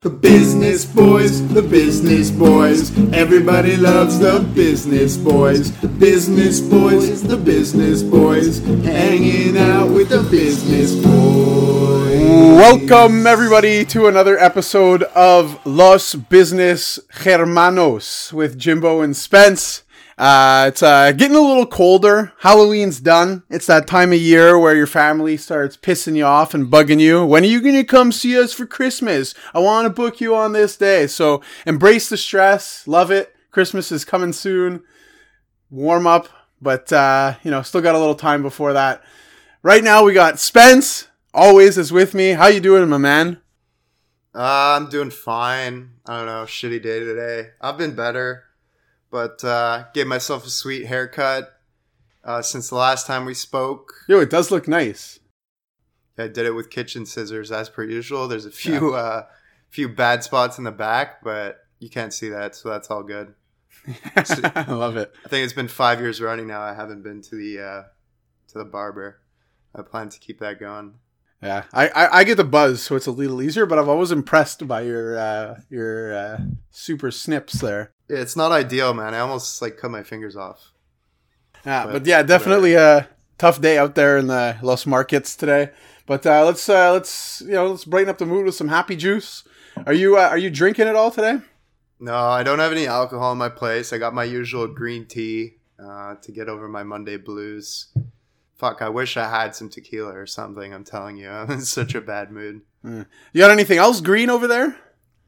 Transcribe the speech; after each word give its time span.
The 0.00 0.10
business 0.10 0.84
boys, 0.84 1.44
the 1.48 1.60
business 1.60 2.30
boys. 2.30 2.96
Everybody 3.12 3.76
loves 3.76 4.20
the 4.20 4.38
business 4.54 5.16
boys. 5.16 5.72
Business 5.72 6.60
boys, 6.60 7.24
the 7.24 7.36
business 7.36 8.04
boys. 8.04 8.60
Hanging 8.84 9.56
out 9.58 9.88
with 9.88 10.10
the 10.10 10.22
business 10.30 10.94
boys. 10.94 12.20
Welcome, 12.56 13.26
everybody, 13.26 13.84
to 13.86 14.06
another 14.06 14.38
episode 14.38 15.02
of 15.16 15.58
Los 15.66 16.14
Business 16.14 17.00
Hermanos 17.10 18.32
with 18.32 18.56
Jimbo 18.56 19.00
and 19.00 19.16
Spence. 19.16 19.82
Uh, 20.18 20.64
it's 20.66 20.82
uh, 20.82 21.12
getting 21.12 21.36
a 21.36 21.40
little 21.40 21.64
colder. 21.64 22.32
Halloween's 22.40 22.98
done. 22.98 23.44
It's 23.48 23.66
that 23.66 23.86
time 23.86 24.12
of 24.12 24.18
year 24.18 24.58
where 24.58 24.74
your 24.74 24.88
family 24.88 25.36
starts 25.36 25.76
pissing 25.76 26.16
you 26.16 26.24
off 26.24 26.54
and 26.54 26.66
bugging 26.66 27.00
you. 27.00 27.24
When 27.24 27.44
are 27.44 27.46
you 27.46 27.60
going 27.60 27.76
to 27.76 27.84
come 27.84 28.10
see 28.10 28.36
us 28.36 28.52
for 28.52 28.66
Christmas? 28.66 29.32
I 29.54 29.60
want 29.60 29.86
to 29.86 29.90
book 29.90 30.20
you 30.20 30.34
on 30.34 30.52
this 30.52 30.76
day. 30.76 31.06
So 31.06 31.40
embrace 31.66 32.08
the 32.08 32.16
stress. 32.16 32.88
Love 32.88 33.12
it. 33.12 33.32
Christmas 33.52 33.92
is 33.92 34.04
coming 34.04 34.32
soon. 34.32 34.82
Warm 35.70 36.06
up, 36.06 36.28
but, 36.60 36.92
uh, 36.92 37.34
you 37.44 37.50
know, 37.52 37.62
still 37.62 37.80
got 37.80 37.94
a 37.94 37.98
little 37.98 38.14
time 38.14 38.42
before 38.42 38.72
that. 38.72 39.04
Right 39.62 39.84
now, 39.84 40.02
we 40.02 40.14
got 40.14 40.40
Spence. 40.40 41.06
Always 41.32 41.78
is 41.78 41.92
with 41.92 42.14
me. 42.14 42.30
How 42.30 42.46
you 42.48 42.58
doing, 42.58 42.88
my 42.88 42.98
man? 42.98 43.40
Uh, 44.34 44.76
I'm 44.76 44.88
doing 44.88 45.10
fine. 45.10 45.90
I 46.06 46.16
don't 46.16 46.26
know, 46.26 46.44
shitty 46.44 46.82
day 46.82 47.00
today. 47.00 47.50
I've 47.60 47.76
been 47.78 47.94
better, 47.94 48.44
but 49.10 49.42
uh, 49.44 49.84
gave 49.94 50.06
myself 50.06 50.46
a 50.46 50.50
sweet 50.50 50.86
haircut 50.86 51.60
uh, 52.24 52.42
since 52.42 52.68
the 52.68 52.74
last 52.74 53.06
time 53.06 53.24
we 53.24 53.34
spoke. 53.34 53.92
Yo, 54.08 54.20
it 54.20 54.30
does 54.30 54.50
look 54.50 54.68
nice. 54.68 55.18
I 56.18 56.26
did 56.26 56.46
it 56.46 56.54
with 56.54 56.70
kitchen 56.70 57.06
scissors 57.06 57.52
as 57.52 57.68
per 57.68 57.84
usual. 57.84 58.26
There's 58.26 58.46
a 58.46 58.50
few 58.50 58.94
uh, 58.94 59.26
few 59.70 59.88
bad 59.88 60.24
spots 60.24 60.58
in 60.58 60.64
the 60.64 60.72
back, 60.72 61.22
but 61.22 61.58
you 61.78 61.88
can't 61.88 62.12
see 62.12 62.28
that, 62.30 62.54
so 62.54 62.68
that's 62.68 62.90
all 62.90 63.02
good. 63.02 63.34
I 64.16 64.72
love 64.72 64.96
it. 64.96 65.12
I 65.24 65.28
think 65.28 65.44
it's 65.44 65.52
been 65.52 65.68
five 65.68 66.00
years 66.00 66.20
running 66.20 66.48
now. 66.48 66.60
I 66.60 66.74
haven't 66.74 67.02
been 67.02 67.22
to 67.22 67.36
the 67.36 67.60
uh, 67.60 67.82
to 68.48 68.58
the 68.58 68.64
barber. 68.64 69.20
I 69.74 69.82
plan 69.82 70.08
to 70.08 70.18
keep 70.18 70.40
that 70.40 70.58
going. 70.58 70.94
Yeah, 71.42 71.64
I, 71.72 71.88
I, 71.88 72.18
I 72.18 72.24
get 72.24 72.36
the 72.36 72.44
buzz, 72.44 72.82
so 72.82 72.96
it's 72.96 73.06
a 73.06 73.12
little 73.12 73.40
easier. 73.40 73.64
But 73.64 73.78
I'm 73.78 73.88
always 73.88 74.10
impressed 74.10 74.66
by 74.66 74.82
your 74.82 75.18
uh, 75.18 75.60
your 75.70 76.14
uh, 76.14 76.38
super 76.70 77.10
snips 77.10 77.60
there. 77.60 77.92
Yeah, 78.08 78.18
it's 78.18 78.36
not 78.36 78.50
ideal, 78.50 78.92
man. 78.94 79.14
I 79.14 79.20
almost 79.20 79.62
like 79.62 79.76
cut 79.76 79.90
my 79.90 80.02
fingers 80.02 80.36
off. 80.36 80.72
Yeah, 81.64 81.84
But 81.86 81.92
but, 81.92 82.06
yeah, 82.06 82.22
definitely 82.22 82.74
a 82.74 83.08
tough 83.38 83.60
day 83.60 83.78
out 83.78 83.94
there 83.94 84.18
in 84.18 84.26
the 84.26 84.56
Los 84.62 84.84
Markets 84.86 85.36
today. 85.36 85.70
But 86.06 86.26
uh, 86.26 86.44
let's 86.44 86.68
uh, 86.68 86.92
let's 86.92 87.40
you 87.42 87.52
know 87.52 87.68
let's 87.68 87.84
brighten 87.84 88.10
up 88.10 88.18
the 88.18 88.26
mood 88.26 88.46
with 88.46 88.54
some 88.54 88.68
happy 88.68 88.96
juice. 88.96 89.44
Are 89.86 89.92
you 89.92 90.16
uh, 90.16 90.28
are 90.28 90.38
you 90.38 90.50
drinking 90.50 90.88
at 90.88 90.96
all 90.96 91.10
today? 91.10 91.38
No, 92.00 92.16
I 92.16 92.42
don't 92.42 92.58
have 92.60 92.72
any 92.72 92.86
alcohol 92.86 93.32
in 93.32 93.38
my 93.38 93.48
place. 93.48 93.92
I 93.92 93.98
got 93.98 94.14
my 94.14 94.24
usual 94.24 94.66
green 94.68 95.06
tea 95.06 95.58
uh, 95.78 96.14
to 96.22 96.32
get 96.32 96.48
over 96.48 96.68
my 96.68 96.82
Monday 96.82 97.16
blues. 97.16 97.92
Fuck, 98.58 98.82
I 98.82 98.88
wish 98.88 99.16
I 99.16 99.30
had 99.30 99.54
some 99.54 99.70
tequila 99.70 100.12
or 100.14 100.26
something. 100.26 100.74
I'm 100.74 100.84
telling 100.84 101.16
you, 101.16 101.30
I'm 101.30 101.50
in 101.50 101.60
such 101.60 101.94
a 101.94 102.00
bad 102.00 102.30
mood. 102.30 102.62
You 102.82 103.04
got 103.36 103.50
anything 103.50 103.78
else 103.78 104.00
green 104.00 104.30
over 104.30 104.46
there? 104.46 104.76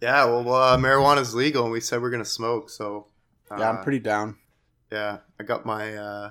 Yeah, 0.01 0.25
well, 0.25 0.53
uh, 0.53 0.77
marijuana's 0.79 1.35
legal, 1.35 1.65
and 1.65 1.73
we 1.73 1.81
said 1.81 2.01
we're 2.01 2.11
gonna 2.11 2.25
smoke. 2.25 2.71
So, 2.71 3.07
uh, 3.51 3.57
yeah, 3.59 3.71
I'm 3.71 3.83
pretty 3.83 3.99
down. 3.99 4.37
Yeah, 4.91 5.19
I 5.39 5.45
got 5.45 5.67
my. 5.67 5.95
Uh, 5.95 6.31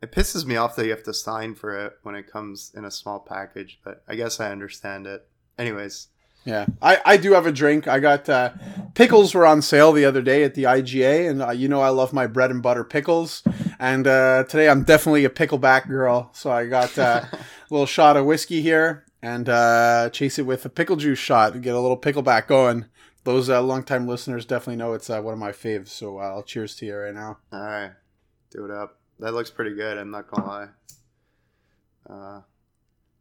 it 0.00 0.12
pisses 0.12 0.46
me 0.46 0.56
off 0.56 0.76
that 0.76 0.84
you 0.84 0.90
have 0.90 1.02
to 1.04 1.14
sign 1.14 1.54
for 1.54 1.86
it 1.86 1.94
when 2.02 2.14
it 2.14 2.30
comes 2.30 2.72
in 2.74 2.84
a 2.84 2.90
small 2.90 3.20
package, 3.20 3.80
but 3.84 4.02
I 4.08 4.14
guess 4.14 4.40
I 4.40 4.50
understand 4.50 5.06
it. 5.06 5.28
Anyways, 5.58 6.08
Yeah, 6.44 6.66
I, 6.80 7.00
I 7.04 7.16
do 7.16 7.32
have 7.32 7.46
a 7.46 7.52
drink. 7.52 7.86
I 7.86 8.00
got 8.00 8.28
uh, 8.28 8.50
pickles 8.94 9.34
were 9.34 9.46
on 9.46 9.62
sale 9.62 9.92
the 9.92 10.04
other 10.04 10.22
day 10.22 10.42
at 10.42 10.54
the 10.54 10.64
IGA, 10.64 11.30
and 11.30 11.42
uh, 11.42 11.50
you 11.50 11.68
know 11.68 11.80
I 11.80 11.90
love 11.90 12.12
my 12.12 12.26
bread 12.26 12.50
and 12.50 12.62
butter 12.62 12.84
pickles. 12.84 13.42
And 13.78 14.06
uh, 14.06 14.44
today 14.44 14.68
I'm 14.68 14.82
definitely 14.82 15.24
a 15.24 15.30
pickleback 15.30 15.88
girl, 15.88 16.30
so 16.32 16.50
I 16.50 16.66
got 16.66 16.98
uh, 16.98 17.24
a 17.32 17.38
little 17.70 17.86
shot 17.86 18.16
of 18.16 18.26
whiskey 18.26 18.60
here 18.60 19.04
and 19.22 19.48
uh, 19.48 20.10
chase 20.10 20.38
it 20.38 20.46
with 20.46 20.64
a 20.64 20.68
pickle 20.68 20.96
juice 20.96 21.18
shot 21.18 21.52
to 21.52 21.60
get 21.60 21.74
a 21.74 21.80
little 21.80 21.96
pickleback 21.96 22.48
going. 22.48 22.86
Those 23.24 23.48
uh, 23.48 23.62
longtime 23.62 24.08
listeners 24.08 24.44
definitely 24.44 24.76
know 24.76 24.94
it's 24.94 25.08
uh, 25.08 25.20
one 25.20 25.32
of 25.32 25.38
my 25.38 25.52
faves. 25.52 25.88
So 25.88 26.18
uh, 26.18 26.22
I'll 26.22 26.42
cheers 26.42 26.74
to 26.76 26.86
you 26.86 26.96
right 26.96 27.14
now. 27.14 27.38
all 27.52 27.60
right, 27.60 27.92
do 28.50 28.64
it 28.64 28.70
up. 28.72 28.98
That 29.20 29.32
looks 29.32 29.50
pretty 29.50 29.76
good. 29.76 29.96
I'm 29.96 30.10
not 30.10 30.28
gonna 30.28 30.48
lie. 30.48 30.68
Uh, 32.10 32.40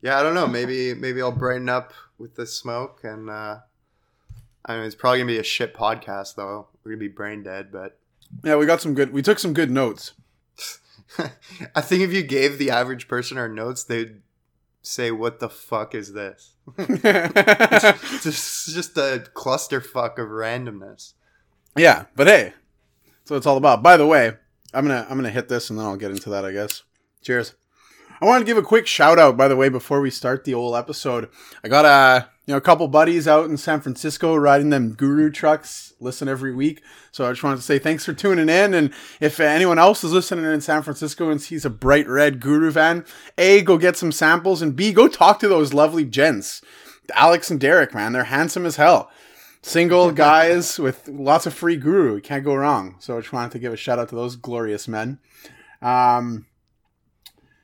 yeah, 0.02 0.20
I 0.20 0.24
don't 0.24 0.34
know. 0.34 0.48
Maybe 0.48 0.96
maybe 0.96 1.22
I'll 1.22 1.32
brighten 1.32 1.70
up 1.70 1.94
with 2.22 2.36
the 2.36 2.46
smoke, 2.46 3.02
and 3.04 3.30
uh, 3.30 3.58
I 4.66 4.76
mean 4.76 4.86
it's 4.86 4.96
probably 4.96 5.20
gonna 5.20 5.28
be 5.32 5.40
a 5.40 5.44
shit 5.44 5.74
podcast 5.74 6.36
though. 6.36 6.68
We're 6.84 6.92
gonna 6.92 7.00
be 7.00 7.08
brain 7.08 7.44
dead, 7.44 7.72
but 7.72 7.98
Yeah, 8.44 8.56
we 8.56 8.66
got 8.66 8.82
some 8.82 8.94
good. 8.94 9.12
We 9.12 9.22
took 9.22 9.40
some 9.40 9.54
good 9.54 9.72
notes. 9.72 10.14
I 11.76 11.82
think 11.82 12.04
if 12.04 12.14
you 12.14 12.24
gave 12.24 12.58
the 12.58 12.72
average 12.72 13.08
person 13.08 13.38
our 13.38 13.50
notes, 13.50 13.84
they'd 13.84 14.22
say, 14.82 15.12
"What 15.12 15.40
the 15.40 15.50
fuck 15.50 15.94
is 15.94 16.14
this?" 16.14 16.54
It's 16.78 18.24
just, 18.24 18.74
just 18.74 18.98
a 18.98 19.26
clusterfuck 19.34 20.18
of 20.18 20.30
randomness. 20.30 21.14
Yeah, 21.76 22.06
but 22.16 22.28
hey, 22.28 22.54
that's 23.06 23.32
what 23.32 23.38
it's 23.38 23.46
all 23.46 23.58
about. 23.58 23.84
By 23.84 23.98
the 23.98 24.08
way, 24.08 24.34
I'm 24.74 24.88
gonna 24.88 25.06
I'm 25.10 25.18
gonna 25.18 25.30
hit 25.30 25.50
this 25.50 25.70
and 25.70 25.78
then 25.78 25.86
I'll 25.86 25.98
get 25.98 26.12
into 26.12 26.30
that. 26.30 26.46
I 26.46 26.52
guess. 26.52 26.84
Cheers. 27.22 27.56
I 28.22 28.26
wanted 28.26 28.42
to 28.42 28.46
give 28.46 28.58
a 28.58 28.62
quick 28.62 28.86
shout 28.86 29.18
out, 29.18 29.36
by 29.36 29.48
the 29.48 29.56
way, 29.56 29.68
before 29.68 30.00
we 30.00 30.12
start 30.12 30.44
the 30.44 30.52
whole 30.52 30.76
episode. 30.76 31.28
I 31.64 31.70
got 31.70 31.86
a 31.86 32.30
you 32.46 32.54
know 32.54 32.58
a 32.58 32.62
couple 32.62 32.88
buddies 32.88 33.28
out 33.28 33.50
in 33.50 33.58
San 33.58 33.82
Francisco 33.82 34.36
riding 34.36 34.70
them 34.70 34.94
Guru 34.94 35.32
trucks. 35.32 35.94
Listen 36.00 36.28
every 36.28 36.54
week, 36.54 36.84
so 37.12 37.26
I 37.26 37.32
just 37.32 37.42
wanted 37.42 37.56
to 37.56 37.62
say 37.64 37.80
thanks 37.80 38.06
for 38.06 38.14
tuning 38.14 38.48
in. 38.48 38.76
And 38.76 38.94
if 39.20 39.40
anyone 39.40 39.80
else 39.80 40.04
is 40.04 40.12
listening 40.12 40.46
in 40.46 40.62
San 40.62 40.84
Francisco 40.84 41.32
and 41.32 41.42
sees 41.42 41.66
a 41.66 41.70
bright 41.72 42.08
red 42.08 42.40
Guru 42.40 42.70
van, 42.70 43.06
a 43.40 43.64
go 43.64 43.80
get 43.80 43.98
some 43.98 44.12
samples, 44.12 44.62
and 44.62 44.76
b 44.76 44.94
go 44.94 45.08
talk 45.08 45.40
to 45.40 45.48
those 45.48 45.74
lovely 45.74 46.06
gents, 46.06 46.62
Alex 47.16 47.50
and 47.50 47.60
Derek. 47.60 47.96
Man, 47.96 48.14
they're 48.14 48.26
handsome 48.26 48.68
as 48.68 48.76
hell 48.76 49.10
single 49.64 50.12
guys 50.28 50.78
with 50.78 51.08
lots 51.08 51.48
of 51.48 51.56
free 51.56 51.76
guru. 51.76 52.16
You 52.16 52.22
can't 52.22 52.44
go 52.44 52.54
wrong. 52.54 52.98
So 53.00 53.18
I 53.18 53.22
just 53.22 53.34
wanted 53.34 53.54
to 53.54 53.60
give 53.60 53.74
a 53.74 53.78
shout 53.78 53.98
out 53.98 54.10
to 54.10 54.16
those 54.16 54.36
glorious 54.36 54.88
men. 54.88 55.18
Um, 55.82 56.46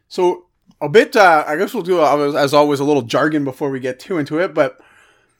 so 0.08 0.47
a 0.82 0.90
bit, 0.90 1.16
uh, 1.16 1.44
I 1.48 1.56
guess 1.56 1.74
we'll 1.74 1.84
do, 1.84 2.04
as 2.04 2.54
always, 2.54 2.80
a 2.80 2.84
little 2.84 3.02
jargon 3.02 3.44
before 3.44 3.70
we 3.70 3.80
get 3.80 4.00
too 4.00 4.18
into 4.18 4.40
it. 4.40 4.54
But 4.54 4.80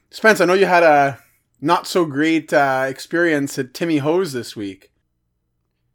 Spence, 0.10 0.42
I 0.42 0.46
know 0.46 0.54
you 0.54 0.66
had 0.66 0.84
a 0.84 1.20
not 1.62 1.88
so 1.88 2.06
great 2.06 2.54
uh, 2.54 2.86
experience 2.88 3.58
at 3.58 3.74
Timmy 3.74 3.98
Ho's 3.98 4.34
this 4.34 4.56
week. 4.56 4.92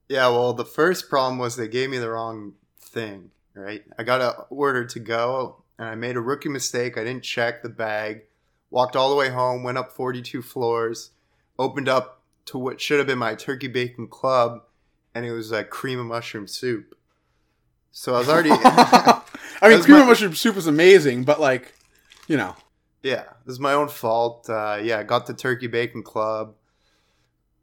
Yeah, 0.08 0.28
well, 0.28 0.52
the 0.52 0.64
first 0.64 1.08
problem 1.08 1.38
was 1.38 1.56
they 1.56 1.68
gave 1.68 1.90
me 1.90 1.98
the 1.98 2.10
wrong 2.10 2.54
thing, 2.80 3.30
right? 3.54 3.82
I 3.98 4.02
got 4.02 4.20
a 4.20 4.42
order 4.50 4.84
to 4.84 5.00
go 5.00 5.62
and 5.78 5.88
I 5.88 5.94
made 5.94 6.16
a 6.16 6.20
rookie 6.20 6.48
mistake. 6.48 6.98
I 6.98 7.04
didn't 7.04 7.24
check 7.24 7.62
the 7.62 7.68
bag. 7.68 8.22
Walked 8.70 8.96
all 8.96 9.10
the 9.10 9.16
way 9.16 9.30
home, 9.30 9.62
went 9.62 9.78
up 9.78 9.92
42 9.92 10.42
floors, 10.42 11.10
opened 11.58 11.88
up 11.88 12.22
to 12.46 12.58
what 12.58 12.80
should 12.80 12.98
have 12.98 13.06
been 13.06 13.18
my 13.18 13.34
turkey 13.34 13.68
bacon 13.68 14.06
club, 14.06 14.62
and 15.14 15.24
it 15.24 15.32
was 15.32 15.52
a 15.52 15.64
cream 15.64 15.98
of 15.98 16.06
mushroom 16.06 16.46
soup. 16.46 16.96
So 17.90 18.14
I 18.14 18.18
was 18.18 18.28
already 18.28 18.50
I 19.62 19.68
mean, 19.70 19.82
cream 19.82 19.96
my- 19.96 20.02
of 20.02 20.08
mushroom 20.08 20.34
soup 20.34 20.56
is 20.56 20.66
amazing, 20.66 21.24
but 21.24 21.40
like, 21.40 21.72
you 22.26 22.36
know, 22.36 22.56
Yeah, 23.02 23.24
this 23.46 23.54
is 23.54 23.60
my 23.60 23.72
own 23.72 23.88
fault. 23.88 24.48
Uh, 24.50 24.78
yeah, 24.82 24.98
I 24.98 25.02
got 25.02 25.26
the 25.26 25.34
turkey 25.34 25.66
bacon 25.66 26.02
club. 26.02 26.54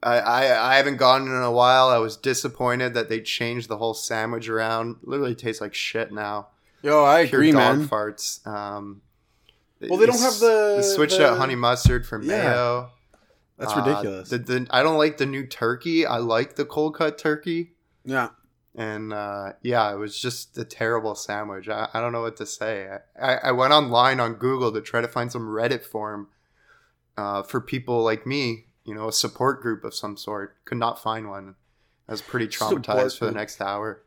I, 0.02 0.20
I 0.20 0.72
I 0.74 0.76
haven't 0.78 0.98
gone 0.98 1.24
in 1.28 1.34
a 1.44 1.52
while. 1.52 1.88
I 1.90 1.98
was 1.98 2.16
disappointed 2.18 2.94
that 2.94 3.10
they 3.10 3.20
changed 3.22 3.68
the 3.70 3.78
whole 3.78 3.94
sandwich 3.94 4.48
around. 4.50 4.98
Literally 5.04 5.36
tastes 5.36 5.62
like 5.62 5.74
shit 5.74 6.12
now. 6.14 6.48
yo, 6.82 7.04
I 7.06 7.26
Pure 7.28 7.42
agree, 7.42 7.52
dog 7.52 7.78
man. 7.80 7.88
farts. 7.90 8.46
Um, 8.48 9.02
Well, 9.82 10.00
they 10.00 10.06
don't 10.06 10.20
have 10.20 10.40
the- 10.40 10.78
They 10.82 10.88
switched 10.96 11.18
the- 11.18 11.28
out 11.32 11.38
honey 11.38 11.56
mustard 11.56 12.06
for 12.08 12.22
Yeah. 12.22 12.28
mayo. 12.44 12.90
That's 13.58 13.74
Uh, 13.74 13.84
ridiculous. 13.86 14.30
the, 14.30 14.38
the, 14.38 14.68
I 14.70 14.82
don't 14.84 14.98
like 14.98 15.18
the 15.18 15.26
new 15.26 15.46
turkey. 15.46 16.06
I 16.06 16.18
like 16.20 16.56
the 16.56 16.64
cold 16.66 16.96
cut 16.96 17.18
turkey. 17.18 17.74
yeah. 18.06 18.30
And 18.76 19.12
uh, 19.12 19.54
yeah, 19.62 19.92
it 19.92 19.98
was 19.98 20.20
just 20.20 20.58
a 20.58 20.64
terrible 20.64 21.16
sandwich. 21.16 21.68
I, 21.68 21.90
I 21.94 22.00
don't 22.00 22.12
know 22.12 22.22
what 22.22 22.38
to 22.38 22.46
say. 22.46 22.88
I, 23.22 23.36
I 23.36 23.52
went 23.52 23.74
online 23.74 24.20
on 24.20 24.34
Google 24.34 24.72
to 24.72 24.82
try 24.82 25.02
to 25.02 25.08
find 25.08 25.32
some 25.32 25.48
Reddit 25.48 25.84
forum 25.84 26.28
uh, 27.18 27.44
for 27.44 27.60
people 27.60 28.04
like 28.04 28.26
me, 28.26 28.66
you 28.86 28.94
know, 28.94 29.08
a 29.08 29.14
support 29.14 29.62
group 29.62 29.84
of 29.84 29.94
some 29.94 30.16
sort. 30.16 30.64
Could 30.66 30.78
not 30.78 31.02
find 31.02 31.30
one. 31.30 31.56
I 32.08 32.12
was 32.14 32.22
pretty 32.22 32.50
Support 32.50 32.84
traumatized 32.84 33.18
for 33.18 33.26
the 33.26 33.32
next 33.32 33.60
hour. 33.62 34.04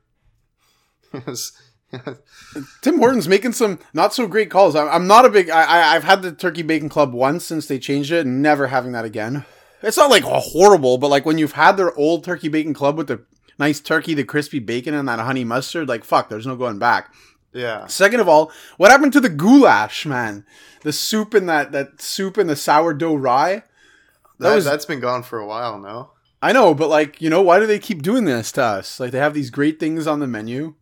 Was- 1.27 1.53
Tim 2.81 2.99
Hortons 2.99 3.29
making 3.29 3.53
some 3.53 3.79
not 3.93 4.15
so 4.15 4.27
great 4.27 4.51
calls. 4.51 4.75
I'm, 4.75 4.89
I'm 4.89 5.07
not 5.07 5.27
a 5.27 5.29
big. 5.29 5.51
I, 5.51 5.63
I 5.63 5.95
I've 5.95 6.05
had 6.05 6.23
the 6.23 6.33
Turkey 6.33 6.63
Bacon 6.63 6.89
Club 6.89 7.13
once 7.13 7.45
since 7.45 7.67
they 7.67 7.79
changed 7.79 8.11
it, 8.11 8.25
and 8.25 8.41
never 8.41 8.69
having 8.69 8.93
that 8.93 9.05
again. 9.05 9.45
It's 9.83 9.97
not 9.97 10.11
like 10.11 10.23
horrible, 10.25 10.97
but 10.97 11.09
like 11.09 11.27
when 11.27 11.39
you've 11.39 11.53
had 11.53 11.73
their 11.73 11.95
old 11.97 12.25
Turkey 12.25 12.49
Bacon 12.49 12.73
Club 12.73 12.97
with 12.97 13.09
the 13.09 13.25
nice 13.63 13.81
turkey, 13.81 14.15
the 14.15 14.25
crispy 14.25 14.59
bacon, 14.59 14.95
and 14.95 15.09
that 15.09 15.19
honey 15.21 15.45
mustard, 15.45 15.89
like 15.89 16.05
fuck, 16.05 16.29
there's 16.29 16.47
no 16.47 16.57
going 16.57 16.79
back. 16.79 17.13
yeah. 17.53 17.87
Second 17.87 18.21
of 18.21 18.29
all, 18.29 18.51
what 18.79 18.91
happened 18.91 19.13
to 19.15 19.21
the 19.21 19.29
goulash, 19.45 20.05
man? 20.07 20.45
The 20.83 20.93
soup 20.93 21.33
and 21.35 21.49
that 21.49 21.73
that 21.73 22.01
soup 22.01 22.37
and 22.39 22.49
the 22.51 22.57
sourdough 22.57 23.15
rye. 23.15 23.55
That 23.55 24.49
That, 24.49 24.55
was- 24.57 24.65
that's 24.65 24.87
been 24.87 25.01
gone 25.01 25.23
for 25.23 25.39
a 25.39 25.47
while, 25.47 25.79
now. 25.79 26.11
I 26.45 26.53
know, 26.53 26.75
but 26.75 26.89
like, 26.89 27.23
you 27.23 27.31
know, 27.31 27.41
why 27.43 27.61
do 27.61 27.67
they 27.67 27.79
keep 27.79 28.03
doing 28.03 28.25
this 28.25 28.51
to 28.53 28.63
us? 28.65 28.99
Like, 28.99 29.13
they 29.13 29.19
have 29.19 29.33
these 29.35 29.51
great 29.51 29.79
things 29.79 30.09
on 30.09 30.19
the 30.19 30.27
menu. 30.27 30.75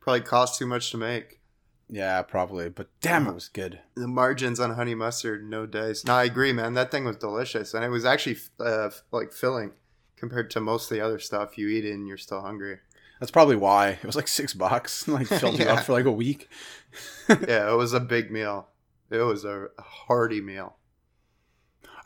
Probably 0.00 0.20
cost 0.20 0.58
too 0.58 0.66
much 0.66 0.90
to 0.90 0.98
make. 0.98 1.40
Yeah, 1.88 2.20
probably. 2.22 2.68
But 2.68 2.88
damn, 3.00 3.26
it 3.26 3.34
was 3.34 3.48
good. 3.48 3.80
The 3.96 4.06
margins 4.08 4.60
on 4.60 4.74
honey 4.74 4.94
mustard, 4.94 5.48
no 5.48 5.64
dice. 5.64 6.04
No, 6.04 6.14
I 6.14 6.24
agree, 6.24 6.52
man. 6.52 6.74
That 6.74 6.90
thing 6.90 7.04
was 7.06 7.16
delicious, 7.16 7.72
and 7.72 7.82
it 7.84 7.88
was 7.88 8.04
actually 8.04 8.36
uh, 8.60 8.90
like 9.12 9.32
filling 9.32 9.72
compared 10.16 10.50
to 10.50 10.60
most 10.60 10.90
of 10.90 10.96
the 10.96 11.04
other 11.04 11.18
stuff 11.18 11.58
you 11.58 11.68
eat 11.68 11.84
and 11.84 12.06
you're 12.06 12.16
still 12.16 12.40
hungry. 12.40 12.78
That's 13.20 13.30
probably 13.30 13.56
why 13.56 13.90
it 13.90 14.04
was 14.04 14.16
like 14.16 14.28
six 14.28 14.54
bucks. 14.54 15.08
Like 15.08 15.26
filled 15.26 15.58
you 15.58 15.66
up 15.66 15.84
for 15.84 15.92
like 15.92 16.04
a 16.04 16.12
week. 16.12 16.48
yeah, 17.28 17.70
it 17.72 17.76
was 17.76 17.92
a 17.92 18.00
big 18.00 18.30
meal. 18.30 18.68
It 19.10 19.18
was 19.18 19.44
a 19.44 19.68
hearty 19.78 20.40
meal. 20.40 20.76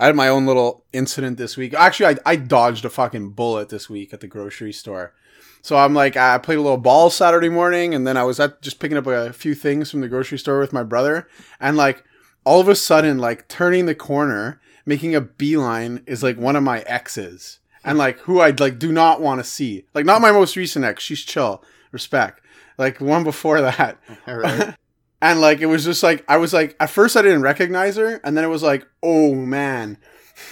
I 0.00 0.06
had 0.06 0.16
my 0.16 0.28
own 0.28 0.46
little 0.46 0.84
incident 0.93 1.38
this 1.38 1.56
week. 1.56 1.75
Actually, 1.75 2.16
I, 2.25 2.32
I 2.32 2.37
dodged 2.37 2.84
a 2.84 2.90
fucking 2.90 3.31
bullet 3.31 3.69
this 3.69 3.90
week 3.90 4.12
at 4.12 4.20
the 4.20 4.28
grocery 4.28 4.72
store. 4.72 5.14
So 5.61 5.76
I'm 5.76 5.93
like, 5.93 6.16
I 6.16 6.38
played 6.38 6.58
a 6.58 6.62
little 6.62 6.78
ball 6.78 7.11
Saturday 7.11 7.49
morning, 7.49 7.94
and 7.94 8.06
then 8.06 8.16
I 8.16 8.22
was 8.22 8.38
at 8.38 8.62
just 8.62 8.78
picking 8.78 8.96
up 8.96 9.06
a 9.06 9.32
few 9.32 9.54
things 9.54 9.90
from 9.90 10.00
the 10.00 10.08
grocery 10.08 10.38
store 10.38 10.61
with 10.61 10.72
my 10.72 10.84
brother, 10.84 11.26
and 11.58 11.76
like 11.76 12.04
all 12.44 12.61
of 12.61 12.69
a 12.69 12.76
sudden, 12.76 13.19
like 13.19 13.49
turning 13.49 13.87
the 13.87 13.94
corner, 13.94 14.61
making 14.87 15.14
a 15.14 15.20
beeline 15.20 16.02
is 16.06 16.22
like 16.22 16.38
one 16.38 16.56
of 16.56 16.62
my 16.62 16.81
exes, 16.81 17.58
and 17.88 17.99
like 17.99 18.19
who 18.20 18.40
I 18.40 18.50
like 18.50 18.79
do 18.79 18.93
not 18.93 19.20
want 19.20 19.40
to 19.40 19.44
see. 19.44 19.85
Like 19.94 20.05
not 20.05 20.20
my 20.20 20.32
most 20.32 20.56
recent 20.56 20.85
ex. 20.85 21.02
She's 21.02 21.25
chill, 21.25 21.62
respect. 21.90 22.43
Like 22.76 23.00
one 23.00 23.25
before 23.25 23.61
that, 23.61 23.99
right. 24.26 24.75
and 25.23 25.40
like 25.40 25.61
it 25.61 25.67
was 25.67 25.85
just 25.85 26.02
like 26.02 26.25
I 26.29 26.37
was 26.37 26.52
like 26.52 26.76
at 26.81 26.90
first 26.90 27.17
I 27.17 27.23
didn't 27.23 27.43
recognize 27.43 27.96
her, 27.96 28.20
and 28.23 28.37
then 28.37 28.44
it 28.44 28.49
was 28.49 28.62
like, 28.62 28.87
oh 29.02 29.35
man. 29.35 29.99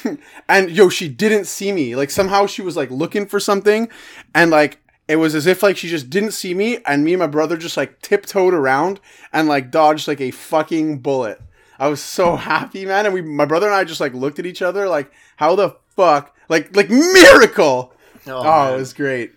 and 0.49 0.71
yo, 0.71 0.88
she 0.88 1.09
didn't 1.09 1.44
see 1.44 1.71
me. 1.71 1.94
Like 1.94 2.11
somehow 2.11 2.47
she 2.47 2.62
was 2.62 2.77
like 2.77 2.91
looking 2.91 3.27
for 3.27 3.38
something, 3.38 3.88
and 4.35 4.50
like 4.50 4.79
it 5.09 5.17
was 5.17 5.35
as 5.35 5.47
if 5.47 5.62
like 5.62 5.77
she 5.77 5.88
just 5.88 6.11
didn't 6.11 6.33
see 6.33 6.55
me, 6.55 6.79
and 6.87 7.05
me 7.05 7.12
and 7.12 7.21
my 7.21 7.27
brother 7.29 7.56
just 7.56 7.77
like 7.77 8.00
tiptoed 8.03 8.55
around 8.55 8.99
and 9.33 9.47
like 9.47 9.71
dodged 9.71 10.09
like 10.09 10.21
a 10.21 10.31
fucking 10.31 10.99
bullet. 10.99 11.41
I 11.79 11.88
was 11.88 12.03
so 12.03 12.37
happy, 12.37 12.87
man, 12.87 13.05
and 13.05 13.15
we, 13.15 13.21
my 13.21 13.44
brother 13.44 13.67
and 13.67 13.77
I 13.77 13.85
just 13.85 14.00
like 14.00 14.15
looked 14.15 14.38
at 14.38 14.47
each 14.47 14.62
other 14.62 14.88
like, 14.88 15.12
how 15.37 15.55
the 15.55 15.77
fuck, 15.94 16.35
like 16.48 16.75
like 16.76 16.90
miracle. 16.90 17.93
Oh, 18.26 18.43
man. 18.43 18.75
it 18.75 18.76
was 18.76 18.93
great. 18.93 19.32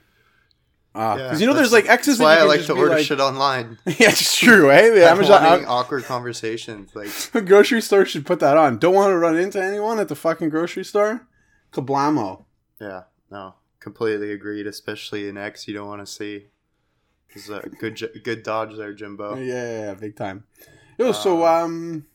Because 0.93 1.33
Yeah, 1.33 1.37
you 1.37 1.45
know, 1.45 1.53
there's 1.53 1.71
like 1.71 1.87
X's 1.87 2.17
That's 2.17 2.25
why 2.25 2.37
I 2.39 2.43
like 2.43 2.65
to 2.65 2.73
order 2.73 2.95
like- 2.95 3.05
shit 3.05 3.19
online. 3.19 3.77
yeah, 3.85 4.09
it's 4.09 4.35
true, 4.35 4.71
eh? 4.71 4.89
The 4.89 5.07
Amazon 5.07 5.43
wanting 5.43 5.67
awkward 5.67 6.03
conversations. 6.05 6.95
Like, 6.95 7.09
the 7.31 7.41
grocery 7.41 7.81
store 7.81 8.05
should 8.05 8.25
put 8.25 8.39
that 8.39 8.57
on. 8.57 8.79
Don't 8.79 8.95
want 8.95 9.11
to 9.11 9.17
run 9.17 9.37
into 9.37 9.61
anyone 9.63 9.99
at 9.99 10.07
the 10.07 10.15
fucking 10.15 10.49
grocery 10.49 10.83
store? 10.83 11.27
Kablamo. 11.71 12.45
yeah, 12.81 13.03
no, 13.29 13.53
completely 13.79 14.31
agreed. 14.33 14.65
Especially 14.65 15.29
an 15.29 15.37
X 15.37 15.67
you 15.67 15.75
don't 15.75 15.87
want 15.87 16.01
to 16.01 16.11
see. 16.11 16.47
It's 17.29 17.47
a 17.47 17.61
good, 17.79 18.01
good 18.23 18.41
dodge 18.41 18.75
there, 18.75 18.91
Jimbo. 18.91 19.35
yeah, 19.35 19.81
yeah, 19.85 19.93
big 19.93 20.15
time. 20.15 20.45
Yo, 20.97 21.11
so 21.11 21.45
Uh, 21.45 21.63
um, 21.65 22.05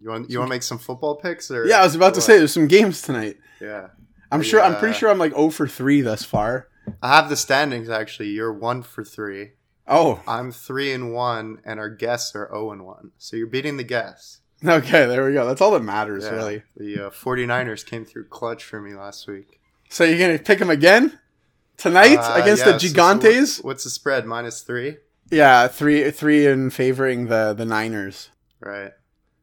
You 0.00 0.08
want 0.10 0.30
you 0.30 0.38
want 0.38 0.48
to 0.48 0.54
make 0.54 0.62
some 0.62 0.78
football 0.78 1.16
picks 1.16 1.50
or? 1.50 1.66
yeah, 1.66 1.80
I 1.80 1.84
was 1.84 1.94
about 1.94 2.14
to 2.14 2.18
what? 2.18 2.24
say 2.24 2.38
there's 2.38 2.52
some 2.52 2.68
games 2.68 3.02
tonight. 3.02 3.36
Yeah, 3.60 3.88
I'm 4.32 4.42
sure. 4.42 4.60
I'm 4.62 4.76
pretty 4.76 4.94
sure 4.98 5.10
I'm 5.10 5.18
like 5.18 5.32
0 5.32 5.50
for 5.50 5.68
three 5.68 6.00
thus 6.00 6.24
far. 6.24 6.68
I 7.02 7.16
have 7.16 7.28
the 7.28 7.36
standings 7.36 7.88
actually. 7.90 8.28
You're 8.30 8.52
one 8.52 8.82
for 8.82 9.04
three. 9.04 9.52
Oh, 9.86 10.20
I'm 10.26 10.52
three 10.52 10.92
and 10.92 11.12
one, 11.12 11.58
and 11.64 11.78
our 11.80 11.90
guests 11.90 12.34
are 12.36 12.48
zero 12.48 12.70
and 12.72 12.84
one. 12.86 13.10
So 13.18 13.36
you're 13.36 13.46
beating 13.48 13.76
the 13.76 13.84
guests. 13.84 14.40
okay, 14.64 15.06
there 15.06 15.24
we 15.26 15.32
go. 15.32 15.46
That's 15.46 15.60
all 15.60 15.72
that 15.72 15.82
matters, 15.82 16.24
Yeah. 16.24 16.30
really. 16.30 16.62
The 16.76 17.06
uh, 17.06 17.10
49ers 17.10 17.84
came 17.84 18.04
through 18.04 18.26
clutch 18.28 18.62
for 18.64 18.80
me 18.80 18.94
last 18.94 19.26
week. 19.26 19.60
So 19.88 20.04
you're 20.04 20.18
gonna 20.18 20.38
pick 20.38 20.58
them 20.60 20.70
again 20.70 21.18
tonight 21.76 22.18
Uh, 22.18 22.40
against 22.40 22.64
yeah, 22.64 22.72
the 22.72 22.78
so- 22.80 22.86
so 22.88 22.94
Gigantes? 22.94 23.58
what- 23.58 23.64
what's 23.66 23.84
the 23.84 23.90
spread? 23.90 24.26
Minus 24.26 24.62
three. 24.62 24.98
yeah, 25.30 25.66
three, 25.66 26.10
three 26.10 26.46
in 26.46 26.70
favoring 26.70 27.26
the 27.26 27.52
the 27.52 27.64
Niners. 27.64 28.30
Right. 28.60 28.92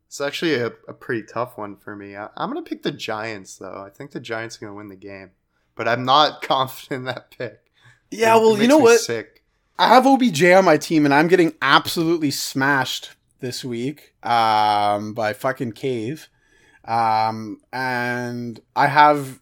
It's 0.07 0.21
actually 0.21 0.55
a, 0.55 0.67
a 0.87 0.93
pretty 0.93 1.23
tough 1.23 1.57
one 1.57 1.75
for 1.75 1.95
me. 1.95 2.15
I, 2.15 2.29
I'm 2.37 2.51
going 2.51 2.63
to 2.63 2.67
pick 2.67 2.83
the 2.83 2.91
Giants, 2.91 3.57
though. 3.57 3.83
I 3.85 3.89
think 3.89 4.11
the 4.11 4.19
Giants 4.19 4.57
are 4.57 4.61
going 4.61 4.71
to 4.71 4.77
win 4.77 4.87
the 4.87 4.95
game, 4.95 5.31
but 5.75 5.87
I'm 5.87 6.05
not 6.05 6.41
confident 6.41 6.99
in 6.99 7.05
that 7.05 7.31
pick. 7.31 7.59
Yeah, 8.09 8.37
It 8.37 8.41
well, 8.41 8.61
you 8.61 8.67
know 8.67 8.77
what? 8.77 9.01
Sick. 9.01 9.43
I 9.77 9.89
have 9.89 10.07
OBJ 10.07 10.43
on 10.45 10.65
my 10.65 10.77
team, 10.77 11.05
and 11.05 11.13
I'm 11.13 11.27
getting 11.27 11.53
absolutely 11.61 12.31
smashed 12.31 13.11
this 13.39 13.63
week 13.63 14.15
um, 14.23 15.13
by 15.13 15.33
fucking 15.33 15.73
Cave. 15.73 16.29
Um, 16.85 17.59
and 17.71 18.59
I 18.75 18.87
have 18.87 19.39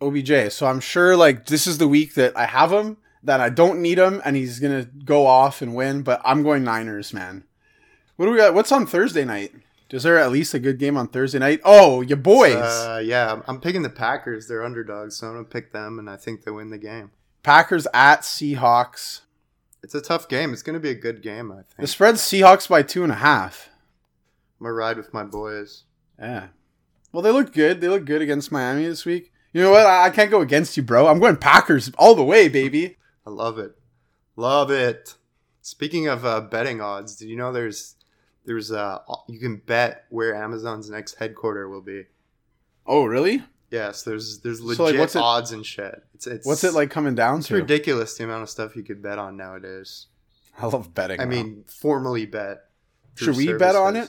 OBJ, 0.00 0.52
so 0.52 0.66
I'm 0.66 0.80
sure 0.80 1.16
like 1.16 1.46
this 1.46 1.66
is 1.66 1.78
the 1.78 1.88
week 1.88 2.14
that 2.14 2.36
I 2.36 2.46
have 2.46 2.72
him, 2.72 2.98
that 3.24 3.40
I 3.40 3.50
don't 3.50 3.82
need 3.82 3.98
him, 3.98 4.22
and 4.24 4.36
he's 4.36 4.60
gonna 4.60 4.84
go 4.84 5.26
off 5.26 5.60
and 5.60 5.74
win. 5.74 6.02
But 6.02 6.22
I'm 6.24 6.42
going 6.42 6.64
Niners, 6.64 7.12
man. 7.12 7.44
What 8.16 8.26
do 8.26 8.32
we 8.32 8.38
got? 8.38 8.54
What's 8.54 8.72
on 8.72 8.86
Thursday 8.86 9.24
night? 9.24 9.52
Is 9.90 10.02
there 10.02 10.18
at 10.18 10.32
least 10.32 10.54
a 10.54 10.58
good 10.58 10.78
game 10.78 10.96
on 10.96 11.08
Thursday 11.08 11.38
night? 11.38 11.60
Oh, 11.64 12.00
your 12.00 12.16
boys, 12.16 12.54
Uh, 12.56 13.00
yeah, 13.04 13.40
I'm, 13.46 13.60
picking 13.60 13.82
the 13.82 13.90
Packers. 13.90 14.48
They're 14.48 14.64
underdogs, 14.64 15.16
so 15.16 15.28
I'm 15.28 15.34
going 15.34 15.44
to 15.44 15.50
pick 15.50 15.72
them, 15.72 15.98
and 16.00 16.10
I 16.10 16.16
think 16.16 16.42
they 16.42 16.50
win 16.50 16.70
the 16.70 16.78
game. 16.78 17.12
Packers 17.44 17.86
at 17.94 18.22
Seahawks. 18.22 19.20
It's 19.84 19.94
a 19.94 20.00
tough 20.00 20.28
game. 20.28 20.52
It's 20.52 20.62
going 20.62 20.74
to 20.74 20.80
be 20.80 20.90
a 20.90 20.94
good 20.94 21.22
game, 21.22 21.52
I 21.52 21.56
think. 21.56 21.76
The 21.78 21.86
spread's 21.86 22.20
Seahawks 22.20 22.68
by 22.68 22.82
two 22.82 23.04
and 23.04 23.12
a 23.12 23.16
half. 23.16 23.68
I'm 24.58 24.64
going 24.64 24.70
to 24.70 24.74
ride 24.74 24.96
with 24.96 25.14
my 25.14 25.22
boys. 25.22 25.84
Yeah. 26.18 26.48
Well, 27.12 27.22
they 27.22 27.30
look 27.30 27.52
good. 27.52 27.80
They 27.80 27.88
look 27.88 28.04
good 28.04 28.22
against 28.22 28.50
Miami 28.50 28.86
this 28.86 29.04
week. 29.04 29.30
You 29.52 29.62
know 29.62 29.70
what? 29.70 29.86
I, 29.86 30.06
I 30.06 30.10
can't 30.10 30.30
go 30.30 30.40
against 30.40 30.76
you, 30.76 30.82
bro. 30.82 31.06
I'm 31.06 31.20
going 31.20 31.36
Packers 31.36 31.92
all 31.98 32.14
the 32.14 32.24
way, 32.24 32.48
baby. 32.48 32.96
I 33.26 33.30
love 33.30 33.58
it. 33.58 33.76
Love 34.34 34.70
it. 34.70 35.14
Speaking 35.62 36.08
of 36.08 36.24
uh, 36.24 36.40
betting 36.40 36.80
odds, 36.80 37.16
did 37.16 37.28
you 37.28 37.36
know 37.36 37.52
there's 37.52 37.95
there's 38.46 38.72
uh 38.72 38.98
you 39.28 39.38
can 39.38 39.56
bet 39.56 40.04
where 40.10 40.34
Amazon's 40.34 40.88
next 40.90 41.14
headquarter 41.16 41.68
will 41.68 41.82
be? 41.82 42.04
Oh, 42.86 43.04
really? 43.04 43.42
Yes, 43.70 44.02
there's 44.04 44.40
there's 44.40 44.60
So, 44.60 44.64
legit 44.66 44.80
like, 44.94 44.98
what's 45.00 45.16
it- 45.16 45.22
odds 45.22 45.52
and 45.52 45.66
shit. 45.66 46.02
It's 46.14 46.26
it's 46.26 46.46
What's 46.46 46.64
it 46.64 46.72
like 46.72 46.90
coming 46.90 47.14
down 47.14 47.38
It's 47.40 47.48
to? 47.48 47.56
ridiculous 47.56 48.16
the 48.16 48.24
amount 48.24 48.42
of 48.44 48.48
stuff 48.50 48.76
you 48.76 48.82
could 48.84 49.02
bet 49.02 49.18
on 49.18 49.36
nowadays. 49.36 50.06
I 50.58 50.66
love 50.66 50.94
betting. 50.94 51.20
I 51.20 51.24
though. 51.24 51.30
mean, 51.30 51.64
formally 51.66 52.24
bet. 52.26 52.62
should 53.16 53.36
we 53.36 53.52
bet 53.52 53.76
on 53.76 53.96
it? 53.96 54.08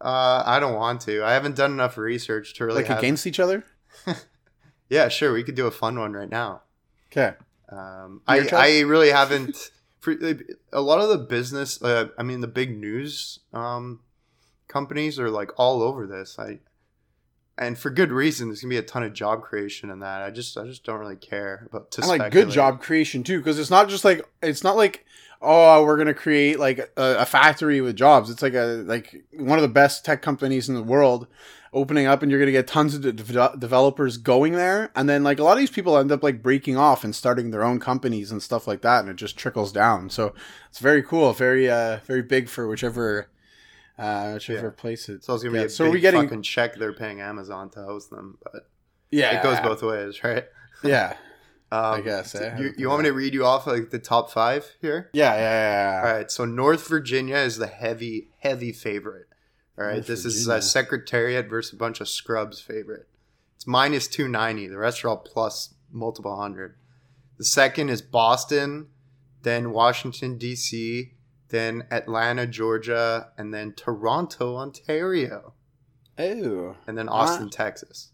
Uh, 0.00 0.42
I 0.46 0.60
don't 0.60 0.74
want 0.74 1.00
to. 1.02 1.22
I 1.24 1.32
haven't 1.32 1.56
done 1.56 1.72
enough 1.72 1.98
research 1.98 2.54
to 2.54 2.64
really 2.64 2.78
Like 2.82 2.86
have- 2.86 2.98
against 2.98 3.26
each 3.26 3.40
other? 3.40 3.64
Yeah, 4.88 5.06
sure. 5.08 5.32
We 5.32 5.44
could 5.44 5.54
do 5.54 5.68
a 5.68 5.70
fun 5.70 5.98
one 6.00 6.14
right 6.14 6.28
now. 6.28 6.62
Okay. 7.12 7.34
Um, 7.70 8.22
I. 8.26 8.48
I 8.52 8.80
really 8.80 9.10
haven't. 9.10 9.70
For, 10.00 10.16
a 10.72 10.80
lot 10.80 11.00
of 11.00 11.10
the 11.10 11.18
business, 11.18 11.80
uh, 11.82 12.08
I 12.18 12.22
mean, 12.22 12.40
the 12.40 12.48
big 12.48 12.76
news 12.76 13.40
um, 13.52 14.00
companies 14.68 15.18
are 15.18 15.30
like 15.30 15.50
all 15.58 15.82
over 15.82 16.06
this. 16.06 16.38
I 16.38 16.60
and 17.58 17.78
for 17.78 17.90
good 17.90 18.10
reason. 18.10 18.48
There's 18.48 18.62
gonna 18.62 18.70
be 18.70 18.78
a 18.78 18.82
ton 18.82 19.02
of 19.02 19.12
job 19.12 19.42
creation 19.42 19.90
in 19.90 20.00
that. 20.00 20.22
I 20.22 20.30
just, 20.30 20.56
I 20.56 20.64
just 20.64 20.82
don't 20.82 20.98
really 20.98 21.16
care 21.16 21.66
about. 21.70 21.90
To 21.92 22.00
And 22.00 22.08
like 22.08 22.20
speculate. 22.22 22.48
good 22.48 22.54
job 22.54 22.80
creation 22.80 23.22
too, 23.22 23.38
because 23.38 23.58
it's 23.58 23.70
not 23.70 23.88
just 23.88 24.04
like 24.04 24.26
it's 24.42 24.64
not 24.64 24.76
like 24.76 25.04
oh 25.42 25.84
we're 25.84 25.98
gonna 25.98 26.14
create 26.14 26.58
like 26.58 26.78
a, 26.78 26.90
a 27.18 27.26
factory 27.26 27.80
with 27.82 27.96
jobs. 27.96 28.30
It's 28.30 28.42
like 28.42 28.54
a 28.54 28.82
like 28.86 29.24
one 29.34 29.58
of 29.58 29.62
the 29.62 29.68
best 29.68 30.04
tech 30.04 30.22
companies 30.22 30.68
in 30.68 30.74
the 30.74 30.82
world 30.82 31.26
opening 31.72 32.06
up, 32.06 32.22
and 32.22 32.30
you're 32.30 32.40
gonna 32.40 32.50
get 32.52 32.66
tons 32.66 32.94
of 32.94 33.02
de- 33.02 33.12
de- 33.12 33.54
developers 33.58 34.16
going 34.16 34.54
there, 34.54 34.90
and 34.96 35.08
then 35.08 35.22
like 35.22 35.38
a 35.38 35.44
lot 35.44 35.52
of 35.52 35.58
these 35.58 35.70
people 35.70 35.96
end 35.96 36.10
up 36.10 36.22
like 36.22 36.42
breaking 36.42 36.76
off 36.76 37.04
and 37.04 37.14
starting 37.14 37.50
their 37.50 37.62
own 37.62 37.78
companies 37.78 38.32
and 38.32 38.42
stuff 38.42 38.66
like 38.66 38.82
that, 38.82 39.00
and 39.00 39.08
it 39.08 39.16
just 39.16 39.36
trickles 39.36 39.70
down. 39.72 40.10
So 40.10 40.34
it's 40.68 40.78
very 40.80 41.02
cool, 41.02 41.32
very 41.32 41.70
uh 41.70 41.98
very 42.06 42.22
big 42.22 42.48
for 42.48 42.66
whichever 42.66 43.28
uh 43.98 44.32
whichever 44.32 44.66
Yeah. 44.68 44.80
place 44.80 45.08
it's. 45.08 45.26
So 45.26 45.34
it's 45.34 45.44
gonna 45.44 45.58
be 45.58 45.64
a 45.64 45.68
so 45.68 45.84
big 45.84 45.90
are 45.90 45.94
we 45.94 46.00
getting 46.00 46.22
fucking 46.22 46.42
check 46.42 46.74
they're 46.76 46.92
paying 46.92 47.20
Amazon 47.20 47.70
to 47.70 47.82
host 47.84 48.10
them, 48.10 48.38
but 48.42 48.68
yeah 49.10 49.38
it 49.38 49.42
goes 49.42 49.60
both 49.60 49.82
ways, 49.82 50.22
right? 50.24 50.44
yeah 50.82 51.16
Um, 51.72 51.94
I 51.94 52.00
guess, 52.00 52.34
eh? 52.34 52.58
You, 52.58 52.72
you 52.76 52.88
want 52.88 53.02
me 53.04 53.08
to 53.10 53.14
read 53.14 53.32
you 53.32 53.46
off 53.46 53.64
like 53.64 53.90
the 53.90 54.00
top 54.00 54.28
five 54.32 54.66
here? 54.80 55.08
yeah 55.12 55.34
yeah 55.34 55.40
yeah. 55.40 56.00
All 56.02 56.08
yeah. 56.08 56.12
right, 56.16 56.28
so 56.28 56.44
North 56.44 56.88
Virginia 56.88 57.36
is 57.36 57.58
the 57.58 57.68
heavy, 57.68 58.26
heavy 58.40 58.72
favorite. 58.72 59.28
All 59.80 59.86
right, 59.86 59.94
North 59.96 60.06
this 60.06 60.24
is 60.26 60.44
Virginia. 60.44 60.58
uh, 60.58 60.60
Secretariat 60.60 61.48
versus 61.48 61.72
a 61.72 61.76
bunch 61.76 62.00
of 62.00 62.08
scrubs 62.08 62.60
favorite. 62.60 63.08
It's 63.56 63.66
minus 63.66 64.06
290. 64.08 64.68
The 64.68 64.76
rest 64.78 65.04
are 65.04 65.08
all 65.08 65.16
plus 65.16 65.74
multiple 65.90 66.36
hundred. 66.38 66.76
The 67.38 67.44
second 67.44 67.88
is 67.88 68.02
Boston, 68.02 68.88
then 69.42 69.70
Washington, 69.72 70.36
D.C., 70.36 71.12
then 71.48 71.84
Atlanta, 71.90 72.46
Georgia, 72.46 73.28
and 73.38 73.52
then 73.54 73.72
Toronto, 73.72 74.56
Ontario, 74.56 75.54
Oh. 76.18 76.76
and 76.86 76.98
then 76.98 77.08
Austin, 77.08 77.48
Texas. 77.50 78.10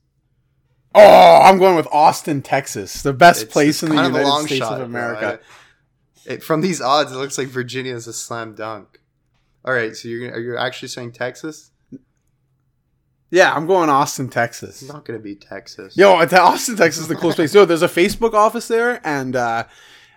Oh, 0.95 1.41
I'm 1.43 1.59
going 1.59 1.75
with 1.77 1.89
Austin, 1.93 2.41
Texas, 2.43 3.03
the 3.03 3.13
best 3.13 3.43
It's- 3.43 3.53
place 3.53 3.83
in 3.83 3.91
the 3.91 4.01
a 4.01 4.07
United 4.07 4.47
States 4.47 4.59
shot, 4.59 4.81
of 4.81 4.91
bro. 4.91 5.01
America. 5.01 5.41
I- 6.27 6.33
it, 6.35 6.43
from 6.43 6.61
these 6.61 6.81
odds, 6.81 7.13
it 7.13 7.17
looks 7.17 7.37
like 7.37 7.49
Virginia 7.49 7.95
is 7.95 8.07
a 8.07 8.13
slam 8.13 8.55
dunk. 8.55 8.96
All 9.67 9.73
right, 9.73 9.97
so 9.97 10.09
you're 10.09 10.33
are 10.33 10.39
you 10.39 10.57
actually 10.57 10.89
saying 10.89 11.13
Texas? 11.13 11.73
Yeah, 13.31 13.53
I'm 13.53 13.67
going 13.67 13.91
Austin, 13.91 14.29
Texas. 14.29 14.83
It's 14.83 14.93
not 14.93 15.05
gonna 15.05 15.19
be 15.19 15.35
Texas. 15.35 15.97
Yo, 15.97 16.13
Austin, 16.13 16.77
Texas 16.77 17.03
is 17.03 17.09
the 17.09 17.17
coolest 17.17 17.37
place. 17.37 17.53
Yo, 17.53 17.65
there's 17.65 17.83
a 17.83 17.89
Facebook 17.89 18.33
office 18.33 18.69
there, 18.69 19.01
and 19.05 19.35
uh, 19.35 19.65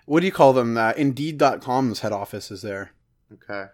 what 0.06 0.20
do 0.20 0.28
you 0.28 0.32
call 0.32 0.54
them? 0.54 0.78
Uh, 0.78 0.94
Indeed.com's 0.96 2.02
head 2.02 2.12
office 2.12 2.52
is 2.52 2.62
there. 2.62 2.92
Okay. 3.34 3.70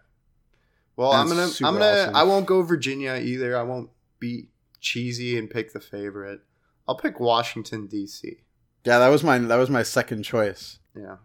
Well, 0.95 1.11
That's 1.11 1.29
I'm 1.29 1.37
gonna. 1.37 1.69
I'm 1.69 1.79
gonna. 1.79 2.01
awesome. 2.01 2.15
I 2.15 2.23
won't 2.23 2.45
go 2.45 2.61
Virginia 2.61 3.15
either. 3.15 3.57
I 3.57 3.63
won't 3.63 3.89
be 4.19 4.47
cheesy 4.79 5.37
and 5.37 5.49
pick 5.49 5.73
the 5.73 5.81
favorite. 5.81 6.39
I'll 6.87 6.97
pick 6.97 7.19
Washington 7.19 7.87
D.C. 7.87 8.37
Yeah, 8.85 8.99
that 8.99 9.09
was 9.09 9.23
my 9.25 9.37
that 9.39 9.57
was 9.57 9.69
my 9.69 9.83
second 9.83 10.23
choice. 10.23 10.79
Yeah, 10.95 11.17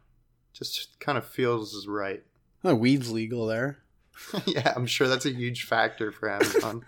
just 0.52 0.99
kind 0.99 1.16
of 1.16 1.25
feels 1.25 1.87
right. 1.87 2.25
Oh, 2.64 2.75
weed's 2.75 3.12
legal 3.12 3.47
there. 3.47 3.78
yeah, 4.46 4.72
I'm 4.76 4.86
sure 4.86 5.08
that's 5.08 5.26
a 5.26 5.32
huge 5.32 5.64
factor 5.64 6.12
for 6.12 6.30
Amazon, 6.30 6.84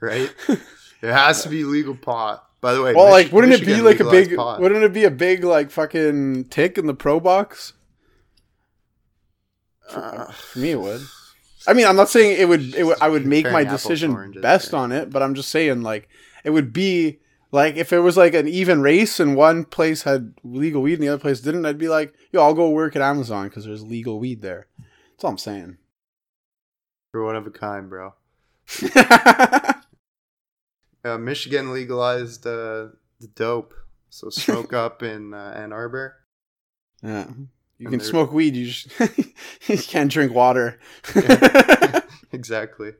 right? 0.00 0.32
It 0.48 1.12
has 1.12 1.42
to 1.42 1.48
be 1.48 1.64
legal 1.64 1.94
pot. 1.96 2.44
By 2.60 2.74
the 2.74 2.82
way, 2.82 2.94
Well, 2.94 3.06
Mich- 3.06 3.26
like, 3.26 3.32
wouldn't 3.32 3.52
it 3.52 3.64
be 3.64 3.80
like 3.82 4.00
a 4.00 4.10
big? 4.10 4.34
pot. 4.34 4.60
Wouldn't 4.60 4.82
it 4.82 4.92
be 4.92 5.04
a 5.04 5.10
big 5.10 5.44
like 5.44 5.70
fucking 5.70 6.46
tick 6.46 6.76
in 6.76 6.86
the 6.86 6.94
pro 6.94 7.20
box? 7.20 7.74
For, 9.90 9.98
Uh, 10.00 10.32
for 10.32 10.58
me, 10.58 10.72
it 10.72 10.80
would. 10.80 11.02
I 11.66 11.72
mean, 11.72 11.86
I'm 11.86 11.96
not 11.96 12.08
saying 12.08 12.40
it 12.40 12.48
would. 12.48 12.74
It 12.74 12.84
would. 12.84 12.96
I 13.00 13.08
would 13.08 13.26
make 13.26 13.44
my 13.44 13.50
Comparing 13.50 13.66
apples 13.66 13.82
to 13.82 13.88
decision 13.88 14.10
oranges 14.12 14.42
best 14.42 14.74
on 14.74 14.90
it, 14.92 15.10
but 15.10 15.22
I'm 15.22 15.34
just 15.34 15.50
saying 15.50 15.82
like 15.82 16.08
it 16.44 16.50
would 16.50 16.72
be 16.72 17.20
like 17.52 17.76
if 17.76 17.92
it 17.92 18.00
was 18.00 18.16
like 18.16 18.34
an 18.34 18.48
even 18.48 18.80
race 18.80 19.20
and 19.20 19.36
one 19.36 19.64
place 19.64 20.02
had 20.02 20.34
legal 20.42 20.82
weed 20.82 20.94
and 20.94 21.02
the 21.02 21.08
other 21.08 21.20
place 21.20 21.40
didn't, 21.40 21.66
I'd 21.66 21.78
be 21.78 21.88
like, 21.88 22.14
yo, 22.32 22.42
I'll 22.42 22.54
go 22.54 22.70
work 22.70 22.96
at 22.96 23.02
Amazon 23.02 23.48
because 23.48 23.64
there's 23.64 23.84
legal 23.84 24.18
weed 24.18 24.42
there. 24.42 24.66
That's 25.12 25.24
all 25.24 25.30
I'm 25.30 25.38
saying. 25.38 25.78
You're 27.18 27.26
one 27.26 27.34
of 27.34 27.48
a 27.48 27.50
kind, 27.50 27.90
bro. 27.90 28.14
Uh, 31.04 31.16
Michigan 31.16 31.72
legalized 31.72 32.44
uh, 32.46 32.88
the 33.20 33.28
dope, 33.34 33.72
so 34.10 34.28
smoke 34.30 34.72
up 34.72 35.02
in 35.02 35.32
uh, 35.32 35.54
Ann 35.56 35.72
Arbor. 35.72 36.16
yeah. 37.02 37.26
You 37.78 37.86
And 37.86 37.90
can 37.90 37.98
they're- 37.98 38.00
smoke 38.08 38.32
weed. 38.32 38.56
You 38.56 38.66
just 38.66 38.90
you 39.68 39.78
can't 39.78 40.10
drink 40.10 40.34
water. 40.34 40.78
exactly. 42.32 42.92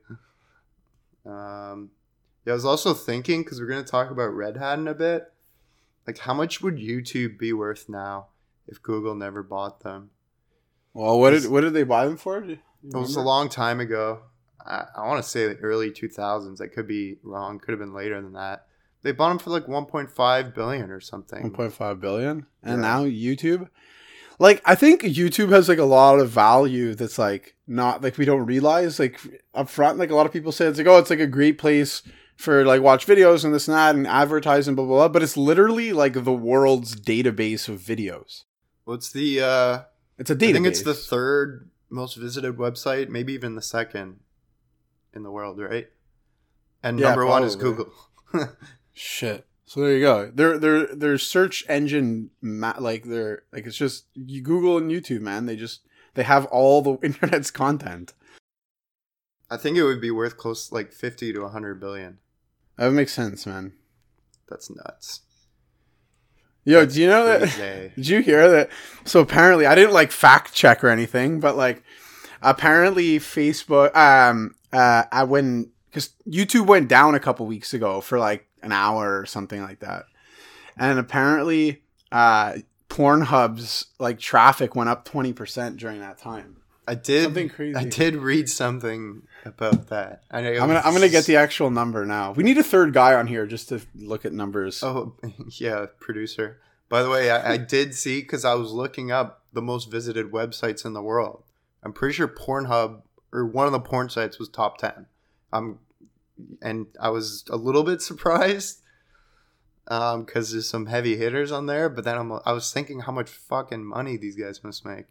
Um, 1.25 1.91
yeah, 2.45 2.53
I 2.53 2.55
was 2.55 2.65
also 2.65 2.93
thinking 2.93 3.43
because 3.43 3.59
we're 3.59 3.67
gonna 3.67 3.83
talk 3.83 4.09
about 4.11 4.33
Red 4.33 4.55
Hat 4.57 4.79
in 4.79 4.87
a 4.87 4.93
bit. 4.93 5.31
Like, 6.07 6.19
how 6.19 6.33
much 6.33 6.61
would 6.61 6.77
YouTube 6.77 7.37
be 7.37 7.51
worth 7.53 7.89
now 7.89 8.27
if 8.67 8.81
Google 8.81 9.13
never 9.15 9.43
bought 9.43 9.81
them? 9.81 10.11
well, 10.93 11.19
what 11.19 11.31
did 11.31 11.47
what 11.51 11.61
did 11.61 11.73
they 11.73 11.83
buy 11.83 12.05
them 12.05 12.17
for? 12.17 12.45
It 12.83 12.95
was 12.95 13.15
a 13.15 13.21
long 13.21 13.49
time 13.49 13.79
ago. 13.79 14.21
I, 14.65 14.85
I 14.97 15.07
want 15.07 15.23
to 15.23 15.29
say 15.29 15.47
the 15.47 15.55
early 15.57 15.91
2000s. 15.91 16.61
I 16.61 16.67
could 16.67 16.87
be 16.87 17.17
wrong. 17.23 17.59
Could 17.59 17.71
have 17.71 17.79
been 17.79 17.93
later 17.93 18.21
than 18.21 18.33
that. 18.33 18.65
They 19.01 19.11
bought 19.13 19.29
them 19.29 19.39
for 19.39 19.49
like 19.49 19.65
1.5 19.65 20.53
billion 20.55 20.91
or 20.91 20.99
something. 20.99 21.51
1.5 21.51 21.99
billion 22.01 22.45
and 22.63 22.81
Yeah. 22.81 22.87
now 22.89 23.03
youtube 23.05 23.69
like 24.39 24.61
i 24.65 24.75
think 24.75 25.01
youtube 25.03 25.49
has 25.51 25.67
like 25.69 25.77
a 25.77 25.83
lot 25.85 26.19
of 26.19 26.29
value 26.29 26.93
that's 26.95 27.17
like 27.17 27.55
not 27.67 28.01
like 28.01 28.17
we 28.17 28.25
don't 28.25 28.45
realize 28.45 28.99
like 28.99 29.19
up 29.53 29.69
front 29.69 29.97
like 29.97 30.09
a 30.11 30.15
lot 30.15 30.25
of 30.25 30.33
people 30.33 30.51
say 30.51 30.65
it's 30.65 30.77
like 30.77 30.87
oh 30.87 30.97
it's 30.97 31.09
like 31.09 31.19
a 31.21 31.27
great 31.27 31.57
place 31.57 32.01
for 32.35 32.65
like 32.65 32.81
watch 32.81 33.05
videos 33.07 33.43
and 33.45 33.53
this 33.53 33.67
and 33.69 33.75
that 33.75 33.95
and 33.95 34.05
advertise 34.07 34.67
and 34.67 34.75
blah 34.75 34.85
blah 34.85 34.95
blah 34.97 35.07
but 35.07 35.23
it's 35.23 35.37
literally 35.37 35.91
like 35.93 36.13
the 36.25 36.33
world's 36.33 36.95
database 36.95 37.67
of 37.69 37.79
videos 37.79 38.43
What's 38.85 39.11
the? 39.11 39.41
uh 39.41 39.79
it's 40.17 40.29
a 40.29 40.35
database 40.35 40.49
I 40.49 40.53
think 40.53 40.67
it's 40.67 40.83
the 40.83 40.93
third 40.93 41.69
most 41.89 42.15
visited 42.15 42.57
website, 42.57 43.09
maybe 43.09 43.33
even 43.33 43.55
the 43.55 43.61
second 43.61 44.19
in 45.13 45.23
the 45.23 45.31
world, 45.31 45.59
right? 45.59 45.87
And 46.83 46.99
Yeah, 46.99 47.07
number 47.09 47.25
one 47.25 47.43
is. 47.43 47.55
Google. 47.55 47.91
shit 48.93 49.47
so 49.65 49.79
there 49.79 49.93
you 49.93 50.01
go 50.01 50.29
their 50.29 50.57
their 50.59 50.85
their 50.93 51.17
search 51.17 51.63
engine 51.69 52.29
ma- 52.41 52.75
like 52.79 53.05
they're 53.05 53.43
like 53.53 53.65
it's 53.65 53.77
just 53.77 54.05
you 54.13 54.41
google 54.41 54.77
and 54.77 54.91
youtube 54.91 55.21
man 55.21 55.45
they 55.45 55.55
just 55.55 55.81
they 56.15 56.23
have 56.23 56.45
all 56.47 56.81
the 56.81 56.97
internet's 57.03 57.49
content 57.49 58.13
I 59.49 59.57
think 59.57 59.77
it 59.77 59.83
would 59.83 59.99
be 60.01 60.11
worth 60.11 60.37
close 60.37 60.71
like 60.71 60.91
50 60.93 61.33
to 61.33 61.39
100 61.41 61.79
billion. 61.79 62.19
that 62.77 62.91
makes 62.91 63.13
sense 63.13 63.45
man 63.47 63.73
That's 64.47 64.69
nuts. 64.69 65.21
Yo, 66.69 66.85
do 66.85 67.01
you 67.01 67.07
know 67.07 67.25
that? 67.25 67.91
Did 67.95 68.07
you 68.07 68.19
hear 68.19 68.47
that? 68.51 68.69
So 69.03 69.21
apparently, 69.21 69.65
I 69.65 69.73
didn't 69.73 69.91
like 69.91 70.11
fact 70.11 70.53
check 70.53 70.83
or 70.83 70.89
anything, 70.89 71.39
but 71.39 71.57
like, 71.57 71.81
apparently, 72.43 73.17
Facebook, 73.17 73.95
um, 73.95 74.53
uh, 74.71 75.05
I 75.11 75.23
when 75.23 75.71
because 75.89 76.11
YouTube 76.27 76.67
went 76.67 76.87
down 76.87 77.15
a 77.15 77.19
couple 77.19 77.47
weeks 77.47 77.73
ago 77.73 78.01
for 78.01 78.19
like 78.19 78.45
an 78.61 78.71
hour 78.71 79.19
or 79.19 79.25
something 79.25 79.63
like 79.63 79.79
that, 79.79 80.05
and 80.77 80.99
apparently, 80.99 81.81
uh, 82.11 82.57
Pornhub's 82.87 83.87
like 83.97 84.19
traffic 84.19 84.75
went 84.75 84.91
up 84.91 85.05
twenty 85.05 85.33
percent 85.33 85.77
during 85.77 86.01
that 86.01 86.19
time. 86.19 86.57
I 86.89 86.95
did. 86.95 87.25
Something 87.25 87.49
crazy. 87.49 87.75
I 87.75 87.83
did 87.83 88.15
read 88.15 88.49
something 88.49 89.21
about 89.45 89.89
that. 89.89 90.23
I 90.31 90.41
know. 90.41 90.49
I'm 90.49 90.67
gonna 90.67 90.81
I'm 90.83 90.93
gonna 90.93 91.07
get 91.07 91.25
the 91.25 91.35
actual 91.35 91.69
number 91.69 92.03
now. 92.03 92.31
We 92.31 92.41
need 92.41 92.57
a 92.57 92.63
third 92.63 92.93
guy 92.93 93.13
on 93.13 93.27
here 93.27 93.45
just 93.45 93.69
to 93.69 93.79
look 93.93 94.25
at 94.25 94.33
numbers. 94.33 94.81
Oh 94.81 95.13
yeah, 95.49 95.85
producer. 95.99 96.59
By 96.89 97.03
the 97.03 97.09
way, 97.11 97.29
I, 97.29 97.53
I 97.53 97.57
did 97.75 97.93
see 97.93 98.21
because 98.21 98.43
I 98.43 98.55
was 98.55 98.71
looking 98.71 99.11
up 99.11 99.43
the 99.53 99.61
most 99.61 99.91
visited 99.91 100.31
websites 100.31 100.83
in 100.83 100.93
the 100.93 101.01
world. 101.03 101.43
I'm 101.83 101.93
pretty 101.93 102.15
sure 102.15 102.27
Pornhub 102.27 103.03
or 103.31 103.45
one 103.45 103.67
of 103.67 103.71
the 103.71 103.79
porn 103.79 104.09
sites 104.09 104.39
was 104.39 104.49
top 104.49 104.79
ten. 104.79 105.05
Um, 105.53 105.77
and 106.59 106.87
I 106.99 107.09
was 107.09 107.45
a 107.51 107.55
little 107.55 107.83
bit 107.83 108.01
surprised 108.11 108.81
um 109.89 110.23
because 110.23 110.51
there's 110.51 110.67
some 110.67 110.87
heavy 110.87 111.17
hitters 111.17 111.51
on 111.51 111.67
there. 111.67 111.87
But 111.87 112.03
then 112.03 112.17
I'm 112.17 112.31
I 112.47 112.51
was 112.51 112.73
thinking 112.73 113.01
how 113.01 113.11
much 113.11 113.29
fucking 113.29 113.85
money 113.85 114.17
these 114.17 114.35
guys 114.35 114.63
must 114.63 114.83
make. 114.83 115.05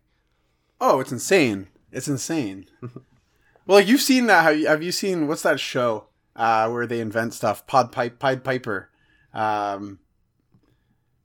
Oh, 0.80 1.00
it's 1.00 1.12
insane! 1.12 1.68
It's 1.90 2.08
insane. 2.08 2.66
well, 2.82 3.78
like 3.78 3.88
you've 3.88 4.00
seen 4.00 4.26
that. 4.26 4.42
Have 4.44 4.58
you, 4.58 4.66
have 4.66 4.82
you 4.82 4.92
seen 4.92 5.26
what's 5.26 5.42
that 5.42 5.60
show 5.60 6.06
uh, 6.36 6.68
where 6.68 6.86
they 6.86 7.00
invent 7.00 7.34
stuff? 7.34 7.66
Pod 7.66 7.92
Pipe, 7.92 8.18
Pied 8.18 8.44
Piper, 8.44 8.90
um, 9.32 9.98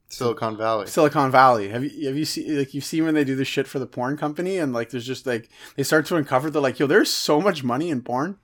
Silicon 0.08 0.56
Valley. 0.56 0.86
Silicon 0.86 1.30
Valley. 1.30 1.68
Have 1.68 1.84
you 1.84 2.06
have 2.06 2.16
you 2.16 2.24
seen 2.24 2.58
like 2.58 2.72
you've 2.74 2.84
seen 2.84 3.04
when 3.04 3.14
they 3.14 3.24
do 3.24 3.36
the 3.36 3.44
shit 3.44 3.66
for 3.66 3.78
the 3.78 3.86
porn 3.86 4.16
company 4.16 4.58
and 4.58 4.72
like 4.72 4.90
there's 4.90 5.06
just 5.06 5.26
like 5.26 5.48
they 5.76 5.82
start 5.82 6.06
to 6.06 6.16
uncover 6.16 6.50
they're 6.50 6.62
like 6.62 6.78
yo 6.78 6.86
there's 6.86 7.10
so 7.10 7.40
much 7.40 7.64
money 7.64 7.90
in 7.90 8.02
porn. 8.02 8.38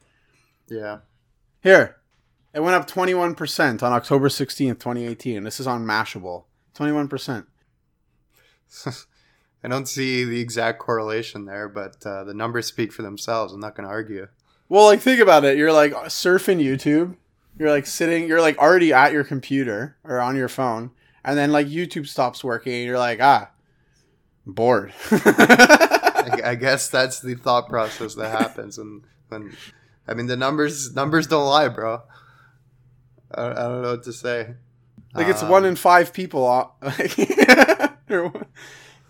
Yeah. 0.68 0.98
Here, 1.62 1.96
it 2.54 2.60
went 2.60 2.76
up 2.76 2.86
twenty 2.86 3.14
one 3.14 3.34
percent 3.34 3.82
on 3.82 3.92
October 3.92 4.28
sixteenth, 4.28 4.78
twenty 4.78 5.06
eighteen. 5.06 5.44
This 5.44 5.60
is 5.60 5.66
on 5.66 5.84
Mashable. 5.84 6.44
Twenty 6.74 6.92
one 6.92 7.08
percent. 7.08 7.46
I 9.62 9.68
don't 9.68 9.86
see 9.86 10.24
the 10.24 10.40
exact 10.40 10.78
correlation 10.78 11.44
there, 11.44 11.68
but 11.68 12.04
uh, 12.06 12.24
the 12.24 12.32
numbers 12.34 12.66
speak 12.66 12.92
for 12.92 13.02
themselves. 13.02 13.52
I'm 13.52 13.60
not 13.60 13.74
going 13.76 13.84
to 13.86 13.90
argue. 13.92 14.28
Well, 14.68 14.86
like 14.86 15.00
think 15.00 15.20
about 15.20 15.44
it. 15.44 15.58
You're 15.58 15.72
like 15.72 15.92
surfing 15.92 16.62
YouTube. 16.64 17.16
You're 17.58 17.70
like 17.70 17.86
sitting. 17.86 18.26
You're 18.28 18.40
like 18.40 18.56
already 18.58 18.92
at 18.92 19.12
your 19.12 19.24
computer 19.24 19.96
or 20.04 20.20
on 20.20 20.36
your 20.36 20.48
phone, 20.48 20.92
and 21.24 21.36
then 21.36 21.52
like 21.52 21.66
YouTube 21.66 22.06
stops 22.06 22.42
working. 22.42 22.72
And 22.72 22.84
you're 22.86 22.98
like, 22.98 23.18
ah, 23.20 23.50
I'm 24.46 24.52
bored. 24.52 24.92
I, 25.10 26.40
I 26.44 26.54
guess 26.54 26.88
that's 26.88 27.20
the 27.20 27.34
thought 27.34 27.68
process 27.68 28.14
that 28.14 28.30
happens, 28.30 28.78
and 28.78 29.02
when 29.28 29.54
I 30.08 30.14
mean 30.14 30.26
the 30.26 30.36
numbers 30.36 30.94
numbers 30.94 31.26
don't 31.26 31.46
lie, 31.46 31.68
bro. 31.68 32.02
I, 33.34 33.42
I 33.50 33.54
don't 33.54 33.82
know 33.82 33.90
what 33.92 34.04
to 34.04 34.12
say. 34.12 34.54
like 35.14 35.26
it's 35.28 35.42
Um, 35.42 35.48
one 35.50 35.64
in 35.64 35.76
five 35.76 36.12
people. 36.12 36.46
uh, 36.46 36.90
or, 38.10 38.32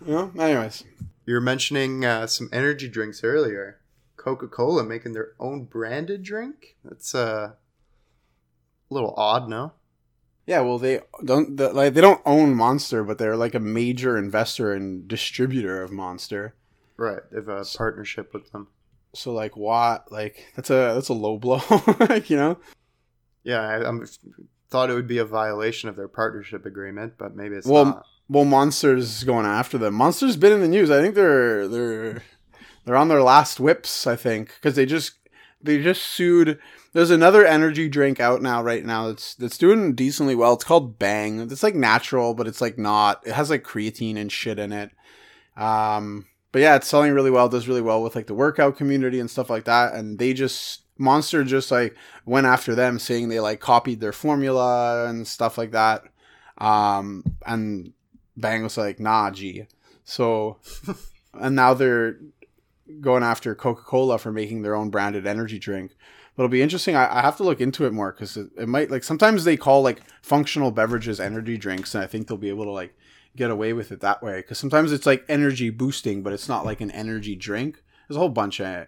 you 0.05 0.11
know. 0.13 0.31
Anyways, 0.39 0.83
You 1.25 1.33
were 1.35 1.41
mentioning 1.41 2.03
uh, 2.05 2.27
some 2.27 2.49
energy 2.51 2.87
drinks 2.87 3.23
earlier. 3.23 3.79
Coca 4.17 4.47
Cola 4.47 4.83
making 4.83 5.13
their 5.13 5.33
own 5.39 5.65
branded 5.65 6.23
drink. 6.23 6.75
That's 6.83 7.15
uh, 7.15 7.53
a 7.53 8.93
little 8.93 9.13
odd, 9.17 9.49
no? 9.49 9.73
yeah. 10.45 10.61
Well, 10.61 10.77
they 10.77 10.99
don't 11.23 11.57
the, 11.57 11.71
like 11.73 11.93
they 11.93 12.01
don't 12.01 12.21
own 12.25 12.53
Monster, 12.55 13.03
but 13.03 13.17
they're 13.17 13.37
like 13.37 13.55
a 13.55 13.59
major 13.59 14.17
investor 14.17 14.73
and 14.73 15.07
distributor 15.07 15.81
of 15.81 15.91
Monster. 15.91 16.55
Right, 16.97 17.21
they 17.31 17.37
have 17.37 17.47
a 17.47 17.65
partnership 17.65 18.33
with 18.33 18.51
them. 18.51 18.67
So 19.15 19.33
like, 19.33 19.57
what? 19.57 20.11
Like 20.11 20.45
that's 20.55 20.69
a 20.69 20.93
that's 20.93 21.09
a 21.09 21.13
low 21.13 21.37
blow. 21.37 21.61
like 21.99 22.29
you 22.29 22.37
know. 22.37 22.57
Yeah, 23.43 23.61
I 23.61 23.87
I'm, 23.87 24.05
thought 24.69 24.91
it 24.91 24.93
would 24.93 25.07
be 25.07 25.17
a 25.17 25.25
violation 25.25 25.89
of 25.89 25.95
their 25.95 26.07
partnership 26.07 26.65
agreement, 26.65 27.13
but 27.17 27.35
maybe 27.35 27.55
it's 27.55 27.65
Well, 27.65 27.85
not. 27.85 28.05
Well, 28.31 28.45
Monster's 28.45 29.25
going 29.25 29.45
after 29.45 29.77
them. 29.77 29.93
Monster's 29.93 30.37
been 30.37 30.53
in 30.53 30.61
the 30.61 30.67
news. 30.69 30.89
I 30.89 31.01
think 31.01 31.15
they're 31.15 31.67
they're 31.67 32.23
they're 32.85 32.95
on 32.95 33.09
their 33.09 33.21
last 33.21 33.59
whips. 33.59 34.07
I 34.07 34.15
think 34.15 34.53
because 34.55 34.77
they 34.77 34.85
just 34.85 35.15
they 35.61 35.83
just 35.83 36.01
sued. 36.01 36.57
There's 36.93 37.11
another 37.11 37.45
energy 37.45 37.89
drink 37.89 38.21
out 38.21 38.41
now 38.41 38.63
right 38.63 38.85
now 38.85 39.07
that's 39.07 39.35
that's 39.35 39.57
doing 39.57 39.95
decently 39.95 40.33
well. 40.33 40.53
It's 40.53 40.63
called 40.63 40.97
Bang. 40.97 41.41
It's 41.41 41.61
like 41.61 41.75
natural, 41.75 42.33
but 42.33 42.47
it's 42.47 42.61
like 42.61 42.77
not. 42.77 43.21
It 43.27 43.33
has 43.33 43.49
like 43.49 43.65
creatine 43.65 44.15
and 44.15 44.31
shit 44.31 44.59
in 44.59 44.71
it. 44.71 44.91
Um, 45.57 46.25
but 46.53 46.61
yeah, 46.61 46.77
it's 46.77 46.87
selling 46.87 47.11
really 47.11 47.31
well. 47.31 47.49
Does 47.49 47.67
really 47.67 47.81
well 47.81 48.01
with 48.01 48.15
like 48.15 48.27
the 48.27 48.33
workout 48.33 48.77
community 48.77 49.19
and 49.19 49.29
stuff 49.29 49.49
like 49.49 49.65
that. 49.65 49.93
And 49.93 50.19
they 50.19 50.31
just 50.31 50.83
Monster 50.97 51.43
just 51.43 51.69
like 51.69 51.97
went 52.25 52.47
after 52.47 52.75
them, 52.75 52.97
saying 52.97 53.27
they 53.27 53.41
like 53.41 53.59
copied 53.59 53.99
their 53.99 54.13
formula 54.13 55.05
and 55.09 55.27
stuff 55.27 55.57
like 55.57 55.71
that. 55.71 56.03
Um, 56.59 57.25
and 57.45 57.91
Bang 58.41 58.63
was 58.63 58.77
like, 58.77 58.99
"Nah, 58.99 59.31
G." 59.31 59.67
So, 60.03 60.57
and 61.33 61.55
now 61.55 61.73
they're 61.73 62.17
going 62.99 63.23
after 63.23 63.55
Coca 63.55 63.83
Cola 63.83 64.17
for 64.17 64.31
making 64.31 64.61
their 64.61 64.75
own 64.75 64.89
branded 64.89 65.25
energy 65.25 65.59
drink. 65.59 65.95
But 66.35 66.43
it'll 66.43 66.51
be 66.51 66.61
interesting. 66.61 66.95
I, 66.95 67.19
I 67.19 67.21
have 67.21 67.37
to 67.37 67.43
look 67.43 67.61
into 67.61 67.85
it 67.85 67.93
more 67.93 68.11
because 68.11 68.37
it, 68.37 68.49
it 68.57 68.67
might 68.67 68.89
like 68.89 69.03
sometimes 69.03 69.43
they 69.43 69.57
call 69.57 69.81
like 69.81 70.01
functional 70.21 70.71
beverages 70.71 71.19
energy 71.19 71.57
drinks, 71.57 71.93
and 71.93 72.03
I 72.03 72.07
think 72.07 72.27
they'll 72.27 72.37
be 72.37 72.49
able 72.49 72.65
to 72.65 72.71
like 72.71 72.95
get 73.35 73.51
away 73.51 73.73
with 73.73 73.91
it 73.91 74.01
that 74.01 74.21
way. 74.23 74.37
Because 74.37 74.57
sometimes 74.57 74.91
it's 74.91 75.05
like 75.05 75.25
energy 75.29 75.69
boosting, 75.69 76.23
but 76.23 76.33
it's 76.33 76.49
not 76.49 76.65
like 76.65 76.81
an 76.81 76.91
energy 76.91 77.35
drink. 77.35 77.83
There's 78.07 78.17
a 78.17 78.19
whole 78.19 78.29
bunch 78.29 78.59
of 78.59 78.87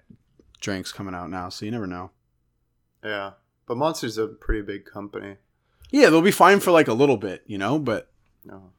drinks 0.59 0.91
coming 0.91 1.13
out 1.15 1.29
now, 1.29 1.49
so 1.49 1.65
you 1.65 1.71
never 1.71 1.87
know. 1.87 2.11
Yeah, 3.03 3.31
but 3.67 3.77
Monster's 3.77 4.17
a 4.17 4.27
pretty 4.27 4.61
big 4.61 4.85
company. 4.85 5.37
Yeah, 5.91 6.09
they'll 6.09 6.21
be 6.21 6.31
fine 6.31 6.59
for 6.59 6.71
like 6.71 6.87
a 6.87 6.93
little 6.93 7.17
bit, 7.17 7.43
you 7.45 7.57
know. 7.57 7.77
But 7.77 8.09
No, 8.45 8.71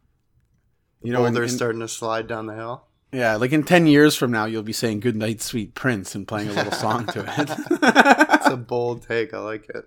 you 1.04 1.12
know, 1.12 1.28
they're 1.30 1.44
in- 1.44 1.48
starting 1.48 1.80
to 1.80 1.88
slide 1.88 2.26
down 2.26 2.46
the 2.46 2.54
hill. 2.54 2.84
yeah, 3.12 3.36
like 3.36 3.52
in 3.52 3.62
ten 3.62 3.86
years 3.86 4.16
from 4.16 4.30
now, 4.32 4.44
you'll 4.46 4.62
be 4.62 4.72
saying 4.72 5.00
"Good 5.00 5.14
Night, 5.16 5.40
Sweet 5.40 5.74
Prince" 5.74 6.14
and 6.14 6.26
playing 6.26 6.48
a 6.48 6.52
little 6.52 6.72
song 6.72 7.06
to 7.06 7.20
it. 7.38 7.50
It's 8.40 8.46
a 8.48 8.56
bold 8.68 9.06
take. 9.06 9.32
I 9.34 9.38
like 9.38 9.68
it. 9.68 9.84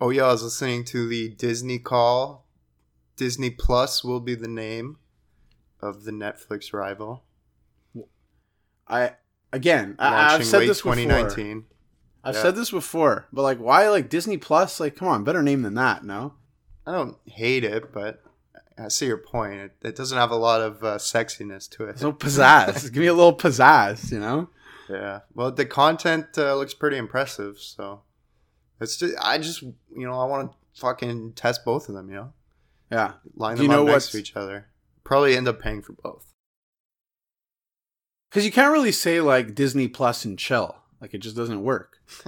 Oh 0.00 0.10
yeah, 0.10 0.24
I 0.24 0.32
was 0.32 0.42
listening 0.42 0.84
to 0.86 1.08
the 1.08 1.28
Disney 1.28 1.78
call. 1.78 2.46
Disney 3.16 3.50
Plus 3.50 4.02
will 4.04 4.20
be 4.20 4.34
the 4.34 4.48
name 4.48 4.98
of 5.80 6.04
the 6.04 6.10
Netflix 6.10 6.72
rival. 6.72 7.24
I 8.88 9.12
again, 9.52 9.96
I, 9.98 10.34
I've 10.34 10.44
said 10.44 10.58
late 10.60 10.66
this 10.68 10.78
before. 10.78 10.94
2019. 10.94 11.64
I've 12.24 12.34
Yeah. 12.34 12.42
said 12.42 12.56
this 12.56 12.70
before, 12.72 13.28
but 13.32 13.42
like, 13.42 13.58
why 13.58 13.88
like 13.88 14.08
Disney 14.10 14.36
Plus? 14.36 14.80
Like, 14.80 14.96
come 14.96 15.08
on, 15.08 15.24
better 15.24 15.42
name 15.42 15.62
than 15.62 15.74
that. 15.74 16.04
No, 16.04 16.34
I 16.86 16.92
don't 16.92 17.16
hate 17.26 17.64
it, 17.64 17.92
but 17.92 18.22
I 18.78 18.88
see 18.88 19.06
your 19.06 19.16
point. 19.18 19.54
It, 19.54 19.72
it 19.82 19.96
doesn't 19.96 20.18
have 20.18 20.30
a 20.30 20.36
lot 20.36 20.60
of 20.60 20.84
uh, 20.84 20.96
sexiness 20.98 21.68
to 21.70 21.84
it. 21.84 22.00
no 22.02 22.12
pizzazz. 22.12 22.84
Give 22.92 23.00
me 23.00 23.06
a 23.06 23.14
little 23.14 23.36
pizzazz, 23.36 24.12
you 24.12 24.20
know? 24.20 24.50
Yeah. 24.88 25.20
Well, 25.34 25.50
the 25.50 25.64
content 25.64 26.26
uh, 26.36 26.54
looks 26.56 26.74
pretty 26.74 26.96
impressive. 26.98 27.58
So 27.58 28.02
it's 28.80 28.96
just, 28.98 29.14
I 29.20 29.38
just, 29.38 29.62
you 29.62 29.74
know, 30.06 30.12
I 30.20 30.24
want 30.26 30.50
to 30.52 30.80
fucking 30.80 31.32
test 31.32 31.64
both 31.64 31.88
of 31.88 31.94
them. 31.94 32.08
You 32.10 32.14
know, 32.16 32.32
Yeah. 32.90 33.12
line 33.34 33.56
them 33.56 33.62
you 33.64 33.68
know 33.70 33.82
up 33.86 33.88
next 33.88 34.10
to 34.12 34.18
each 34.18 34.36
other. 34.36 34.68
Probably 35.04 35.36
end 35.36 35.48
up 35.48 35.60
paying 35.60 35.82
for 35.82 35.94
both. 35.94 36.26
Because 38.30 38.44
you 38.44 38.52
can't 38.52 38.72
really 38.72 38.92
say 38.92 39.20
like 39.20 39.54
Disney 39.54 39.88
Plus 39.88 40.24
and 40.24 40.38
chill. 40.38 40.76
Like, 41.00 41.14
it 41.14 41.18
just 41.18 41.36
doesn't 41.36 41.62
work. 41.62 41.98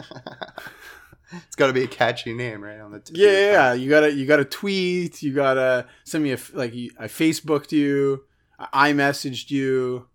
it's 1.33 1.57
got 1.57 1.67
to 1.69 1.73
be 1.73 1.85
a 1.85 1.89
catchy 1.89 2.33
name, 2.35 2.63
right? 2.63 2.81
On 2.81 2.91
the 2.91 2.99
of 2.99 3.11
Yeah, 3.13 3.31
yeah. 3.31 3.73
You 3.75 3.89
gotta, 3.91 4.13
you 4.13 4.27
gotta 4.27 4.45
tweet. 4.45 5.23
You 5.23 5.35
gotta 5.35 5.87
send 6.05 6.25
me 6.25 6.33
a 6.33 6.39
like. 6.55 6.73
I 6.99 7.07
Facebooked 7.07 7.73
you. 7.73 8.25
I 8.59 8.93
messaged 8.93 9.51
you. 9.51 10.07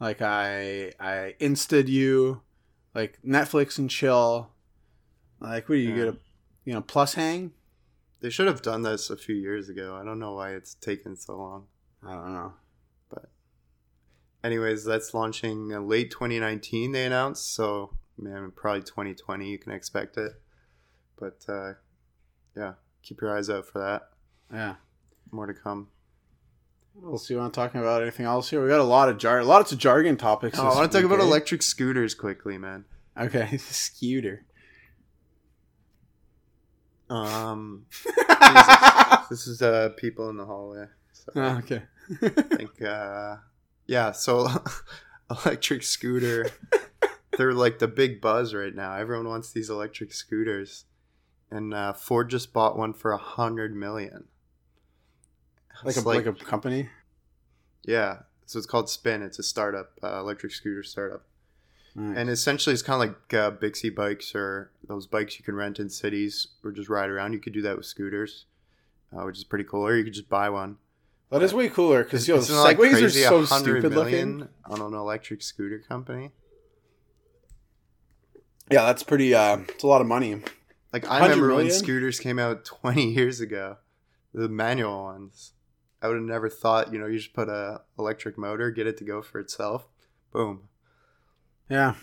Like 0.00 0.20
I, 0.22 0.92
I 0.98 1.34
instad 1.40 1.88
you. 1.88 2.42
Like 2.94 3.18
Netflix 3.26 3.78
and 3.78 3.90
chill. 3.90 4.50
Like, 5.40 5.68
what 5.68 5.76
do 5.76 5.80
you 5.80 5.90
Yeah. 5.90 5.96
get? 5.96 6.08
A, 6.14 6.16
you 6.64 6.72
know, 6.72 6.80
plus 6.80 7.14
hang. 7.14 7.52
They 8.20 8.30
should 8.30 8.46
have 8.46 8.62
done 8.62 8.82
this 8.82 9.10
a 9.10 9.16
few 9.16 9.34
years 9.34 9.68
ago. 9.68 9.98
I 10.00 10.04
don't 10.04 10.18
know 10.18 10.32
why 10.34 10.52
it's 10.52 10.74
taken 10.74 11.14
so 11.16 11.36
long. 11.36 11.66
I 12.06 12.14
don't 12.14 12.32
know. 12.32 12.54
But 13.10 13.26
anyways, 14.42 14.84
that's 14.84 15.12
launching 15.12 15.74
uh, 15.74 15.80
late 15.80 16.10
2019. 16.10 16.92
They 16.92 17.04
announced, 17.04 17.54
so 17.54 17.90
man, 18.18 18.50
probably 18.56 18.82
2020. 18.82 19.50
You 19.50 19.58
can 19.58 19.72
expect 19.72 20.16
it, 20.16 20.32
but 21.18 21.44
uh, 21.48 21.72
yeah, 22.56 22.74
keep 23.02 23.20
your 23.20 23.36
eyes 23.36 23.50
out 23.50 23.66
for 23.66 23.78
that. 23.80 24.08
Yeah. 24.52 24.74
More 25.30 25.46
to 25.46 25.54
come. 25.54 25.88
We'll 26.94 27.18
see. 27.18 27.34
What 27.34 27.42
I'm 27.42 27.50
talking 27.50 27.80
about 27.80 28.02
anything 28.02 28.26
else 28.26 28.50
here. 28.50 28.62
We 28.62 28.68
got 28.68 28.80
a 28.80 28.84
lot 28.84 29.08
of 29.08 29.18
jar, 29.18 29.42
lots 29.42 29.72
of 29.72 29.78
jargon 29.78 30.16
topics. 30.16 30.58
Oh, 30.58 30.62
I 30.62 30.74
want 30.76 30.92
to 30.92 30.98
talk 30.98 31.04
about 31.04 31.20
eh? 31.20 31.24
electric 31.24 31.62
scooters 31.62 32.14
quickly, 32.14 32.56
man. 32.56 32.84
Okay, 33.18 33.56
scooter. 33.58 34.44
Um, 37.10 37.86
this 39.30 39.46
is 39.46 39.60
uh, 39.60 39.90
people 39.96 40.30
in 40.30 40.36
the 40.36 40.44
hallway. 40.44 40.86
So 41.12 41.32
Oh, 41.36 41.58
okay. 41.58 41.82
I 42.22 42.28
think, 42.28 42.82
uh, 42.82 43.36
yeah. 43.86 44.12
So 44.12 44.48
electric 45.30 45.82
scooter, 45.82 46.48
they're 47.36 47.52
like 47.52 47.78
the 47.78 47.88
big 47.88 48.20
buzz 48.20 48.54
right 48.54 48.74
now. 48.74 48.94
Everyone 48.94 49.28
wants 49.28 49.52
these 49.52 49.70
electric 49.70 50.12
scooters, 50.12 50.84
and 51.54 51.72
uh, 51.74 51.92
Ford 51.92 52.28
just 52.30 52.52
bought 52.52 52.76
one 52.76 52.92
for 52.92 53.12
a 53.12 53.18
hundred 53.18 53.74
million. 53.76 54.24
like 55.84 55.96
a 55.96 55.98
It's 55.98 56.06
like, 56.06 56.26
a 56.26 56.32
company. 56.32 56.88
yeah. 57.84 58.20
So 58.46 58.58
it's 58.58 58.66
called 58.66 58.90
Spin. 58.90 59.22
It's 59.22 59.38
a 59.38 59.42
startup, 59.42 59.92
uh, 60.02 60.18
electric 60.18 60.52
scooter 60.52 60.82
startup. 60.82 61.22
Nice. 61.94 62.18
And 62.18 62.28
essentially, 62.28 62.72
it's 62.74 62.82
kind 62.82 63.02
of 63.02 63.08
like 63.08 63.34
uh, 63.34 63.50
Bixi 63.52 63.94
bikes 63.94 64.34
or 64.34 64.70
those 64.86 65.06
bikes 65.06 65.38
you 65.38 65.44
can 65.44 65.54
rent 65.54 65.78
in 65.78 65.88
cities 65.88 66.48
or 66.62 66.72
just 66.72 66.88
ride 66.90 67.08
around. 67.08 67.32
You 67.32 67.38
could 67.38 67.52
do 67.54 67.62
that 67.62 67.76
with 67.76 67.86
scooters, 67.86 68.44
uh, 69.16 69.22
which 69.22 69.38
is 69.38 69.44
pretty 69.44 69.64
cool. 69.64 69.86
Or 69.86 69.96
you 69.96 70.04
could 70.04 70.12
just 70.12 70.28
buy 70.28 70.50
one. 70.50 70.76
that 71.30 71.42
is 71.42 71.54
way 71.54 71.68
cooler 71.68 72.02
because 72.04 72.26
yo, 72.28 72.36
Isn't 72.36 72.54
it, 72.54 72.58
like, 72.58 72.76
segways 72.76 72.94
are 72.94 72.98
crazy, 72.98 73.22
so 73.22 73.36
100 73.38 73.46
stupid 73.80 73.94
looking. 73.96 74.48
on 74.66 74.80
an 74.82 74.92
electric 74.92 75.40
scooter 75.40 75.78
company. 75.78 76.32
Yeah, 78.70 78.84
that's 78.86 79.02
pretty. 79.02 79.34
uh 79.34 79.58
It's 79.68 79.84
a 79.84 79.86
lot 79.86 80.00
of 80.00 80.06
money. 80.06 80.42
Like 80.94 81.06
I 81.06 81.18
100 81.18 81.34
remember 81.34 81.56
when 81.56 81.70
scooters 81.72 82.20
came 82.20 82.38
out 82.38 82.64
20 82.64 83.10
years 83.14 83.40
ago, 83.40 83.78
the 84.32 84.48
manual 84.48 85.02
ones. 85.02 85.54
I 86.00 86.06
would 86.06 86.14
have 86.14 86.24
never 86.24 86.48
thought, 86.48 86.92
you 86.92 87.00
know, 87.00 87.06
you 87.06 87.18
just 87.18 87.34
put 87.34 87.48
a 87.48 87.80
electric 87.98 88.38
motor, 88.38 88.70
get 88.70 88.86
it 88.86 88.96
to 88.98 89.04
go 89.04 89.20
for 89.20 89.40
itself, 89.40 89.88
boom. 90.30 90.68
Yeah, 91.68 91.94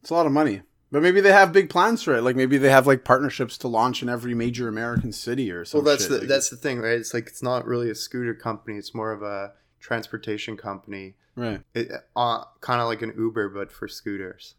it's 0.00 0.10
a 0.10 0.14
lot 0.14 0.26
of 0.26 0.32
money. 0.32 0.62
But 0.90 1.02
maybe 1.02 1.20
they 1.20 1.30
have 1.30 1.52
big 1.52 1.70
plans 1.70 2.02
for 2.02 2.16
it. 2.16 2.22
Like 2.22 2.34
maybe 2.34 2.58
they 2.58 2.70
have 2.70 2.88
like 2.88 3.04
partnerships 3.04 3.56
to 3.58 3.68
launch 3.68 4.02
in 4.02 4.08
every 4.08 4.34
major 4.34 4.66
American 4.66 5.12
city 5.12 5.52
or 5.52 5.64
something. 5.64 5.84
Well, 5.84 5.96
that's 5.96 6.08
the 6.08 6.26
that's 6.26 6.50
the 6.50 6.56
thing, 6.56 6.80
right? 6.80 6.98
It's 6.98 7.14
like 7.14 7.28
it's 7.28 7.42
not 7.42 7.66
really 7.66 7.88
a 7.88 7.94
scooter 7.94 8.34
company; 8.34 8.78
it's 8.78 8.96
more 8.96 9.12
of 9.12 9.22
a 9.22 9.52
transportation 9.78 10.56
company. 10.56 11.14
right. 11.36 11.60
It, 11.72 11.92
uh, 12.16 12.42
kind 12.62 12.80
of 12.80 12.88
like 12.88 13.02
an 13.02 13.14
Uber, 13.16 13.50
but 13.50 13.70
for 13.70 13.86
scooters. 13.86 14.56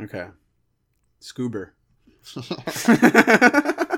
Okay. 0.00 0.28
Scoober. 1.20 1.72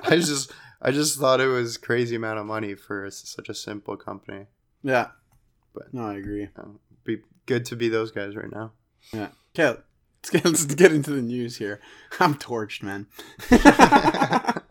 I 0.08 0.16
just 0.16 0.52
I 0.82 0.90
just 0.90 1.18
thought 1.18 1.40
it 1.40 1.46
was 1.46 1.76
crazy 1.76 2.16
amount 2.16 2.38
of 2.38 2.46
money 2.46 2.74
for 2.74 3.08
such 3.10 3.48
a 3.48 3.54
simple 3.54 3.96
company. 3.96 4.46
Yeah. 4.82 5.08
But- 5.74 5.92
no, 5.94 6.06
I 6.06 6.14
agree. 6.14 6.48
Um, 6.56 6.78
be 7.04 7.18
good 7.46 7.64
to 7.66 7.76
be 7.76 7.88
those 7.88 8.10
guys 8.10 8.34
right 8.36 8.50
now. 8.50 8.72
Yeah. 9.12 9.28
Okay, 9.58 9.78
let's 10.22 10.30
get, 10.30 10.44
let's 10.44 10.64
get 10.66 10.92
into 10.92 11.10
the 11.12 11.22
news 11.22 11.56
here. 11.56 11.80
I'm 12.20 12.34
torched, 12.34 12.82
man. 12.82 13.06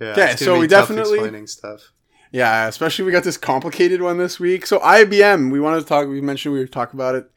Yeah. 0.00 0.12
Okay, 0.12 0.36
so 0.36 0.60
we 0.60 0.68
definitely- 0.68 1.14
explaining 1.18 1.48
stuff. 1.48 1.92
yeah, 2.30 2.68
especially 2.68 3.04
we 3.04 3.10
got 3.10 3.24
this 3.24 3.36
complicated 3.36 4.00
one 4.00 4.16
this 4.16 4.38
week. 4.38 4.64
So 4.64 4.78
IBM, 4.78 5.50
we 5.50 5.58
wanted 5.58 5.80
to 5.80 5.86
talk. 5.86 6.06
We 6.06 6.20
mentioned 6.20 6.54
we 6.54 6.60
were 6.60 6.68
talk 6.68 6.92
about 6.92 7.16
it 7.16 7.28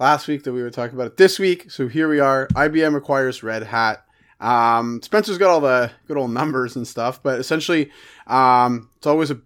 last 0.00 0.26
week 0.26 0.44
that 0.44 0.54
we 0.54 0.62
were 0.62 0.70
talking 0.70 0.94
about 0.94 1.08
it 1.08 1.16
this 1.18 1.38
week. 1.38 1.70
So 1.70 1.88
here 1.88 2.08
we 2.08 2.18
are. 2.18 2.48
IBM 2.54 2.96
acquires 2.96 3.42
Red 3.42 3.64
Hat. 3.64 4.02
Um, 4.40 5.00
Spencer's 5.02 5.38
got 5.38 5.50
all 5.50 5.60
the 5.60 5.90
good 6.06 6.16
old 6.16 6.30
numbers 6.30 6.76
and 6.76 6.86
stuff, 6.86 7.22
but 7.22 7.40
essentially, 7.40 7.90
um, 8.26 8.90
it's 8.96 9.06
always 9.06 9.30
a 9.30 9.40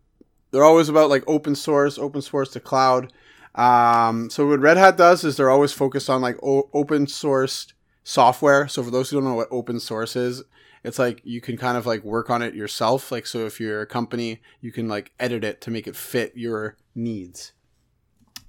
they're 0.50 0.64
always 0.64 0.88
about 0.88 1.10
like 1.10 1.24
open 1.26 1.54
source, 1.54 1.98
open 1.98 2.22
source 2.22 2.50
to 2.52 2.60
cloud. 2.60 3.12
Um, 3.54 4.30
so 4.30 4.46
what 4.48 4.60
Red 4.60 4.76
Hat 4.76 4.96
does 4.96 5.24
is 5.24 5.36
they're 5.36 5.50
always 5.50 5.72
focused 5.72 6.10
on 6.10 6.20
like 6.20 6.36
o- 6.42 6.68
open 6.72 7.06
sourced 7.06 7.72
software. 8.04 8.68
So 8.68 8.82
for 8.82 8.90
those 8.90 9.10
who 9.10 9.16
don't 9.16 9.28
know 9.28 9.34
what 9.34 9.48
open 9.50 9.80
source 9.80 10.16
is, 10.16 10.42
it's 10.82 10.98
like 10.98 11.20
you 11.24 11.40
can 11.40 11.56
kind 11.56 11.76
of 11.76 11.86
like 11.86 12.02
work 12.04 12.30
on 12.30 12.42
it 12.42 12.54
yourself. 12.54 13.12
Like 13.12 13.26
so, 13.26 13.46
if 13.46 13.60
you're 13.60 13.82
a 13.82 13.86
company, 13.86 14.40
you 14.60 14.72
can 14.72 14.88
like 14.88 15.12
edit 15.20 15.44
it 15.44 15.60
to 15.62 15.70
make 15.70 15.86
it 15.86 15.96
fit 15.96 16.32
your 16.34 16.76
needs. 16.94 17.52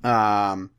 Um, 0.04 0.72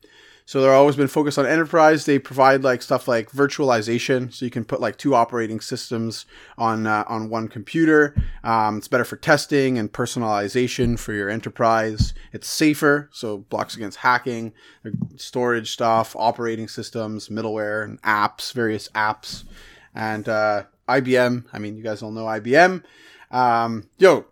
so 0.53 0.61
they're 0.61 0.75
always 0.75 0.97
been 0.97 1.09
focused 1.09 1.38
on 1.38 1.47
enterprise. 1.47 2.05
They 2.05 2.19
provide 2.19 2.62
like 2.62 2.83
stuff 2.83 3.09
like 3.09 3.31
virtualization, 3.31 4.31
so 4.31 4.45
you 4.45 4.51
can 4.51 4.67
put 4.67 4.83
like 4.83 4.99
two 4.99 5.15
operating 5.15 5.62
systems 5.62 6.27
on 6.59 6.87
uh, 6.87 7.05
on 7.09 7.31
one 7.31 7.49
computer. 7.49 8.15
Um, 8.45 8.77
it's 8.77 8.87
better 8.87 9.07
for 9.07 9.17
testing 9.17 9.79
and 9.79 9.91
personalization 9.91 10.99
for 10.99 11.15
your 11.15 11.31
enterprise. 11.31 12.12
It's 12.35 12.47
safer, 12.47 13.09
so 13.15 13.38
blocks 13.38 13.77
against 13.77 13.97
hacking, 13.97 14.53
storage 15.17 15.71
stuff, 15.71 16.15
operating 16.19 16.69
systems, 16.69 17.31
middleware, 17.31 17.83
and 17.85 18.03
apps, 18.03 18.53
various 18.53 18.91
apps, 18.91 19.45
and 19.95 20.29
uh, 20.29 20.65
IBM. 20.87 21.47
I 21.55 21.61
mean, 21.61 21.79
you 21.79 21.83
guys 21.83 22.03
all 22.03 22.11
know 22.11 22.27
IBM. 22.27 22.83
Um, 23.31 23.88
yo, 23.97 24.27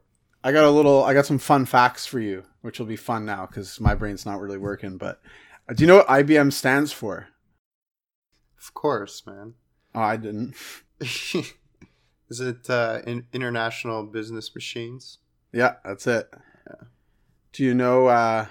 I 0.45 0.53
got 0.53 0.65
a 0.65 0.71
little. 0.71 1.03
I 1.03 1.15
got 1.15 1.25
some 1.25 1.39
fun 1.39 1.65
facts 1.65 2.05
for 2.05 2.21
you, 2.21 2.45
which 2.61 2.79
will 2.79 2.85
be 2.85 2.97
fun 2.97 3.25
now 3.25 3.47
because 3.47 3.81
my 3.81 3.95
brain's 3.95 4.27
not 4.27 4.39
really 4.39 4.59
working. 4.59 4.99
But 4.99 5.19
do 5.75 5.83
you 5.83 5.87
know 5.87 5.97
what 5.97 6.09
IBM 6.09 6.53
stands 6.53 6.93
for? 6.93 7.29
Of 8.59 8.75
course, 8.75 9.25
man. 9.27 9.55
Oh, 9.95 10.01
I 10.01 10.17
didn't. 10.17 10.55
Is 11.01 12.41
it 12.41 12.71
uh, 12.71 13.01
in, 13.07 13.27
International 13.33 14.05
Business 14.05 14.55
Machines? 14.55 15.19
Yeah, 15.53 15.77
that's 15.85 16.07
it. 16.07 16.29
Yeah. 16.67 16.87
Do 17.53 17.65
you 17.65 17.75
know? 17.75 18.07
uh 18.07 18.47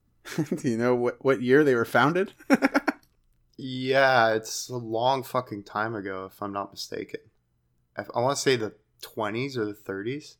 Do 0.36 0.68
you 0.68 0.76
know 0.76 0.94
what 0.94 1.24
what 1.24 1.42
year 1.42 1.64
they 1.64 1.74
were 1.74 1.84
founded? 1.84 2.32
Yeah, 3.56 4.34
it's 4.34 4.68
a 4.68 4.76
long 4.76 5.22
fucking 5.22 5.64
time 5.64 5.94
ago, 5.94 6.26
if 6.26 6.42
I'm 6.42 6.52
not 6.52 6.72
mistaken. 6.72 7.20
I, 7.96 8.02
I 8.14 8.20
want 8.20 8.36
to 8.36 8.42
say 8.42 8.56
the 8.56 8.74
20s 9.02 9.56
or 9.56 9.66
the 9.66 9.74
30s. 9.74 10.36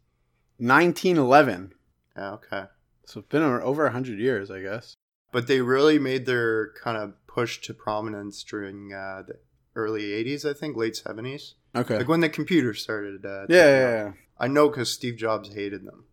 1911. 0.58 1.72
Yeah, 2.16 2.32
okay. 2.32 2.64
So 3.06 3.20
it's 3.20 3.28
been 3.28 3.42
over 3.42 3.88
hundred 3.88 4.18
years, 4.18 4.50
I 4.50 4.60
guess. 4.60 4.94
But 5.34 5.48
they 5.48 5.60
really 5.60 5.98
made 5.98 6.26
their 6.26 6.70
kind 6.80 6.96
of 6.96 7.14
push 7.26 7.60
to 7.62 7.74
prominence 7.74 8.44
during 8.44 8.92
uh, 8.92 9.24
the 9.26 9.38
early 9.74 10.04
80s, 10.04 10.48
I 10.48 10.52
think, 10.52 10.76
late 10.76 10.94
70s. 10.94 11.54
Okay. 11.74 11.98
Like 11.98 12.06
when 12.06 12.20
the 12.20 12.28
computer 12.28 12.72
started. 12.72 13.26
Uh, 13.26 13.46
yeah, 13.48 13.66
yeah, 13.66 13.80
yeah. 13.80 14.12
I 14.38 14.46
know 14.46 14.68
because 14.68 14.92
Steve 14.92 15.16
Jobs 15.16 15.52
hated 15.52 15.84
them. 15.84 16.04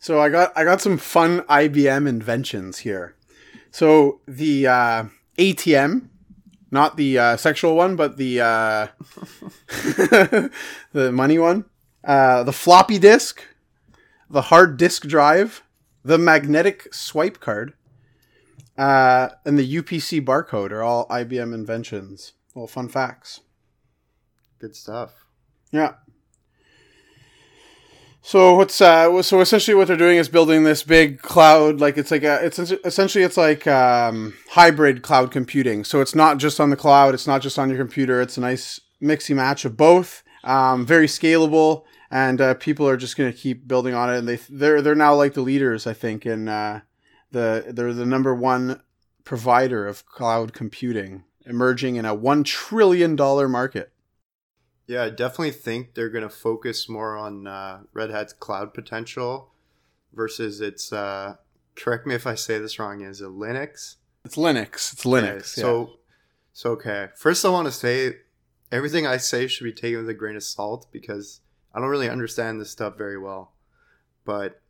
So 0.00 0.20
I 0.20 0.28
got 0.28 0.52
I 0.56 0.64
got 0.64 0.80
some 0.80 0.98
fun 0.98 1.42
IBM 1.42 2.08
inventions 2.08 2.78
here. 2.78 3.14
So 3.70 4.20
the 4.26 4.66
uh, 4.66 5.04
ATM, 5.38 6.08
not 6.72 6.96
the 6.96 7.18
uh, 7.20 7.36
sexual 7.36 7.76
one, 7.76 7.94
but 7.94 8.16
the 8.16 8.40
uh, 8.40 8.86
the 10.92 11.12
money 11.12 11.38
one. 11.38 11.66
Uh, 12.02 12.42
the 12.42 12.52
floppy 12.52 12.98
disk, 12.98 13.44
the 14.28 14.42
hard 14.42 14.76
disk 14.76 15.06
drive, 15.06 15.62
the 16.04 16.18
magnetic 16.18 16.92
swipe 16.92 17.38
card, 17.38 17.74
uh, 18.78 19.28
and 19.44 19.58
the 19.58 19.76
UPC 19.76 20.24
barcode 20.24 20.70
are 20.70 20.82
all 20.82 21.06
IBM 21.08 21.54
inventions. 21.54 22.32
Well, 22.54 22.66
fun 22.66 22.88
facts. 22.88 23.40
Good 24.58 24.76
stuff. 24.76 25.24
Yeah. 25.70 25.94
So 28.24 28.54
what's 28.54 28.80
uh 28.80 29.20
so 29.22 29.40
essentially 29.40 29.74
what 29.74 29.88
they're 29.88 29.96
doing 29.96 30.16
is 30.16 30.28
building 30.28 30.62
this 30.62 30.84
big 30.84 31.20
cloud 31.20 31.80
like 31.80 31.98
it's 31.98 32.12
like 32.12 32.22
a 32.22 32.44
it's 32.44 32.58
essentially 32.60 33.24
it's 33.24 33.36
like 33.36 33.66
um 33.66 34.34
hybrid 34.50 35.02
cloud 35.02 35.32
computing. 35.32 35.82
So 35.82 36.00
it's 36.00 36.14
not 36.14 36.38
just 36.38 36.60
on 36.60 36.70
the 36.70 36.76
cloud, 36.76 37.14
it's 37.14 37.26
not 37.26 37.42
just 37.42 37.58
on 37.58 37.68
your 37.68 37.78
computer, 37.78 38.20
it's 38.20 38.36
a 38.36 38.40
nice 38.40 38.80
mixy 39.02 39.34
match 39.34 39.64
of 39.64 39.76
both. 39.76 40.22
Um 40.44 40.86
very 40.86 41.08
scalable 41.08 41.82
and 42.12 42.40
uh, 42.40 42.54
people 42.54 42.88
are 42.88 42.96
just 42.96 43.16
going 43.16 43.32
to 43.32 43.36
keep 43.36 43.66
building 43.66 43.94
on 43.94 44.12
it 44.12 44.18
and 44.18 44.28
they 44.28 44.36
they're 44.48 44.80
they're 44.80 44.94
now 44.94 45.16
like 45.16 45.34
the 45.34 45.40
leaders 45.40 45.88
I 45.88 45.92
think 45.92 46.24
in 46.24 46.48
uh 46.48 46.82
the 47.32 47.64
they're 47.68 47.92
the 47.92 48.06
number 48.06 48.34
1 48.34 48.80
provider 49.24 49.86
of 49.86 50.06
cloud 50.06 50.52
computing 50.52 51.24
emerging 51.44 51.96
in 51.96 52.04
a 52.04 52.14
1 52.14 52.44
trillion 52.44 53.16
dollar 53.16 53.48
market. 53.48 53.92
Yeah, 54.86 55.04
I 55.04 55.10
definitely 55.10 55.52
think 55.52 55.94
they're 55.94 56.10
going 56.10 56.22
to 56.22 56.28
focus 56.28 56.88
more 56.88 57.16
on 57.16 57.46
uh, 57.46 57.80
Red 57.92 58.10
Hat's 58.10 58.32
cloud 58.32 58.74
potential 58.74 59.52
versus 60.12 60.60
its. 60.60 60.92
Uh, 60.92 61.36
correct 61.76 62.06
me 62.06 62.14
if 62.14 62.26
I 62.26 62.34
say 62.34 62.58
this 62.58 62.78
wrong. 62.78 63.02
Is 63.02 63.20
it 63.20 63.28
Linux? 63.28 63.96
It's 64.24 64.36
Linux. 64.36 64.92
It's 64.92 65.04
Linux. 65.04 65.36
Okay, 65.36 65.42
so, 65.42 65.90
so 66.52 66.70
okay. 66.72 67.08
First, 67.16 67.44
I 67.44 67.48
want 67.48 67.66
to 67.66 67.72
say 67.72 68.16
everything 68.70 69.06
I 69.06 69.16
say 69.16 69.46
should 69.46 69.64
be 69.64 69.72
taken 69.72 70.00
with 70.00 70.08
a 70.08 70.14
grain 70.14 70.36
of 70.36 70.42
salt 70.42 70.88
because 70.92 71.40
I 71.74 71.80
don't 71.80 71.88
really 71.88 72.10
understand 72.10 72.60
this 72.60 72.70
stuff 72.70 72.98
very 72.98 73.18
well. 73.18 73.52
But 74.24 74.60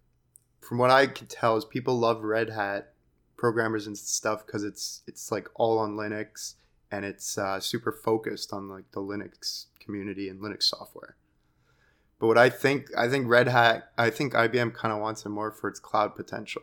from 0.63 0.79
what 0.79 0.91
I 0.91 1.07
can 1.07 1.27
tell, 1.27 1.57
is 1.57 1.65
people 1.65 1.99
love 1.99 2.23
Red 2.23 2.51
Hat 2.51 2.93
programmers 3.37 3.87
and 3.87 3.99
stuff 3.99 4.47
because 4.47 4.63
it's 4.63 5.03
it's 5.07 5.33
like 5.33 5.49
all 5.57 5.79
on 5.79 5.97
Linux 5.97 6.55
and 6.93 7.05
it's 7.05 7.37
uh, 7.37 7.59
super 7.59 7.91
focused 7.91 8.53
on 8.53 8.69
like 8.69 8.85
the 8.93 9.01
Linux 9.01 9.67
community 9.81 10.29
and 10.29 10.41
Linux 10.41 10.65
software. 10.65 11.17
But 12.21 12.29
what 12.29 12.39
I 12.39 12.51
think, 12.51 12.87
I 12.97 13.09
think 13.09 13.27
Red 13.27 13.49
Hat, 13.49 13.91
I 13.99 14.11
think 14.11 14.35
IBM 14.35 14.75
kind 14.75 14.95
of 14.95 15.01
wants 15.01 15.27
it 15.27 15.31
more 15.31 15.51
for 15.51 15.69
its 15.69 15.81
cloud 15.81 16.15
potential. 16.15 16.63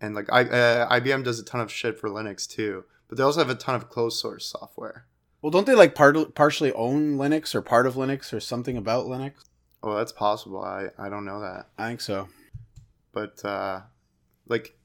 And 0.00 0.14
like 0.14 0.26
I, 0.32 0.42
uh, 0.42 1.00
IBM 1.00 1.22
does 1.22 1.38
a 1.38 1.44
ton 1.44 1.60
of 1.60 1.70
shit 1.70 2.00
for 2.00 2.08
Linux 2.08 2.48
too, 2.48 2.84
but 3.08 3.16
they 3.16 3.22
also 3.22 3.38
have 3.40 3.50
a 3.50 3.54
ton 3.54 3.76
of 3.76 3.88
closed 3.88 4.18
source 4.18 4.46
software. 4.46 5.06
Well, 5.40 5.50
don't 5.50 5.66
they 5.66 5.74
like 5.74 5.94
part 5.94 6.34
partially 6.34 6.72
own 6.72 7.16
Linux 7.16 7.54
or 7.54 7.62
part 7.62 7.86
of 7.86 7.94
Linux 7.94 8.32
or 8.32 8.40
something 8.40 8.76
about 8.76 9.06
Linux? 9.06 9.44
Oh, 9.82 9.96
that's 9.96 10.12
possible. 10.12 10.62
I, 10.62 10.88
I 10.98 11.08
don't 11.08 11.24
know 11.24 11.40
that. 11.40 11.66
I 11.78 11.88
think 11.88 12.00
so. 12.00 12.28
But 13.12 13.44
uh, 13.44 13.82
like, 14.46 14.76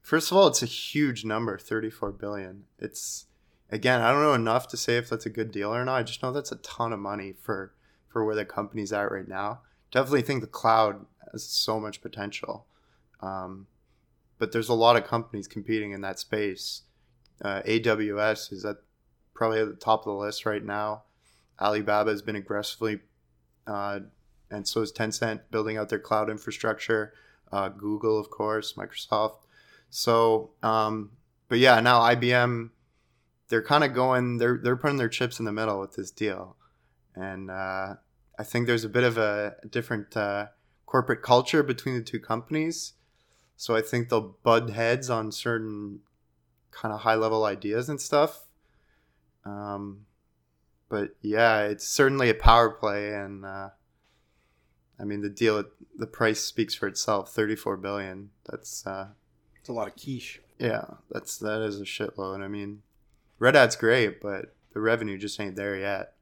first 0.00 0.30
of 0.30 0.36
all, 0.36 0.46
it's 0.48 0.62
a 0.62 0.66
huge 0.66 1.24
number, 1.24 1.58
thirty-four 1.58 2.12
billion. 2.12 2.64
It's 2.78 3.26
again, 3.70 4.00
I 4.00 4.10
don't 4.10 4.22
know 4.22 4.34
enough 4.34 4.68
to 4.68 4.76
say 4.76 4.96
if 4.96 5.08
that's 5.08 5.26
a 5.26 5.30
good 5.30 5.52
deal 5.52 5.74
or 5.74 5.84
not. 5.84 5.96
I 5.96 6.02
just 6.02 6.22
know 6.22 6.32
that's 6.32 6.52
a 6.52 6.56
ton 6.56 6.92
of 6.92 6.98
money 6.98 7.34
for 7.40 7.74
for 8.08 8.24
where 8.24 8.34
the 8.34 8.44
company's 8.44 8.92
at 8.92 9.10
right 9.10 9.28
now. 9.28 9.60
Definitely 9.90 10.22
think 10.22 10.40
the 10.40 10.46
cloud 10.46 11.06
has 11.32 11.44
so 11.44 11.78
much 11.78 12.00
potential, 12.00 12.66
um, 13.20 13.66
but 14.38 14.52
there's 14.52 14.68
a 14.68 14.74
lot 14.74 14.96
of 14.96 15.04
companies 15.04 15.48
competing 15.48 15.92
in 15.92 16.00
that 16.02 16.18
space. 16.18 16.82
Uh, 17.42 17.62
AWS 17.62 18.52
is 18.52 18.64
at 18.64 18.76
probably 19.34 19.60
at 19.60 19.68
the 19.68 19.74
top 19.74 20.00
of 20.00 20.06
the 20.06 20.12
list 20.12 20.44
right 20.44 20.64
now. 20.64 21.04
Alibaba 21.60 22.10
has 22.10 22.22
been 22.22 22.36
aggressively, 22.36 23.00
uh, 23.66 24.00
and 24.50 24.66
so 24.66 24.80
is 24.80 24.92
Tencent 24.92 25.40
building 25.50 25.76
out 25.76 25.88
their 25.88 25.98
cloud 25.98 26.30
infrastructure. 26.30 27.12
Uh, 27.50 27.68
Google, 27.68 28.18
of 28.18 28.30
course, 28.30 28.74
Microsoft. 28.74 29.46
So, 29.90 30.50
um, 30.62 31.10
but 31.48 31.58
yeah, 31.58 31.80
now 31.80 32.00
IBM 32.00 32.70
they're 33.48 33.62
kind 33.62 33.84
of 33.84 33.94
going 33.94 34.38
they're 34.38 34.58
they're 34.62 34.76
putting 34.76 34.98
their 34.98 35.08
chips 35.08 35.38
in 35.38 35.44
the 35.44 35.52
middle 35.52 35.80
with 35.80 35.94
this 35.94 36.10
deal, 36.10 36.56
and 37.14 37.50
uh, 37.50 37.94
I 38.38 38.44
think 38.44 38.66
there's 38.66 38.84
a 38.84 38.88
bit 38.88 39.04
of 39.04 39.18
a 39.18 39.56
different 39.68 40.16
uh, 40.16 40.46
corporate 40.86 41.22
culture 41.22 41.62
between 41.62 41.94
the 41.94 42.02
two 42.02 42.20
companies. 42.20 42.94
So 43.56 43.74
I 43.74 43.82
think 43.82 44.08
they'll 44.08 44.36
bud 44.42 44.70
heads 44.70 45.10
on 45.10 45.32
certain 45.32 46.00
kind 46.70 46.94
of 46.94 47.00
high 47.00 47.16
level 47.16 47.44
ideas 47.44 47.88
and 47.88 48.00
stuff. 48.00 48.44
Um, 49.44 50.06
but 50.88 51.16
yeah, 51.22 51.62
it's 51.62 51.88
certainly 51.88 52.30
a 52.30 52.34
power 52.34 52.70
play, 52.70 53.14
and 53.14 53.44
uh, 53.44 53.70
I 55.00 55.04
mean 55.04 55.20
the 55.20 55.28
deal, 55.28 55.64
the 55.96 56.06
price 56.06 56.40
speaks 56.40 56.74
for 56.74 56.86
itself. 56.86 57.32
Thirty 57.32 57.56
four 57.56 57.76
billion. 57.76 58.30
That's 58.48 58.86
uh, 58.86 59.08
it's 59.60 59.68
a 59.68 59.72
lot 59.72 59.88
of 59.88 59.96
quiche. 59.96 60.40
Yeah, 60.58 60.84
that's 61.10 61.36
that 61.38 61.62
is 61.62 61.80
a 61.80 61.84
shitload. 61.84 62.42
I 62.42 62.48
mean, 62.48 62.82
Red 63.38 63.54
Hat's 63.54 63.76
great, 63.76 64.20
but 64.20 64.54
the 64.72 64.80
revenue 64.80 65.18
just 65.18 65.40
ain't 65.40 65.56
there 65.56 65.76
yet. 65.76 66.14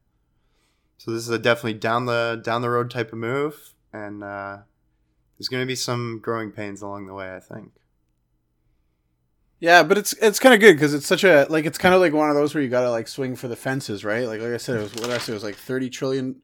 So 0.97 1.11
this 1.11 1.23
is 1.23 1.29
a 1.29 1.39
definitely 1.39 1.75
down 1.75 2.05
the 2.05 2.41
down 2.43 2.61
the 2.61 2.69
road 2.69 2.91
type 2.91 3.11
of 3.11 3.19
move, 3.19 3.73
and 3.93 4.23
uh, 4.23 4.57
there's 5.37 5.47
going 5.47 5.61
to 5.61 5.67
be 5.67 5.75
some 5.75 6.19
growing 6.21 6.51
pains 6.51 6.81
along 6.81 7.07
the 7.07 7.13
way. 7.13 7.35
I 7.35 7.39
think. 7.39 7.71
Yeah, 9.59 9.83
but 9.83 9.97
it's 9.97 10.13
it's 10.13 10.39
kind 10.39 10.53
of 10.53 10.61
good 10.61 10.73
because 10.73 10.93
it's 10.93 11.07
such 11.07 11.23
a 11.23 11.47
like 11.49 11.65
it's 11.65 11.77
kind 11.77 11.95
of 11.95 12.01
like 12.01 12.13
one 12.13 12.29
of 12.29 12.35
those 12.35 12.53
where 12.53 12.63
you 12.63 12.69
gotta 12.69 12.91
like 12.91 13.07
swing 13.07 13.35
for 13.35 13.47
the 13.47 13.55
fences, 13.55 14.05
right? 14.05 14.27
Like 14.27 14.39
like 14.41 14.53
I 14.53 14.57
said, 14.57 14.77
it 14.77 14.83
was 14.83 14.95
what 14.95 15.09
I 15.09 15.17
say? 15.17 15.33
It 15.33 15.35
was 15.35 15.43
like 15.43 15.55
thirty 15.55 15.89
trillion. 15.89 16.41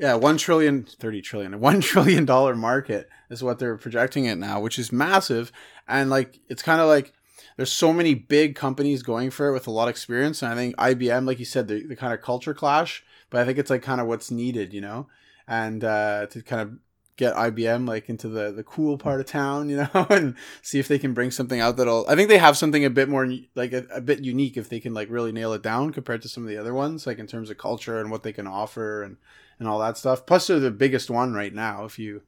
Yeah, 0.00 0.14
one 0.14 0.38
trillion, 0.38 0.84
thirty 0.84 1.20
trillion, 1.20 1.60
one 1.60 1.82
trillion 1.82 2.24
dollar 2.24 2.56
market 2.56 3.10
is 3.28 3.42
what 3.42 3.58
they're 3.58 3.76
projecting 3.76 4.24
it 4.24 4.38
now, 4.38 4.58
which 4.58 4.78
is 4.78 4.90
massive. 4.90 5.52
And 5.86 6.08
like 6.08 6.40
it's 6.48 6.62
kind 6.62 6.80
of 6.80 6.88
like 6.88 7.12
there's 7.56 7.72
so 7.72 7.92
many 7.92 8.14
big 8.14 8.54
companies 8.54 9.02
going 9.02 9.28
for 9.30 9.48
it 9.48 9.52
with 9.52 9.66
a 9.66 9.70
lot 9.70 9.84
of 9.84 9.90
experience, 9.90 10.42
and 10.42 10.52
I 10.52 10.56
think 10.56 10.76
IBM, 10.76 11.26
like 11.26 11.38
you 11.38 11.44
said, 11.44 11.68
the, 11.68 11.86
the 11.86 11.96
kind 11.96 12.14
of 12.14 12.22
culture 12.22 12.54
clash, 12.54 13.04
but 13.28 13.42
I 13.42 13.44
think 13.44 13.58
it's 13.58 13.68
like 13.68 13.82
kind 13.82 14.00
of 14.00 14.06
what's 14.06 14.30
needed, 14.30 14.72
you 14.72 14.80
know, 14.80 15.06
and 15.46 15.84
uh, 15.84 16.26
to 16.30 16.42
kind 16.42 16.62
of 16.62 16.72
get 17.18 17.34
IBM 17.34 17.86
like 17.86 18.08
into 18.08 18.28
the 18.28 18.50
the 18.50 18.64
cool 18.64 18.96
part 18.96 19.20
of 19.20 19.26
town, 19.26 19.68
you 19.68 19.76
know, 19.94 20.06
and 20.08 20.34
see 20.62 20.78
if 20.78 20.88
they 20.88 20.98
can 20.98 21.12
bring 21.12 21.30
something 21.30 21.60
out 21.60 21.76
that'll. 21.76 22.06
I 22.08 22.16
think 22.16 22.30
they 22.30 22.38
have 22.38 22.56
something 22.56 22.86
a 22.86 22.90
bit 22.90 23.10
more 23.10 23.30
like 23.54 23.74
a, 23.74 23.84
a, 23.92 24.00
bit 24.00 24.20
unique 24.20 24.56
if 24.56 24.70
they 24.70 24.80
can 24.80 24.94
like 24.94 25.10
really 25.10 25.30
nail 25.30 25.52
it 25.52 25.62
down 25.62 25.92
compared 25.92 26.22
to 26.22 26.28
some 26.28 26.42
of 26.42 26.48
the 26.48 26.56
other 26.56 26.72
ones, 26.72 27.06
like 27.06 27.18
in 27.18 27.26
terms 27.26 27.50
of 27.50 27.58
culture 27.58 28.00
and 28.00 28.10
what 28.10 28.22
they 28.22 28.32
can 28.32 28.46
offer 28.46 29.02
and 29.02 29.18
and 29.60 29.68
all 29.68 29.78
that 29.78 29.96
stuff. 29.96 30.26
Plus, 30.26 30.48
they're 30.48 30.58
the 30.58 30.72
biggest 30.72 31.08
one 31.10 31.32
right 31.32 31.54
now. 31.54 31.84
If 31.84 31.98
you 31.98 32.22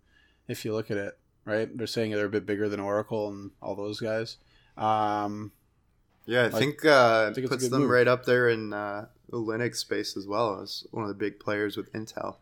if 0.46 0.64
you 0.64 0.72
look 0.72 0.90
at 0.90 0.98
it, 0.98 1.18
right, 1.44 1.76
they're 1.76 1.88
saying 1.88 2.12
they're 2.12 2.26
a 2.26 2.30
bit 2.30 2.46
bigger 2.46 2.68
than 2.68 2.78
Oracle 2.78 3.28
and 3.28 3.50
all 3.60 3.74
those 3.74 3.98
guys. 3.98 4.36
Um, 4.76 5.50
yeah, 6.26 6.42
I 6.42 6.48
like, 6.48 6.54
think, 6.54 6.84
uh, 6.84 7.28
I 7.30 7.34
think 7.34 7.48
puts 7.48 7.68
them 7.68 7.82
move. 7.82 7.90
right 7.90 8.06
up 8.06 8.24
there 8.24 8.48
in 8.48 8.72
uh, 8.72 9.06
the 9.28 9.38
Linux 9.38 9.76
space 9.76 10.16
as 10.16 10.28
well 10.28 10.60
as 10.60 10.86
one 10.92 11.02
of 11.02 11.08
the 11.08 11.14
big 11.14 11.40
players 11.40 11.76
with 11.76 11.92
Intel. 11.92 12.36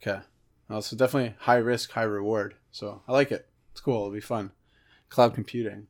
Okay, 0.00 0.20
well, 0.68 0.82
so 0.82 0.96
definitely 0.96 1.34
high 1.40 1.56
risk, 1.56 1.90
high 1.92 2.02
reward. 2.02 2.54
So 2.70 3.02
I 3.08 3.12
like 3.12 3.32
it. 3.32 3.48
It's 3.72 3.80
cool. 3.80 4.02
It'll 4.02 4.12
be 4.12 4.20
fun. 4.20 4.52
Cloud 5.08 5.34
computing. 5.34 5.88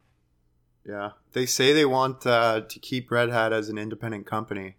Yeah, 0.87 1.13
they 1.33 1.47
say 1.47 1.73
they 1.73 1.85
want 1.85 2.27
uh, 2.27 2.63
to 2.69 2.79
keep 2.79 3.11
Red 3.11 3.31
Hat 3.31 3.53
as 3.53 3.69
an 3.69 3.79
independent 3.79 4.27
company. 4.27 4.77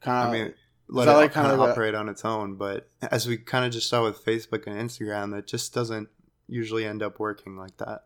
Kind 0.00 0.28
of. 0.28 0.34
I 0.34 0.38
mean, 0.44 0.54
let 0.90 1.08
it 1.08 1.12
like 1.12 1.32
kind 1.32 1.52
of 1.52 1.60
operate 1.60 1.94
on 1.94 2.08
its 2.08 2.24
own. 2.24 2.56
But 2.56 2.88
as 3.02 3.26
we 3.26 3.36
kind 3.36 3.64
of 3.64 3.72
just 3.72 3.88
saw 3.88 4.04
with 4.04 4.24
Facebook 4.24 4.66
and 4.66 4.76
Instagram, 4.76 5.32
that 5.32 5.46
just 5.46 5.72
doesn't 5.72 6.08
usually 6.48 6.84
end 6.84 7.02
up 7.02 7.18
working 7.18 7.56
like 7.56 7.76
that. 7.78 8.02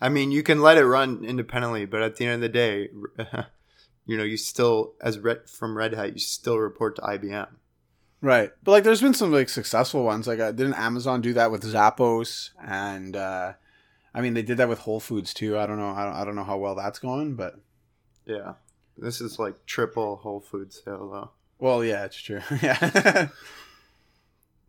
I 0.00 0.08
mean, 0.08 0.30
you 0.30 0.42
can 0.42 0.60
let 0.60 0.78
it 0.78 0.86
run 0.86 1.24
independently, 1.24 1.84
but 1.84 2.02
at 2.02 2.16
the 2.16 2.26
end 2.26 2.36
of 2.36 2.40
the 2.40 2.48
day, 2.48 2.88
you 4.06 4.16
know, 4.16 4.24
you 4.24 4.36
still 4.36 4.94
as 5.00 5.18
Red, 5.18 5.48
from 5.48 5.76
Red 5.76 5.94
Hat, 5.94 6.14
you 6.14 6.18
still 6.18 6.58
report 6.58 6.96
to 6.96 7.02
IBM. 7.02 7.48
Right, 8.22 8.50
but 8.62 8.72
like, 8.72 8.84
there's 8.84 9.00
been 9.00 9.14
some 9.14 9.32
like 9.32 9.48
successful 9.48 10.04
ones. 10.04 10.26
Like, 10.26 10.40
uh, 10.40 10.52
didn't 10.52 10.74
Amazon 10.74 11.22
do 11.22 11.32
that 11.34 11.50
with 11.50 11.62
Zappos? 11.62 12.50
And 12.62 13.16
uh, 13.16 13.54
I 14.14 14.20
mean, 14.20 14.34
they 14.34 14.42
did 14.42 14.58
that 14.58 14.68
with 14.68 14.80
Whole 14.80 15.00
Foods 15.00 15.32
too. 15.32 15.58
I 15.58 15.66
don't 15.66 15.78
know. 15.78 15.90
I 15.90 16.04
don't, 16.04 16.14
I 16.14 16.24
don't 16.24 16.34
know 16.34 16.44
how 16.44 16.58
well 16.58 16.74
that's 16.74 16.98
going, 16.98 17.34
but 17.34 17.54
Yeah, 18.26 18.54
this 18.98 19.20
is 19.20 19.38
like 19.38 19.64
triple 19.64 20.16
Whole 20.16 20.40
Foods 20.40 20.82
sale 20.84 21.08
though. 21.10 21.30
Well, 21.60 21.84
yeah, 21.84 22.04
it's 22.04 22.20
true. 22.20 22.40
yeah, 22.62 23.28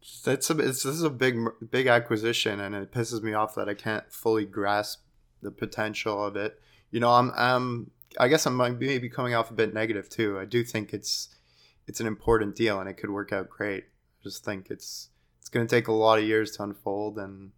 It's 0.01 0.49
a, 0.49 0.59
it's, 0.59 0.83
this 0.83 0.85
is 0.85 1.03
a 1.03 1.09
big 1.09 1.39
big 1.69 1.87
acquisition, 1.87 2.59
and 2.59 2.75
it 2.75 2.91
pisses 2.91 3.23
me 3.23 3.33
off 3.33 3.55
that 3.55 3.69
I 3.69 3.73
can't 3.73 4.11
fully 4.11 4.45
grasp 4.45 5.01
the 5.41 5.51
potential 5.51 6.23
of 6.23 6.35
it. 6.35 6.59
You 6.91 6.99
know, 6.99 7.11
I'm 7.11 7.31
I'm 7.35 7.91
I 8.19 8.27
guess 8.27 8.45
I'm 8.45 8.57
maybe 8.57 9.09
coming 9.09 9.33
off 9.33 9.49
a 9.49 9.55
bit 9.55 9.73
negative 9.73 10.09
too. 10.09 10.39
I 10.39 10.45
do 10.45 10.63
think 10.63 10.93
it's 10.93 11.29
it's 11.87 11.99
an 11.99 12.07
important 12.07 12.55
deal, 12.55 12.79
and 12.79 12.89
it 12.89 12.95
could 12.95 13.09
work 13.09 13.31
out 13.33 13.49
great. 13.49 13.85
I 13.85 14.23
just 14.23 14.43
think 14.43 14.69
it's 14.69 15.09
it's 15.39 15.49
going 15.49 15.65
to 15.65 15.75
take 15.75 15.87
a 15.87 15.93
lot 15.93 16.19
of 16.19 16.25
years 16.25 16.51
to 16.57 16.63
unfold, 16.63 17.17
and 17.17 17.51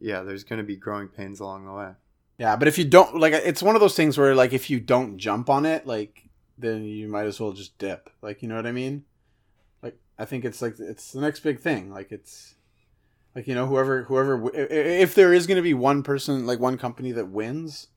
yeah, 0.00 0.22
there's 0.22 0.44
going 0.44 0.58
to 0.58 0.64
be 0.64 0.76
growing 0.76 1.08
pains 1.08 1.40
along 1.40 1.64
the 1.64 1.72
way. 1.72 1.92
yeah. 2.38 2.56
But 2.56 2.68
if 2.68 2.76
you 2.76 2.84
don't 2.84 3.18
like, 3.18 3.32
it's 3.32 3.62
one 3.62 3.76
of 3.76 3.80
those 3.80 3.96
things 3.96 4.18
where 4.18 4.34
like 4.34 4.52
if 4.52 4.68
you 4.68 4.80
don't 4.80 5.16
jump 5.16 5.48
on 5.48 5.64
it, 5.64 5.86
like 5.86 6.28
then 6.56 6.84
you 6.84 7.08
might 7.08 7.26
as 7.26 7.40
well 7.40 7.52
just 7.52 7.78
dip. 7.78 8.10
Like, 8.22 8.42
you 8.42 8.48
know 8.48 8.56
what 8.56 8.66
I 8.66 8.72
mean? 8.72 9.04
Like, 9.82 9.98
I 10.18 10.24
think 10.24 10.44
it's 10.44 10.62
like 10.62 10.78
it's 10.78 11.12
the 11.12 11.20
next 11.20 11.40
big 11.40 11.60
thing. 11.60 11.90
Like, 11.90 12.12
it's 12.12 12.54
like 13.34 13.48
you 13.48 13.54
know 13.54 13.66
whoever 13.66 14.04
whoever 14.04 14.50
if 14.54 15.14
there 15.14 15.32
is 15.32 15.46
going 15.46 15.56
to 15.56 15.62
be 15.62 15.74
one 15.74 16.02
person 16.02 16.46
like 16.46 16.60
one 16.60 16.78
company 16.78 17.12
that 17.12 17.28
wins, 17.28 17.88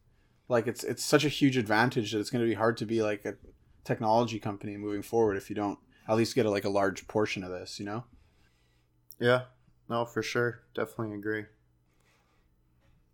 like 0.48 0.68
it's 0.68 0.84
it's 0.84 1.04
such 1.04 1.26
a 1.26 1.30
huge 1.30 1.58
advantage 1.58 2.12
that 2.12 2.20
it's 2.20 2.30
going 2.30 2.44
to 2.44 2.50
be 2.50 2.56
hard 2.56 2.78
to 2.78 2.86
be 2.86 3.02
like 3.02 3.26
a 3.26 3.36
technology 3.84 4.40
company 4.40 4.78
moving 4.78 5.02
forward 5.02 5.38
if 5.38 5.50
you 5.50 5.56
don't 5.56 5.80
at 6.10 6.16
least 6.16 6.36
get 6.36 6.46
a, 6.46 6.50
like 6.50 6.66
a 6.66 6.70
large 6.70 7.08
portion 7.08 7.44
of 7.44 7.52
this. 7.52 7.80
You 7.80 7.86
know? 7.86 8.06
Yeah, 9.20 9.44
no, 9.90 10.06
for 10.06 10.24
sure, 10.24 10.62
definitely 10.74 11.16
agree. 11.16 11.46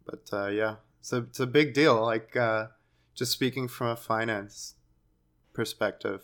But 0.05 0.29
uh, 0.31 0.47
yeah, 0.47 0.75
it's 0.99 1.11
a 1.11 1.17
it's 1.17 1.39
a 1.41 1.47
big 1.47 1.73
deal. 1.73 2.01
Like 2.01 2.37
uh, 2.37 2.67
just 3.13 3.33
speaking 3.33 3.67
from 3.67 3.87
a 3.87 3.95
finance 3.97 4.75
perspective, 5.53 6.21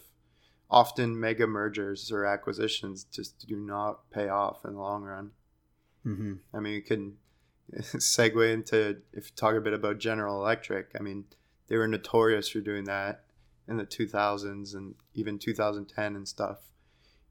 often 0.69 1.19
mega 1.19 1.47
mergers 1.47 2.11
or 2.11 2.25
acquisitions 2.25 3.03
just 3.05 3.47
do 3.47 3.55
not 3.55 4.09
pay 4.11 4.29
off 4.29 4.65
in 4.65 4.73
the 4.73 4.79
long 4.79 5.03
run. 5.03 5.31
Mm-hmm. 6.05 6.33
I 6.53 6.59
mean, 6.59 6.73
you 6.73 6.81
can 6.81 7.17
segue 7.77 8.53
into 8.53 8.97
if 9.13 9.25
you 9.25 9.31
talk 9.35 9.55
a 9.55 9.61
bit 9.61 9.73
about 9.73 9.99
General 9.99 10.41
Electric. 10.41 10.91
I 10.99 11.03
mean, 11.03 11.25
they 11.67 11.77
were 11.77 11.87
notorious 11.87 12.49
for 12.49 12.61
doing 12.61 12.85
that 12.85 13.25
in 13.67 13.77
the 13.77 13.85
2000s 13.85 14.73
and 14.75 14.95
even 15.13 15.37
2010 15.37 16.15
and 16.15 16.27
stuff, 16.27 16.57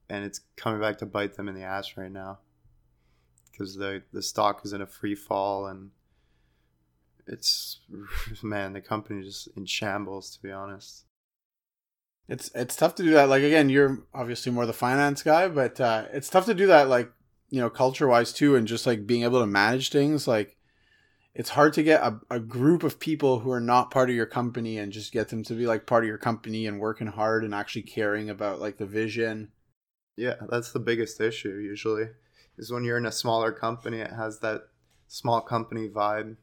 and 0.09 0.25
it's 0.25 0.41
coming 0.57 0.81
back 0.81 0.99
to 0.99 1.07
bite 1.07 1.35
them 1.35 1.49
in 1.49 1.55
the 1.55 1.63
ass 1.63 1.97
right 1.97 2.13
now 2.13 2.39
because 3.59 3.75
the 3.75 4.03
the 4.13 4.23
stock 4.23 4.61
is 4.65 4.73
in 4.73 4.81
a 4.81 4.87
free 4.87 5.15
fall 5.15 5.67
and 5.67 5.91
it's 7.27 7.81
man 8.43 8.73
the 8.73 8.81
company 8.81 9.23
just 9.23 9.49
in 9.57 9.67
shambles 9.67 10.31
to 10.31 10.43
be 10.43 10.53
honest. 10.53 11.05
It's 12.29 12.51
it's 12.55 12.77
tough 12.77 12.95
to 12.97 13.03
do 13.03 13.11
that. 13.13 13.29
Like 13.29 13.43
again, 13.43 13.71
you're 13.71 14.03
obviously 14.13 14.53
more 14.53 14.67
the 14.67 14.73
finance 14.73 15.23
guy, 15.23 15.49
but 15.49 15.81
uh, 15.81 16.05
it's 16.13 16.29
tough 16.29 16.47
to 16.47 16.55
do 16.55 16.67
that. 16.67 16.89
Like 16.89 17.11
you 17.49 17.61
know, 17.61 17.71
culture 17.71 18.07
wise 18.07 18.33
too, 18.33 18.55
and 18.55 18.69
just 18.69 18.87
like 18.87 19.07
being 19.07 19.23
able 19.23 19.41
to 19.41 19.47
manage 19.47 19.91
things. 19.91 20.29
Like 20.29 20.59
it's 21.35 21.51
hard 21.51 21.73
to 21.75 21.83
get 21.83 22.03
a, 22.03 22.21
a 22.31 22.41
group 22.41 22.83
of 22.83 23.01
people 23.01 23.41
who 23.41 23.51
are 23.51 23.61
not 23.61 23.91
part 23.91 24.11
of 24.11 24.17
your 24.17 24.27
company 24.27 24.77
and 24.77 24.93
just 24.93 25.13
get 25.13 25.29
them 25.29 25.43
to 25.45 25.55
be 25.55 25.67
like 25.67 25.87
part 25.87 26.05
of 26.05 26.09
your 26.09 26.19
company 26.19 26.67
and 26.67 26.81
working 26.81 27.07
hard 27.07 27.45
and 27.45 27.55
actually 27.55 27.83
caring 27.83 28.29
about 28.29 28.61
like 28.61 28.77
the 28.77 28.87
vision. 28.87 29.53
Yeah, 30.17 30.35
that's 30.51 30.73
the 30.73 30.81
biggest 30.81 31.21
issue 31.21 31.59
usually. 31.59 32.09
Is 32.59 32.73
when 32.73 32.85
you're 32.85 32.99
in 32.99 33.07
a 33.07 33.13
smaller 33.13 33.53
company, 33.53 34.01
it 34.01 34.13
has 34.13 34.41
that 34.41 34.63
small 35.07 35.41
company 35.41 35.89
vibe, 35.89 36.37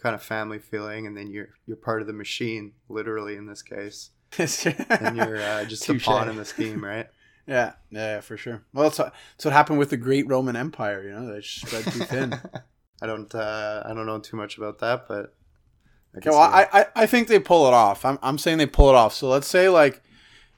kind 0.00 0.14
of 0.14 0.22
family 0.22 0.60
feeling, 0.60 1.06
and 1.06 1.16
then 1.16 1.30
you're 1.30 1.48
you're 1.66 1.76
part 1.76 2.00
of 2.00 2.06
the 2.06 2.12
machine, 2.12 2.72
literally 2.88 3.34
in 3.36 3.46
this 3.46 3.62
case, 3.62 4.10
and 4.38 5.16
you're 5.16 5.40
uh, 5.40 5.64
just 5.64 5.88
a 5.88 5.94
pawn 5.94 6.28
in 6.28 6.36
the 6.36 6.44
scheme, 6.44 6.84
right? 6.84 7.08
yeah, 7.46 7.72
yeah, 7.90 8.20
for 8.20 8.36
sure. 8.36 8.62
Well, 8.72 8.88
that's, 8.90 8.98
what 8.98 9.52
happened 9.52 9.78
with 9.78 9.90
the 9.90 9.96
great 9.96 10.26
Roman 10.28 10.56
Empire. 10.56 11.02
You 11.02 11.12
know, 11.12 11.32
they 11.32 11.40
just 11.40 11.66
spread 11.66 11.84
too 11.84 12.04
thin. 12.04 12.40
I 13.02 13.06
don't 13.06 13.34
uh, 13.34 13.82
I 13.84 13.92
don't 13.92 14.06
know 14.06 14.18
too 14.18 14.36
much 14.36 14.56
about 14.56 14.78
that, 14.78 15.06
but 15.08 15.34
I 16.14 16.18
Okay, 16.18 16.30
well. 16.30 16.38
I, 16.38 16.68
I 16.72 16.86
I 16.96 17.06
think 17.06 17.28
they 17.28 17.38
pull 17.38 17.66
it 17.66 17.74
off. 17.74 18.04
I'm 18.04 18.18
I'm 18.22 18.38
saying 18.38 18.58
they 18.58 18.66
pull 18.66 18.88
it 18.88 18.94
off. 18.94 19.12
So 19.14 19.28
let's 19.28 19.48
say 19.48 19.68
like, 19.68 20.02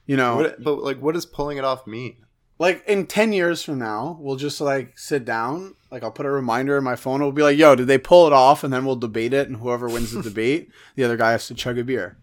you 0.05 0.15
know, 0.15 0.37
What, 0.37 0.63
but 0.63 0.83
like, 0.83 1.01
what 1.01 1.15
does 1.15 1.25
pulling 1.25 1.57
it 1.57 1.63
off 1.63 1.87
mean? 1.87 2.17
like 2.59 2.83
in 2.87 3.05
10 3.05 3.33
years 3.33 3.63
from 3.63 3.79
now 3.79 4.17
we'll 4.19 4.35
just 4.35 4.59
like 4.59 4.97
sit 4.97 5.25
down 5.25 5.75
like 5.91 6.03
i'll 6.03 6.11
put 6.11 6.25
a 6.25 6.31
reminder 6.31 6.77
in 6.77 6.83
my 6.83 6.95
phone 6.95 7.21
it'll 7.21 7.31
be 7.31 7.43
like 7.43 7.57
yo 7.57 7.75
did 7.75 7.87
they 7.87 7.97
pull 7.97 8.27
it 8.27 8.33
off 8.33 8.63
and 8.63 8.73
then 8.73 8.85
we'll 8.85 8.95
debate 8.95 9.33
it 9.33 9.47
and 9.47 9.57
whoever 9.57 9.87
wins 9.87 10.11
the 10.11 10.21
debate 10.23 10.69
the 10.95 11.03
other 11.03 11.17
guy 11.17 11.31
has 11.31 11.47
to 11.47 11.53
chug 11.53 11.77
a 11.77 11.83
beer 11.83 12.17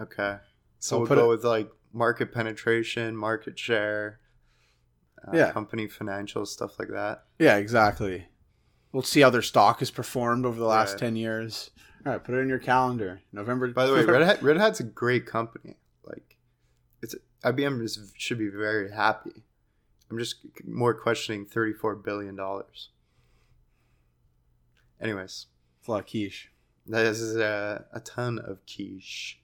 Okay, 0.00 0.38
so 0.78 0.98
we'll 0.98 1.06
go 1.06 1.24
it- 1.26 1.36
with 1.36 1.44
like 1.44 1.70
market 1.92 2.32
penetration, 2.32 3.16
market 3.16 3.58
share, 3.58 4.20
uh, 5.26 5.30
Yeah. 5.36 5.52
company 5.52 5.86
financials, 5.86 6.48
stuff 6.48 6.78
like 6.78 6.88
that. 6.88 7.24
yeah 7.38 7.56
exactly 7.56 8.26
we'll 8.92 9.02
see 9.02 9.20
how 9.20 9.30
their 9.30 9.42
stock 9.42 9.80
has 9.80 9.90
performed 9.90 10.44
over 10.46 10.58
the 10.58 10.66
last 10.66 10.92
Right. 10.92 11.00
10 11.00 11.16
years 11.16 11.70
all 12.06 12.12
right 12.12 12.22
put 12.22 12.34
it 12.34 12.38
in 12.38 12.48
your 12.48 12.58
calendar 12.60 13.20
november 13.32 13.66
By 13.72 13.86
the 13.86 13.92
way, 13.94 14.04
Red 14.04 14.22
Hat 14.22 14.42
Red 14.42 14.56
Hat's 14.56 14.78
a 14.80 14.84
great 14.84 15.26
company. 15.26 15.76
Like, 16.04 16.36
it's 17.02 17.14
IBM 17.42 17.80
is, 17.82 18.12
should 18.16 18.38
be 18.38 18.48
very 18.48 18.90
happy. 18.92 19.42
I'm 20.10 20.18
just 20.18 20.36
more 20.66 20.94
questioning 20.94 21.44
34 21.46 21.96
billion 21.96 22.36
dollars. 22.36 22.90
Anyways, 25.00 25.46
it's 25.80 25.88
a 25.88 25.90
lot 25.90 26.00
of 26.00 26.06
quiche 26.06 26.50
that 26.86 27.06
is 27.06 27.36
a, 27.36 27.84
a 27.92 28.00
ton 28.00 28.38
of 28.38 28.58
quiche. 28.66 29.40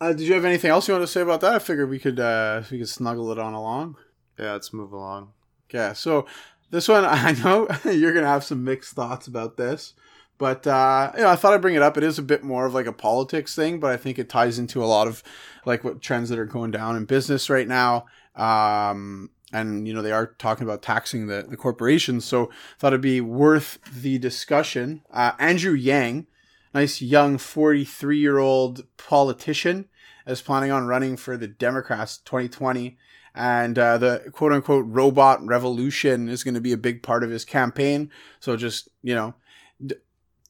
Uh, 0.00 0.12
did 0.12 0.20
you 0.26 0.34
have 0.34 0.44
anything 0.44 0.70
else 0.70 0.88
you 0.88 0.94
want 0.94 1.02
to 1.02 1.12
say 1.12 1.20
about 1.20 1.40
that 1.40 1.54
i 1.54 1.58
figured 1.58 1.90
we 1.90 1.98
could 1.98 2.20
uh 2.20 2.62
we 2.70 2.78
could 2.78 2.88
snuggle 2.88 3.30
it 3.32 3.38
on 3.38 3.54
along 3.54 3.96
Yeah, 4.38 4.52
let's 4.52 4.72
move 4.72 4.92
along. 4.92 5.32
Yeah, 5.72 5.92
so 5.94 6.26
this 6.70 6.86
one 6.88 7.04
I 7.08 7.32
know 7.32 7.68
you're 7.84 8.14
gonna 8.14 8.26
have 8.28 8.44
some 8.44 8.62
mixed 8.64 8.94
thoughts 8.94 9.26
about 9.26 9.56
this, 9.56 9.94
but 10.38 10.66
uh, 10.66 11.10
you 11.16 11.22
know 11.22 11.28
I 11.30 11.36
thought 11.36 11.54
I'd 11.54 11.60
bring 11.62 11.74
it 11.74 11.82
up. 11.82 11.96
It 11.96 12.04
is 12.04 12.18
a 12.18 12.22
bit 12.22 12.44
more 12.44 12.66
of 12.66 12.74
like 12.74 12.86
a 12.86 12.92
politics 12.92 13.54
thing, 13.54 13.80
but 13.80 13.90
I 13.90 13.96
think 13.96 14.18
it 14.18 14.28
ties 14.28 14.58
into 14.58 14.82
a 14.82 14.86
lot 14.86 15.08
of 15.08 15.22
like 15.66 15.82
what 15.84 16.00
trends 16.00 16.28
that 16.28 16.38
are 16.38 16.44
going 16.46 16.70
down 16.70 16.96
in 16.96 17.04
business 17.04 17.50
right 17.50 17.66
now. 17.66 18.06
Um, 18.36 19.30
and 19.52 19.88
you 19.88 19.94
know 19.94 20.02
they 20.02 20.12
are 20.12 20.34
talking 20.38 20.64
about 20.64 20.82
taxing 20.82 21.26
the 21.26 21.44
the 21.48 21.56
corporations, 21.56 22.24
so 22.24 22.50
thought 22.78 22.92
it'd 22.92 23.00
be 23.00 23.20
worth 23.20 23.78
the 23.92 24.18
discussion. 24.18 25.02
Uh, 25.10 25.32
Andrew 25.38 25.72
Yang, 25.72 26.26
nice 26.74 27.00
young 27.00 27.38
43 27.38 28.18
year 28.18 28.38
old 28.38 28.84
politician, 28.96 29.88
is 30.26 30.42
planning 30.42 30.70
on 30.70 30.86
running 30.86 31.16
for 31.16 31.36
the 31.36 31.48
Democrats 31.48 32.18
2020 32.18 32.98
and 33.34 33.78
uh, 33.78 33.98
the 33.98 34.30
quote 34.32 34.52
unquote 34.52 34.84
robot 34.88 35.44
revolution 35.46 36.28
is 36.28 36.42
going 36.42 36.54
to 36.54 36.60
be 36.60 36.72
a 36.72 36.76
big 36.76 37.02
part 37.02 37.22
of 37.22 37.30
his 37.30 37.44
campaign. 37.44 38.10
So 38.40 38.56
just 38.56 38.88
you 39.02 39.14
know, 39.14 39.34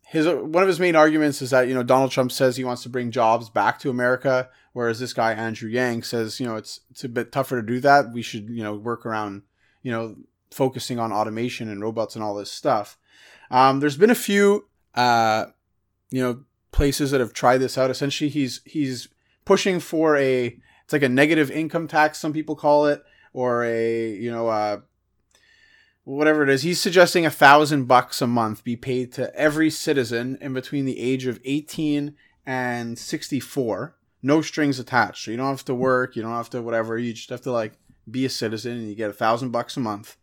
his 0.06 0.26
one 0.26 0.62
of 0.62 0.68
his 0.68 0.80
main 0.80 0.96
arguments 0.96 1.42
is 1.42 1.50
that 1.50 1.68
you 1.68 1.74
know 1.74 1.82
Donald 1.82 2.10
Trump 2.10 2.32
says 2.32 2.56
he 2.56 2.64
wants 2.64 2.82
to 2.84 2.88
bring 2.88 3.10
jobs 3.10 3.50
back 3.50 3.78
to 3.80 3.90
America, 3.90 4.48
whereas 4.72 4.98
this 4.98 5.12
guy 5.12 5.32
Andrew 5.34 5.68
Yang 5.68 6.04
says 6.04 6.40
you 6.40 6.46
know 6.46 6.56
it's 6.56 6.80
it's 6.90 7.04
a 7.04 7.08
bit 7.10 7.30
tougher 7.30 7.60
to 7.60 7.66
do 7.66 7.78
that. 7.80 8.12
We 8.12 8.22
should 8.22 8.48
you 8.48 8.62
know 8.62 8.74
work 8.74 9.04
around 9.04 9.42
you 9.82 9.92
know 9.92 10.16
focusing 10.50 10.98
on 10.98 11.12
automation 11.12 11.68
and 11.68 11.82
robots 11.82 12.14
and 12.14 12.24
all 12.24 12.34
this 12.34 12.50
stuff. 12.50 12.96
Um, 13.50 13.80
there's 13.80 13.98
been 13.98 14.10
a 14.10 14.14
few 14.14 14.66
uh, 14.94 15.46
you 16.10 16.22
know 16.22 16.44
places 16.72 17.10
that 17.10 17.20
have 17.20 17.32
tried 17.32 17.58
this 17.58 17.78
out. 17.78 17.90
Essentially, 17.90 18.30
he's 18.30 18.60
he's 18.64 19.08
pushing 19.44 19.80
for 19.80 20.16
a 20.16 20.58
it's 20.84 20.92
like 20.92 21.02
a 21.02 21.08
negative 21.08 21.50
income 21.50 21.88
tax 21.88 22.18
some 22.18 22.32
people 22.32 22.56
call 22.56 22.86
it 22.86 23.02
or 23.32 23.64
a 23.64 24.10
you 24.12 24.30
know 24.30 24.48
uh 24.48 24.80
whatever 26.04 26.42
it 26.42 26.48
is. 26.48 26.62
He's 26.62 26.80
suggesting 26.80 27.26
a 27.26 27.30
thousand 27.30 27.84
bucks 27.84 28.22
a 28.22 28.26
month 28.26 28.64
be 28.64 28.76
paid 28.76 29.12
to 29.14 29.34
every 29.34 29.70
citizen 29.70 30.38
in 30.40 30.54
between 30.54 30.86
the 30.86 30.98
age 30.98 31.26
of 31.26 31.40
18 31.44 32.14
and 32.46 32.98
64 32.98 33.94
no 34.22 34.42
strings 34.42 34.78
attached. 34.78 35.24
So 35.24 35.30
you 35.30 35.36
don't 35.36 35.50
have 35.50 35.64
to 35.66 35.74
work. 35.74 36.16
You 36.16 36.22
don't 36.22 36.32
have 36.32 36.50
to 36.50 36.62
whatever. 36.62 36.98
You 36.98 37.12
just 37.12 37.30
have 37.30 37.42
to 37.42 37.52
like 37.52 37.74
be 38.10 38.24
a 38.24 38.30
citizen 38.30 38.72
and 38.72 38.88
you 38.88 38.94
get 38.94 39.10
a 39.10 39.14
thousand 39.14 39.50
bucks 39.50 39.76
a 39.76 39.80
month. 39.80 40.16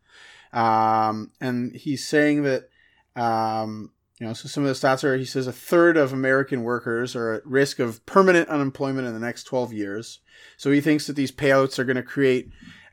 Um 0.52 1.32
and 1.40 1.76
he's 1.76 2.08
saying 2.08 2.44
that 2.44 2.70
um 3.16 3.92
you 4.20 4.26
know, 4.26 4.34
so 4.34 4.48
some 4.48 4.66
of 4.66 4.70
the 4.70 4.88
stats 4.88 5.04
are 5.04 5.18
he 5.18 5.26
says 5.26 5.46
a 5.46 5.52
third 5.52 5.98
of 5.98 6.14
American 6.14 6.64
workers 6.64 7.16
are 7.16 7.34
at 7.34 7.46
risk 7.46 7.80
of 7.80 8.06
permanent 8.06 8.48
unemployment 8.48 9.08
in 9.08 9.14
the 9.14 9.20
next 9.20 9.44
12 9.44 9.74
years. 9.74 10.20
So 10.56 10.72
he 10.72 10.80
thinks 10.80 11.08
that 11.08 11.18
these 11.18 11.34
payouts 11.34 11.80
are 11.80 11.84
going 11.84 11.98
to 11.98 12.04
create, 12.04 12.50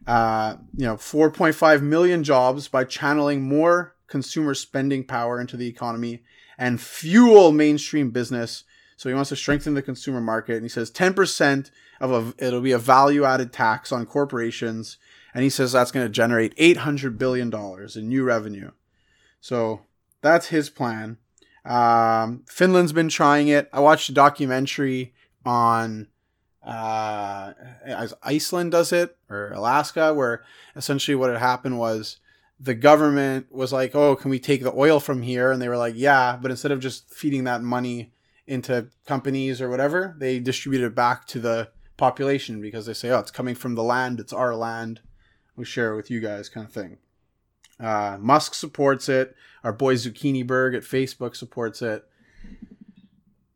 uh, 0.06 0.56
you 0.76 0.84
know, 0.84 0.96
4.5 0.96 1.80
million 1.82 2.24
jobs 2.24 2.66
by 2.66 2.84
channeling 2.84 3.42
more 3.42 3.94
consumer 4.08 4.54
spending 4.54 5.04
power 5.04 5.40
into 5.40 5.56
the 5.56 5.68
economy 5.68 6.22
and 6.58 6.80
fuel 6.80 7.52
mainstream 7.52 8.10
business 8.10 8.64
So 8.96 9.08
he 9.08 9.14
wants 9.14 9.30
to 9.30 9.36
strengthen 9.36 9.74
the 9.74 9.82
consumer 9.82 10.20
market, 10.20 10.54
and 10.54 10.64
he 10.64 10.68
says 10.68 10.90
10% 10.90 11.70
of 12.00 12.12
a 12.12 12.44
it'll 12.44 12.60
be 12.60 12.72
a 12.72 12.78
value 12.78 13.24
added 13.24 13.52
tax 13.52 13.90
on 13.90 14.06
corporations, 14.06 14.96
and 15.34 15.42
he 15.42 15.50
says 15.50 15.72
that's 15.72 15.90
going 15.90 16.06
to 16.06 16.12
generate 16.12 16.54
800 16.56 17.18
billion 17.18 17.50
dollars 17.50 17.96
in 17.96 18.08
new 18.08 18.22
revenue. 18.22 18.70
So 19.40 19.82
that's 20.22 20.46
his 20.46 20.70
plan. 20.70 21.18
Um, 21.64 22.44
Finland's 22.48 22.92
been 22.92 23.08
trying 23.08 23.48
it. 23.48 23.68
I 23.72 23.80
watched 23.80 24.08
a 24.08 24.12
documentary 24.12 25.14
on 25.44 26.08
uh, 26.64 27.52
as 27.84 28.14
Iceland 28.22 28.70
does 28.70 28.92
it 28.92 29.16
or 29.28 29.52
Alaska, 29.52 30.14
where 30.14 30.44
essentially 30.76 31.14
what 31.14 31.30
had 31.30 31.38
happened 31.38 31.78
was 31.78 32.18
the 32.58 32.74
government 32.74 33.46
was 33.50 33.72
like, 33.72 33.94
"Oh, 33.94 34.14
can 34.14 34.30
we 34.30 34.38
take 34.38 34.62
the 34.62 34.74
oil 34.74 35.00
from 35.00 35.22
here?" 35.22 35.50
And 35.50 35.60
they 35.60 35.68
were 35.68 35.76
like, 35.76 35.94
"Yeah," 35.96 36.38
but 36.40 36.50
instead 36.50 36.72
of 36.72 36.80
just 36.80 37.12
feeding 37.12 37.44
that 37.44 37.62
money 37.62 38.12
into 38.46 38.88
companies 39.06 39.60
or 39.60 39.68
whatever, 39.68 40.14
they 40.18 40.38
distribute 40.38 40.84
it 40.84 40.94
back 40.94 41.26
to 41.28 41.40
the 41.40 41.70
population 41.96 42.60
because 42.60 42.86
they 42.86 42.94
say, 42.94 43.10
"Oh, 43.10 43.18
it's 43.18 43.30
coming 43.30 43.54
from 43.54 43.74
the 43.74 43.82
land. 43.82 44.20
It's 44.20 44.32
our 44.32 44.54
land. 44.54 45.00
We 45.56 45.64
share 45.64 45.92
it 45.92 45.96
with 45.96 46.10
you 46.10 46.20
guys," 46.20 46.48
kind 46.48 46.66
of 46.66 46.72
thing. 46.72 46.98
Uh, 47.82 48.16
Musk 48.20 48.54
supports 48.54 49.08
it. 49.08 49.34
Our 49.64 49.72
boy 49.72 49.94
Zucchiniberg 49.94 50.76
at 50.76 50.82
Facebook 50.82 51.36
supports 51.36 51.82
it. 51.82 52.04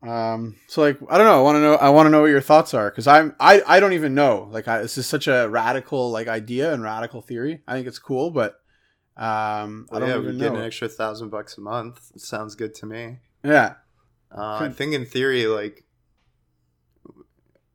Um, 0.03 0.55
so 0.67 0.81
like, 0.81 0.99
I 1.09 1.17
don't 1.17 1.25
know. 1.25 1.39
I 1.39 1.41
want 1.41 1.55
to 1.55 1.61
know. 1.61 1.75
I 1.75 1.89
want 1.89 2.05
to 2.05 2.09
know 2.11 2.21
what 2.21 2.27
your 2.27 2.41
thoughts 2.41 2.73
are 2.73 2.89
because 2.89 3.07
I'm. 3.07 3.35
I 3.39 3.61
I 3.65 3.79
don't 3.79 3.93
even 3.93 4.13
know. 4.13 4.47
Like, 4.51 4.67
I, 4.67 4.81
this 4.81 4.97
is 4.97 5.07
such 5.07 5.27
a 5.27 5.47
radical 5.49 6.11
like 6.11 6.27
idea 6.27 6.73
and 6.73 6.83
radical 6.83 7.21
theory. 7.21 7.61
I 7.67 7.73
think 7.73 7.87
it's 7.87 7.99
cool, 7.99 8.31
but 8.31 8.59
um, 9.17 9.87
I 9.91 9.99
don't 9.99 10.09
yeah, 10.09 10.17
even 10.19 10.33
we 10.35 10.39
get 10.39 10.53
know. 10.53 10.59
an 10.59 10.65
extra 10.65 10.87
thousand 10.87 11.29
bucks 11.29 11.57
a 11.57 11.61
month. 11.61 12.11
It 12.15 12.21
sounds 12.21 12.55
good 12.55 12.75
to 12.75 12.85
me. 12.85 13.17
yeah. 13.43 13.75
Uh, 14.29 14.59
I 14.61 14.69
think 14.69 14.93
in 14.93 15.05
theory, 15.05 15.47
like 15.47 15.85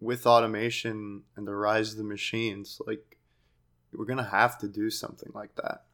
with 0.01 0.27
automation 0.27 1.23
and 1.37 1.47
the 1.47 1.55
rise 1.55 1.93
of 1.93 1.99
the 1.99 2.05
machines, 2.05 2.81
like 2.87 3.19
we're 3.93 4.05
gonna 4.05 4.23
have 4.23 4.59
to 4.59 4.69
do 4.69 4.91
something 4.91 5.31
like 5.35 5.55
that. 5.57 5.85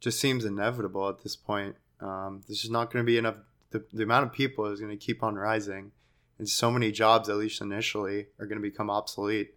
Just 0.00 0.20
seems 0.20 0.44
inevitable 0.44 1.08
at 1.08 1.22
this 1.22 1.36
point. 1.36 1.76
Um, 2.00 2.42
there's 2.46 2.60
just 2.60 2.72
not 2.72 2.92
gonna 2.92 3.04
be 3.04 3.18
enough. 3.18 3.36
The, 3.70 3.84
the 3.92 4.02
amount 4.02 4.26
of 4.26 4.32
people 4.32 4.66
is 4.66 4.80
gonna 4.80 4.96
keep 4.96 5.22
on 5.22 5.36
rising, 5.36 5.92
and 6.38 6.48
so 6.48 6.70
many 6.70 6.92
jobs, 6.92 7.28
at 7.28 7.36
least 7.36 7.60
initially, 7.60 8.26
are 8.38 8.46
gonna 8.46 8.60
become 8.60 8.90
obsolete. 8.90 9.54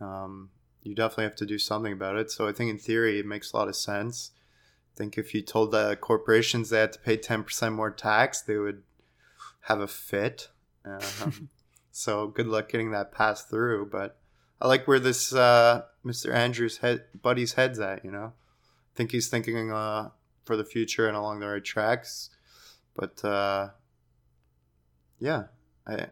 Um, 0.00 0.50
you 0.82 0.94
definitely 0.94 1.24
have 1.24 1.36
to 1.36 1.46
do 1.46 1.58
something 1.58 1.92
about 1.92 2.16
it. 2.16 2.30
So 2.30 2.48
I 2.48 2.52
think 2.52 2.70
in 2.70 2.78
theory, 2.78 3.18
it 3.18 3.26
makes 3.26 3.52
a 3.52 3.56
lot 3.56 3.68
of 3.68 3.76
sense. 3.76 4.30
I 4.94 4.96
think 4.96 5.18
if 5.18 5.34
you 5.34 5.42
told 5.42 5.72
the 5.72 5.96
corporations 6.00 6.70
they 6.70 6.80
had 6.80 6.92
to 6.94 6.98
pay 6.98 7.16
10% 7.16 7.72
more 7.72 7.90
tax, 7.90 8.40
they 8.40 8.56
would 8.56 8.82
have 9.62 9.80
a 9.80 9.86
fit. 9.86 10.48
Um, 10.84 11.50
so 11.92 12.28
good 12.28 12.46
luck 12.46 12.70
getting 12.70 12.90
that 12.92 13.12
passed 13.12 13.50
through. 13.50 13.90
But 13.90 14.18
I 14.60 14.68
like 14.68 14.88
where 14.88 14.98
this 14.98 15.34
uh, 15.34 15.82
Mr. 16.04 16.32
Andrews 16.32 16.78
head 16.78 17.04
buddy's 17.20 17.54
head's 17.54 17.78
at. 17.78 18.04
You 18.04 18.10
know, 18.10 18.32
think 18.94 19.12
he's 19.12 19.28
thinking 19.28 19.72
uh, 19.72 20.10
for 20.44 20.56
the 20.56 20.64
future 20.64 21.06
and 21.08 21.16
along 21.16 21.40
the 21.40 21.46
right 21.46 21.64
tracks. 21.64 22.30
But 22.94 23.24
uh, 23.24 23.70
yeah, 25.18 25.44
I 25.86 26.06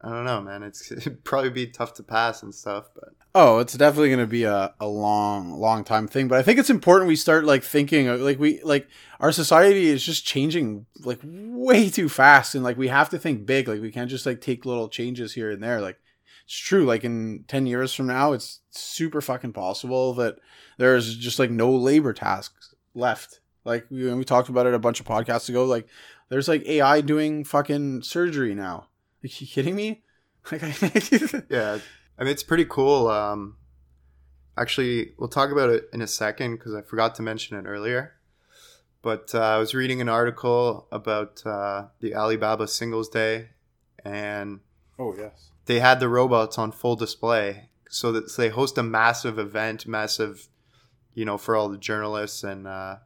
I 0.00 0.10
don't 0.10 0.24
know, 0.24 0.40
man. 0.40 0.62
It's 0.62 0.90
it'd 0.92 1.24
probably 1.24 1.50
be 1.50 1.66
tough 1.66 1.94
to 1.94 2.02
pass 2.02 2.42
and 2.42 2.54
stuff. 2.54 2.88
But 2.94 3.14
Oh, 3.34 3.58
it's 3.58 3.74
definitely 3.74 4.08
going 4.08 4.20
to 4.20 4.26
be 4.26 4.44
a, 4.44 4.74
a 4.80 4.88
long, 4.88 5.52
long 5.60 5.84
time 5.84 6.08
thing. 6.08 6.28
But 6.28 6.38
I 6.38 6.42
think 6.42 6.58
it's 6.58 6.70
important 6.70 7.08
we 7.08 7.14
start 7.16 7.44
like 7.44 7.62
thinking 7.62 8.08
like 8.22 8.38
we 8.38 8.60
like 8.62 8.88
our 9.20 9.32
society 9.32 9.86
is 9.86 10.04
just 10.04 10.24
changing 10.24 10.86
like 11.04 11.20
way 11.22 11.90
too 11.90 12.08
fast, 12.08 12.54
and 12.54 12.64
like 12.64 12.78
we 12.78 12.88
have 12.88 13.10
to 13.10 13.18
think 13.18 13.46
big. 13.46 13.68
Like 13.68 13.80
we 13.80 13.92
can't 13.92 14.10
just 14.10 14.26
like 14.26 14.40
take 14.40 14.64
little 14.64 14.88
changes 14.88 15.34
here 15.34 15.50
and 15.50 15.62
there. 15.62 15.80
Like 15.80 16.00
it's 16.48 16.56
true. 16.56 16.86
Like 16.86 17.04
in 17.04 17.44
ten 17.46 17.66
years 17.66 17.92
from 17.92 18.06
now, 18.06 18.32
it's 18.32 18.60
super 18.70 19.20
fucking 19.20 19.52
possible 19.52 20.14
that 20.14 20.36
there's 20.78 21.14
just 21.14 21.38
like 21.38 21.50
no 21.50 21.70
labor 21.70 22.14
tasks 22.14 22.74
left. 22.94 23.40
Like 23.66 23.84
we, 23.90 24.10
we 24.14 24.24
talked 24.24 24.48
about 24.48 24.64
it 24.64 24.72
a 24.72 24.78
bunch 24.78 24.98
of 24.98 25.04
podcasts 25.04 25.50
ago. 25.50 25.66
Like 25.66 25.86
there's 26.30 26.48
like 26.48 26.64
AI 26.64 27.02
doing 27.02 27.44
fucking 27.44 28.00
surgery 28.00 28.54
now. 28.54 28.86
Are 29.22 29.28
you 29.28 29.46
kidding 29.46 29.76
me? 29.76 30.02
Like 30.50 30.62
I, 30.62 30.72
yeah, 31.50 31.78
I 32.18 32.22
mean 32.22 32.32
it's 32.32 32.44
pretty 32.44 32.64
cool. 32.64 33.08
Um, 33.08 33.58
actually, 34.56 35.12
we'll 35.18 35.28
talk 35.28 35.50
about 35.50 35.68
it 35.68 35.90
in 35.92 36.00
a 36.00 36.06
second 36.06 36.56
because 36.56 36.74
I 36.74 36.80
forgot 36.80 37.16
to 37.16 37.22
mention 37.22 37.58
it 37.58 37.68
earlier. 37.68 38.14
But 39.02 39.34
uh, 39.34 39.40
I 39.40 39.58
was 39.58 39.74
reading 39.74 40.00
an 40.00 40.08
article 40.08 40.88
about 40.90 41.44
uh, 41.44 41.88
the 42.00 42.14
Alibaba 42.14 42.66
Singles 42.66 43.10
Day, 43.10 43.50
and 44.06 44.60
oh 44.98 45.14
yes. 45.14 45.50
They 45.68 45.80
had 45.80 46.00
the 46.00 46.08
robots 46.08 46.58
on 46.58 46.72
full 46.72 46.96
display. 46.96 47.68
So 47.90 48.10
that 48.12 48.30
so 48.30 48.42
they 48.42 48.48
host 48.48 48.78
a 48.78 48.82
massive 48.82 49.38
event, 49.38 49.86
massive, 49.86 50.48
you 51.14 51.24
know, 51.24 51.38
for 51.38 51.54
all 51.54 51.68
the 51.68 51.78
journalists 51.78 52.42
and 52.42 52.66
uh, 52.66 52.96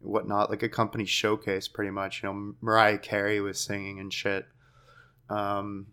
whatnot, 0.00 0.50
like 0.50 0.62
a 0.62 0.68
company 0.68 1.04
showcase, 1.04 1.68
pretty 1.68 1.90
much. 1.90 2.22
You 2.22 2.28
know, 2.28 2.54
Mariah 2.60 2.98
Carey 2.98 3.40
was 3.40 3.60
singing 3.60 4.00
and 4.00 4.12
shit. 4.12 4.46
Um, 5.28 5.88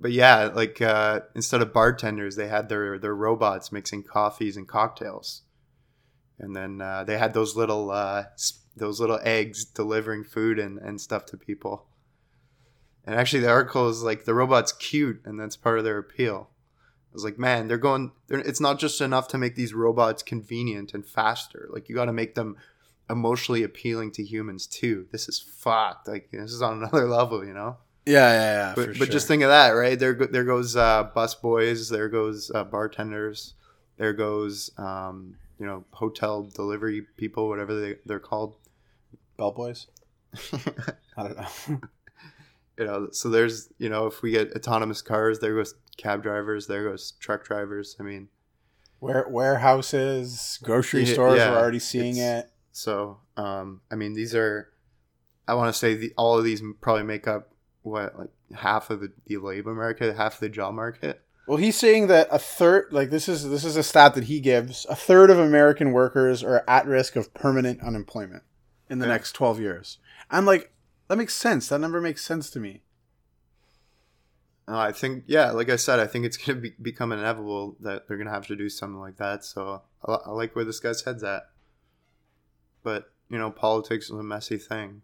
but 0.00 0.12
yeah, 0.12 0.44
like 0.46 0.80
uh, 0.80 1.20
instead 1.34 1.60
of 1.60 1.72
bartenders, 1.72 2.36
they 2.36 2.48
had 2.48 2.68
their 2.68 2.98
their 2.98 3.14
robots 3.14 3.72
mixing 3.72 4.04
coffees 4.04 4.56
and 4.56 4.66
cocktails, 4.66 5.42
and 6.38 6.54
then 6.54 6.80
uh, 6.80 7.04
they 7.04 7.18
had 7.18 7.34
those 7.34 7.56
little 7.56 7.90
uh, 7.90 8.24
those 8.76 9.00
little 9.00 9.20
eggs 9.22 9.64
delivering 9.64 10.22
food 10.24 10.58
and, 10.58 10.78
and 10.78 11.00
stuff 11.00 11.26
to 11.26 11.36
people. 11.36 11.86
And 13.04 13.14
actually, 13.14 13.40
the 13.40 13.50
article 13.50 13.88
is 13.88 14.02
like 14.02 14.24
the 14.24 14.34
robot's 14.34 14.72
cute, 14.72 15.22
and 15.24 15.38
that's 15.38 15.56
part 15.56 15.78
of 15.78 15.84
their 15.84 15.98
appeal. 15.98 16.50
I 16.50 17.14
was 17.14 17.24
like, 17.24 17.38
man, 17.38 17.68
they're 17.68 17.78
going. 17.78 18.12
They're, 18.28 18.38
it's 18.38 18.60
not 18.60 18.78
just 18.78 19.00
enough 19.00 19.28
to 19.28 19.38
make 19.38 19.56
these 19.56 19.74
robots 19.74 20.22
convenient 20.22 20.94
and 20.94 21.04
faster. 21.04 21.68
Like 21.70 21.88
you 21.88 21.94
got 21.94 22.06
to 22.06 22.12
make 22.12 22.34
them 22.34 22.56
emotionally 23.10 23.62
appealing 23.62 24.12
to 24.12 24.24
humans 24.24 24.66
too. 24.66 25.06
This 25.10 25.28
is 25.28 25.38
fucked. 25.38 26.08
Like 26.08 26.30
this 26.30 26.52
is 26.52 26.62
on 26.62 26.78
another 26.78 27.06
level, 27.06 27.44
you 27.44 27.52
know. 27.52 27.76
Yeah, 28.06 28.32
yeah, 28.32 28.52
yeah. 28.52 28.72
But, 28.74 28.86
but 28.86 28.96
sure. 28.96 29.06
just 29.06 29.28
think 29.28 29.42
of 29.42 29.48
that, 29.48 29.70
right? 29.70 29.98
There, 29.98 30.14
there 30.14 30.44
goes 30.44 30.74
uh, 30.74 31.04
bus 31.14 31.34
boys. 31.34 31.88
There 31.88 32.08
goes 32.08 32.50
uh, 32.52 32.64
bartenders. 32.64 33.54
There 33.96 34.12
goes, 34.12 34.70
um, 34.76 35.36
you 35.58 35.66
know, 35.66 35.84
hotel 35.92 36.42
delivery 36.42 37.02
people, 37.16 37.48
whatever 37.48 37.78
they, 37.78 37.96
they're 38.04 38.18
called. 38.18 38.56
bellboys. 39.36 39.86
I 41.16 41.22
don't 41.22 41.36
know. 41.36 41.80
You 42.78 42.86
know, 42.86 43.08
so 43.12 43.28
there's, 43.28 43.68
you 43.78 43.88
know, 43.88 44.06
if 44.06 44.22
we 44.22 44.30
get 44.32 44.52
autonomous 44.56 45.02
cars, 45.02 45.38
there 45.40 45.54
goes 45.54 45.74
cab 45.98 46.22
drivers. 46.22 46.66
There 46.66 46.88
goes 46.88 47.12
truck 47.20 47.44
drivers. 47.44 47.96
I 48.00 48.02
mean, 48.02 48.28
Ware- 49.00 49.26
warehouses, 49.28 50.58
grocery 50.62 51.06
stores. 51.06 51.36
yeah, 51.38 51.50
we're 51.50 51.58
already 51.58 51.78
seeing 51.78 52.16
it. 52.18 52.50
so 52.72 53.18
um, 53.36 53.80
I 53.90 53.94
mean, 53.94 54.14
these 54.14 54.34
are. 54.34 54.68
I 55.48 55.54
want 55.54 55.72
to 55.72 55.78
say 55.78 55.94
the, 55.94 56.12
all 56.16 56.38
of 56.38 56.44
these 56.44 56.62
probably 56.80 57.02
make 57.02 57.26
up 57.26 57.52
what 57.82 58.16
like 58.18 58.30
half 58.54 58.90
of 58.90 59.00
the, 59.00 59.12
the 59.26 59.38
labor 59.38 59.74
market, 59.74 60.16
half 60.16 60.34
of 60.34 60.40
the 60.40 60.48
job 60.48 60.74
market. 60.74 61.20
Well, 61.48 61.58
he's 61.58 61.76
saying 61.76 62.06
that 62.06 62.28
a 62.30 62.38
third, 62.38 62.92
like 62.92 63.10
this 63.10 63.28
is 63.28 63.48
this 63.50 63.64
is 63.64 63.76
a 63.76 63.82
stat 63.82 64.14
that 64.14 64.24
he 64.24 64.38
gives. 64.40 64.86
A 64.88 64.94
third 64.94 65.30
of 65.30 65.38
American 65.38 65.92
workers 65.92 66.42
are 66.44 66.62
at 66.68 66.86
risk 66.86 67.16
of 67.16 67.34
permanent 67.34 67.82
unemployment 67.82 68.44
in 68.88 69.00
the 69.00 69.06
Yeah. 69.06 69.12
next 69.12 69.32
twelve 69.32 69.58
years. 69.60 69.98
I'm 70.30 70.46
like, 70.46 70.72
that 71.08 71.16
makes 71.16 71.34
sense. 71.34 71.68
That 71.68 71.80
number 71.80 72.00
makes 72.00 72.24
sense 72.24 72.50
to 72.50 72.60
me. 72.60 72.82
Uh, 74.68 74.78
I 74.78 74.92
think, 74.92 75.24
yeah, 75.26 75.50
like 75.50 75.68
I 75.68 75.76
said, 75.76 75.98
I 75.98 76.06
think 76.06 76.24
it's 76.24 76.36
going 76.36 76.56
to 76.56 76.62
be, 76.62 76.74
become 76.80 77.12
inevitable 77.12 77.76
that 77.80 78.06
they're 78.06 78.16
going 78.16 78.28
to 78.28 78.32
have 78.32 78.46
to 78.46 78.56
do 78.56 78.68
something 78.68 79.00
like 79.00 79.16
that. 79.16 79.44
So 79.44 79.82
I, 80.06 80.12
I 80.12 80.30
like 80.30 80.54
where 80.54 80.64
this 80.64 80.80
guy's 80.80 81.02
head's 81.02 81.24
at. 81.24 81.48
But, 82.82 83.10
you 83.28 83.38
know, 83.38 83.50
politics 83.50 84.06
is 84.06 84.12
a 84.12 84.22
messy 84.22 84.56
thing. 84.56 85.02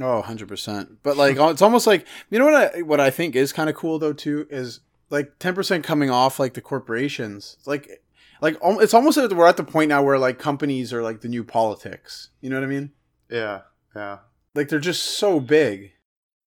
Oh, 0.00 0.22
100%. 0.26 0.96
But 1.02 1.16
like 1.16 1.36
it's 1.38 1.62
almost 1.62 1.86
like 1.86 2.06
you 2.30 2.38
know 2.38 2.44
what 2.44 2.76
I 2.76 2.82
what 2.82 3.00
I 3.00 3.10
think 3.10 3.34
is 3.34 3.52
kind 3.52 3.70
of 3.70 3.76
cool 3.76 3.98
though 3.98 4.12
too 4.12 4.46
is 4.50 4.80
like 5.08 5.38
10% 5.38 5.82
coming 5.82 6.10
off 6.10 6.38
like 6.38 6.54
the 6.54 6.60
corporations. 6.60 7.56
Like 7.64 8.02
like 8.42 8.58
it's 8.62 8.92
almost 8.92 9.16
like 9.16 9.30
we're 9.30 9.46
at 9.46 9.56
the 9.56 9.64
point 9.64 9.88
now 9.88 10.02
where 10.02 10.18
like 10.18 10.38
companies 10.38 10.92
are 10.92 11.02
like 11.02 11.22
the 11.22 11.28
new 11.28 11.44
politics. 11.44 12.30
You 12.40 12.50
know 12.50 12.56
what 12.56 12.64
I 12.64 12.68
mean? 12.68 12.90
Yeah, 13.30 13.62
yeah. 13.94 14.18
Like 14.56 14.68
they're 14.68 14.78
just 14.80 15.04
so 15.18 15.38
big. 15.38 15.92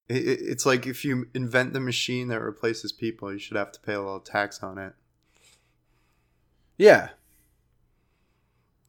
It, 0.07 0.28
it, 0.28 0.39
it's 0.41 0.66
like 0.66 0.88
if 0.88 1.05
you 1.05 1.28
invent 1.34 1.74
the 1.74 1.80
machine 1.80 2.28
that 2.30 2.41
replaces 2.41 2.91
people, 2.91 3.32
you 3.32 3.39
should 3.39 3.57
have 3.57 3.72
to 3.74 3.80
pay 3.80 3.93
a 3.93 4.01
little 4.01 4.20
tax 4.20 4.64
on 4.64 4.78
it. 4.78 4.93
Yeah. 6.78 7.10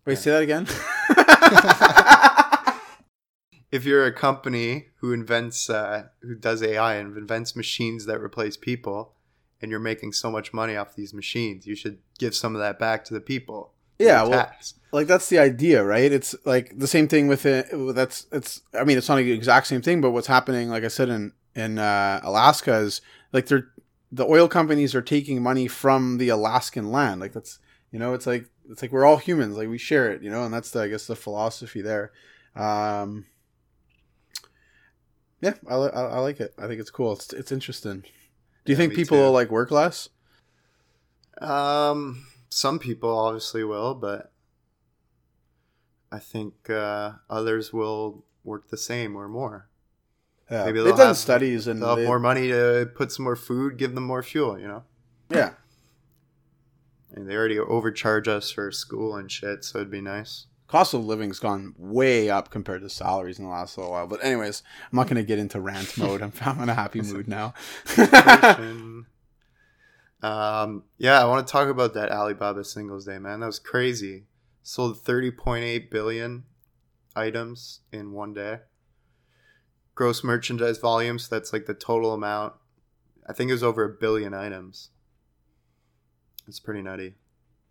Wait, 0.07 0.14
Yeah. 0.14 0.18
say 0.21 0.31
that 0.31 0.43
again? 0.43 0.66
If 3.73 3.85
you're 3.85 4.05
a 4.05 4.12
company 4.12 4.89
who 4.97 5.12
invents, 5.12 5.71
uh, 5.71 6.09
who 6.23 6.35
does 6.35 6.61
AI 6.61 6.97
and 6.97 7.16
invents 7.16 7.55
machines 7.55 8.05
that 8.07 8.21
replace 8.21 8.57
people, 8.57 9.12
and 9.62 9.71
you're 9.71 9.79
making 9.79 10.12
so 10.12 10.29
much 10.29 10.53
money 10.53 10.75
off 10.77 10.97
these 10.97 11.14
machines, 11.14 11.68
you 11.68 11.77
should 11.77 11.99
give 12.18 12.35
some 12.35 12.57
of 12.57 12.61
that 12.61 12.81
back 12.81 13.05
to 13.05 13.14
the 13.14 13.21
people. 13.21 13.73
Yeah, 14.01 14.23
well, 14.25 14.51
like 14.93 15.07
that's 15.07 15.29
the 15.29 15.39
idea, 15.39 15.85
right? 15.85 16.11
It's 16.11 16.35
like 16.47 16.79
the 16.79 16.87
same 16.87 17.07
thing 17.07 17.29
with 17.29 17.45
it. 17.45 17.67
That's 17.95 18.27
it's. 18.33 18.63
I 18.75 18.85
mean, 18.85 18.97
it's 18.99 19.09
not 19.09 19.17
the 19.17 19.33
exact 19.33 19.67
same 19.67 19.83
thing, 19.83 20.01
but 20.01 20.13
what's 20.13 20.27
happening, 20.27 20.71
like 20.71 20.85
I 20.85 20.89
said 20.89 21.11
in 21.11 21.33
in 21.55 21.79
uh, 21.79 22.21
Alaska 22.23 22.77
is 22.77 23.03
like 23.33 23.47
they're 23.47 23.69
the 24.11 24.25
oil 24.27 24.49
companies 24.49 24.95
are 24.95 25.03
taking 25.03 25.43
money 25.43 25.69
from 25.69 26.19
the 26.19 26.31
Alaskan 26.31 26.91
land. 26.91 27.21
Like 27.21 27.33
that's 27.35 27.59
you 27.93 27.99
know 27.99 28.15
it's 28.15 28.27
like 28.27 28.47
it's 28.71 28.83
like 28.83 28.93
we're 28.93 29.05
all 29.05 29.19
humans. 29.19 29.57
Like 29.57 29.69
we 29.69 29.79
share 29.79 30.11
it. 30.11 30.23
You 30.23 30.31
know, 30.31 30.45
and 30.45 30.55
that's 30.55 30.71
the 30.71 30.81
I 30.83 30.89
guess 30.89 31.07
the 31.07 31.17
philosophy 31.17 31.83
there. 31.83 32.13
Um, 32.57 33.27
yeah, 35.41 35.55
I, 35.69 35.75
I, 35.75 36.03
I 36.03 36.19
like 36.21 36.41
it. 36.41 36.55
I 36.59 36.67
think 36.67 36.81
it's 36.81 36.91
cool. 36.91 37.13
It's 37.13 37.33
it's 37.33 37.53
interesting. 37.53 38.05
Do 38.65 38.73
you 38.73 38.77
Yeah, 38.77 38.77
think 38.77 38.95
people 38.95 39.19
too. 39.19 39.25
will 39.25 39.33
like 39.33 39.51
work 39.51 39.71
less? 39.71 40.09
Um, 41.41 42.27
some 42.51 42.79
people 42.79 43.17
obviously 43.17 43.65
will, 43.65 43.95
but 43.95 44.33
I 46.13 46.19
think 46.19 46.69
uh, 46.69 47.13
others 47.29 47.73
will 47.73 48.25
work 48.45 48.69
the 48.69 48.77
same 48.77 49.17
or 49.17 49.29
more. 49.29 49.69
Yeah, 50.51 50.65
Maybe 50.65 50.81
they've 50.83 50.97
done 50.97 51.09
have- 51.09 51.17
studies 51.17 51.67
and 51.69 51.81
They'll 51.81 51.97
have 51.97 52.05
more 52.07 52.19
money 52.19 52.49
to 52.49 52.91
put 52.95 53.13
some 53.13 53.25
more 53.25 53.37
food, 53.37 53.77
give 53.77 53.95
them 53.95 54.05
more 54.05 54.23
fuel. 54.23 54.59
You 54.59 54.67
know, 54.67 54.83
yeah. 55.31 55.51
and 57.15 57.29
they 57.31 57.37
already 57.37 57.59
overcharge 57.59 58.27
us 58.27 58.51
for 58.51 58.73
school 58.73 59.15
and 59.17 59.31
shit, 59.31 59.65
so 59.65 59.79
it'd 59.79 59.91
be 59.93 60.01
nice. 60.01 60.47
cost 60.67 60.93
of 60.93 61.05
living's 61.05 61.39
gone 61.39 61.75
way 61.79 62.29
up 62.31 62.51
compared 62.51 62.83
to 62.83 62.89
salaries 62.91 63.39
in 63.39 63.45
the 63.45 63.51
last 63.51 63.79
little 63.79 63.93
while. 63.93 64.09
But 64.09 64.25
anyways, 64.25 64.65
I'm 64.91 64.97
not 64.97 65.07
gonna 65.07 65.23
get 65.23 65.39
into 65.39 65.61
rant 65.61 65.97
mode. 65.97 66.21
I'm, 66.21 66.33
I'm 66.41 66.61
in 66.65 66.69
a 66.69 66.75
happy 66.75 67.01
mood 67.03 67.29
now. 67.29 67.55
Um, 70.23 70.85
yeah, 70.99 71.21
I 71.21 71.25
want 71.27 71.47
to 71.47 71.51
talk 71.51 71.68
about 71.68 71.95
that 71.95 72.11
Alibaba 72.12 72.64
Singles 72.64 73.07
Day, 73.07 73.18
man. 73.18 73.41
That 73.41 73.47
was 73.47 73.59
crazy. 73.59 74.25
Sold 74.62 75.03
30.8 75.03 75.91
billion 75.91 76.45
items 77.16 77.81
in 77.93 78.12
one 78.12 78.35
day. 78.35 78.59
Gross 79.95 80.23
merchandise 80.23 80.79
volume, 80.79 81.18
so 81.18 81.35
that's 81.35 81.53
like 81.53 81.66
the 81.66 81.75
total 81.75 82.12
amount. 82.12 82.55
I 83.27 83.33
think 83.33 83.49
it 83.51 83.55
was 83.55 83.62
over 83.62 83.85
a 83.85 83.89
billion 83.89 84.35
items. 84.35 84.91
It's 86.49 86.61
pretty 86.61 86.83
nutty. 86.83 87.14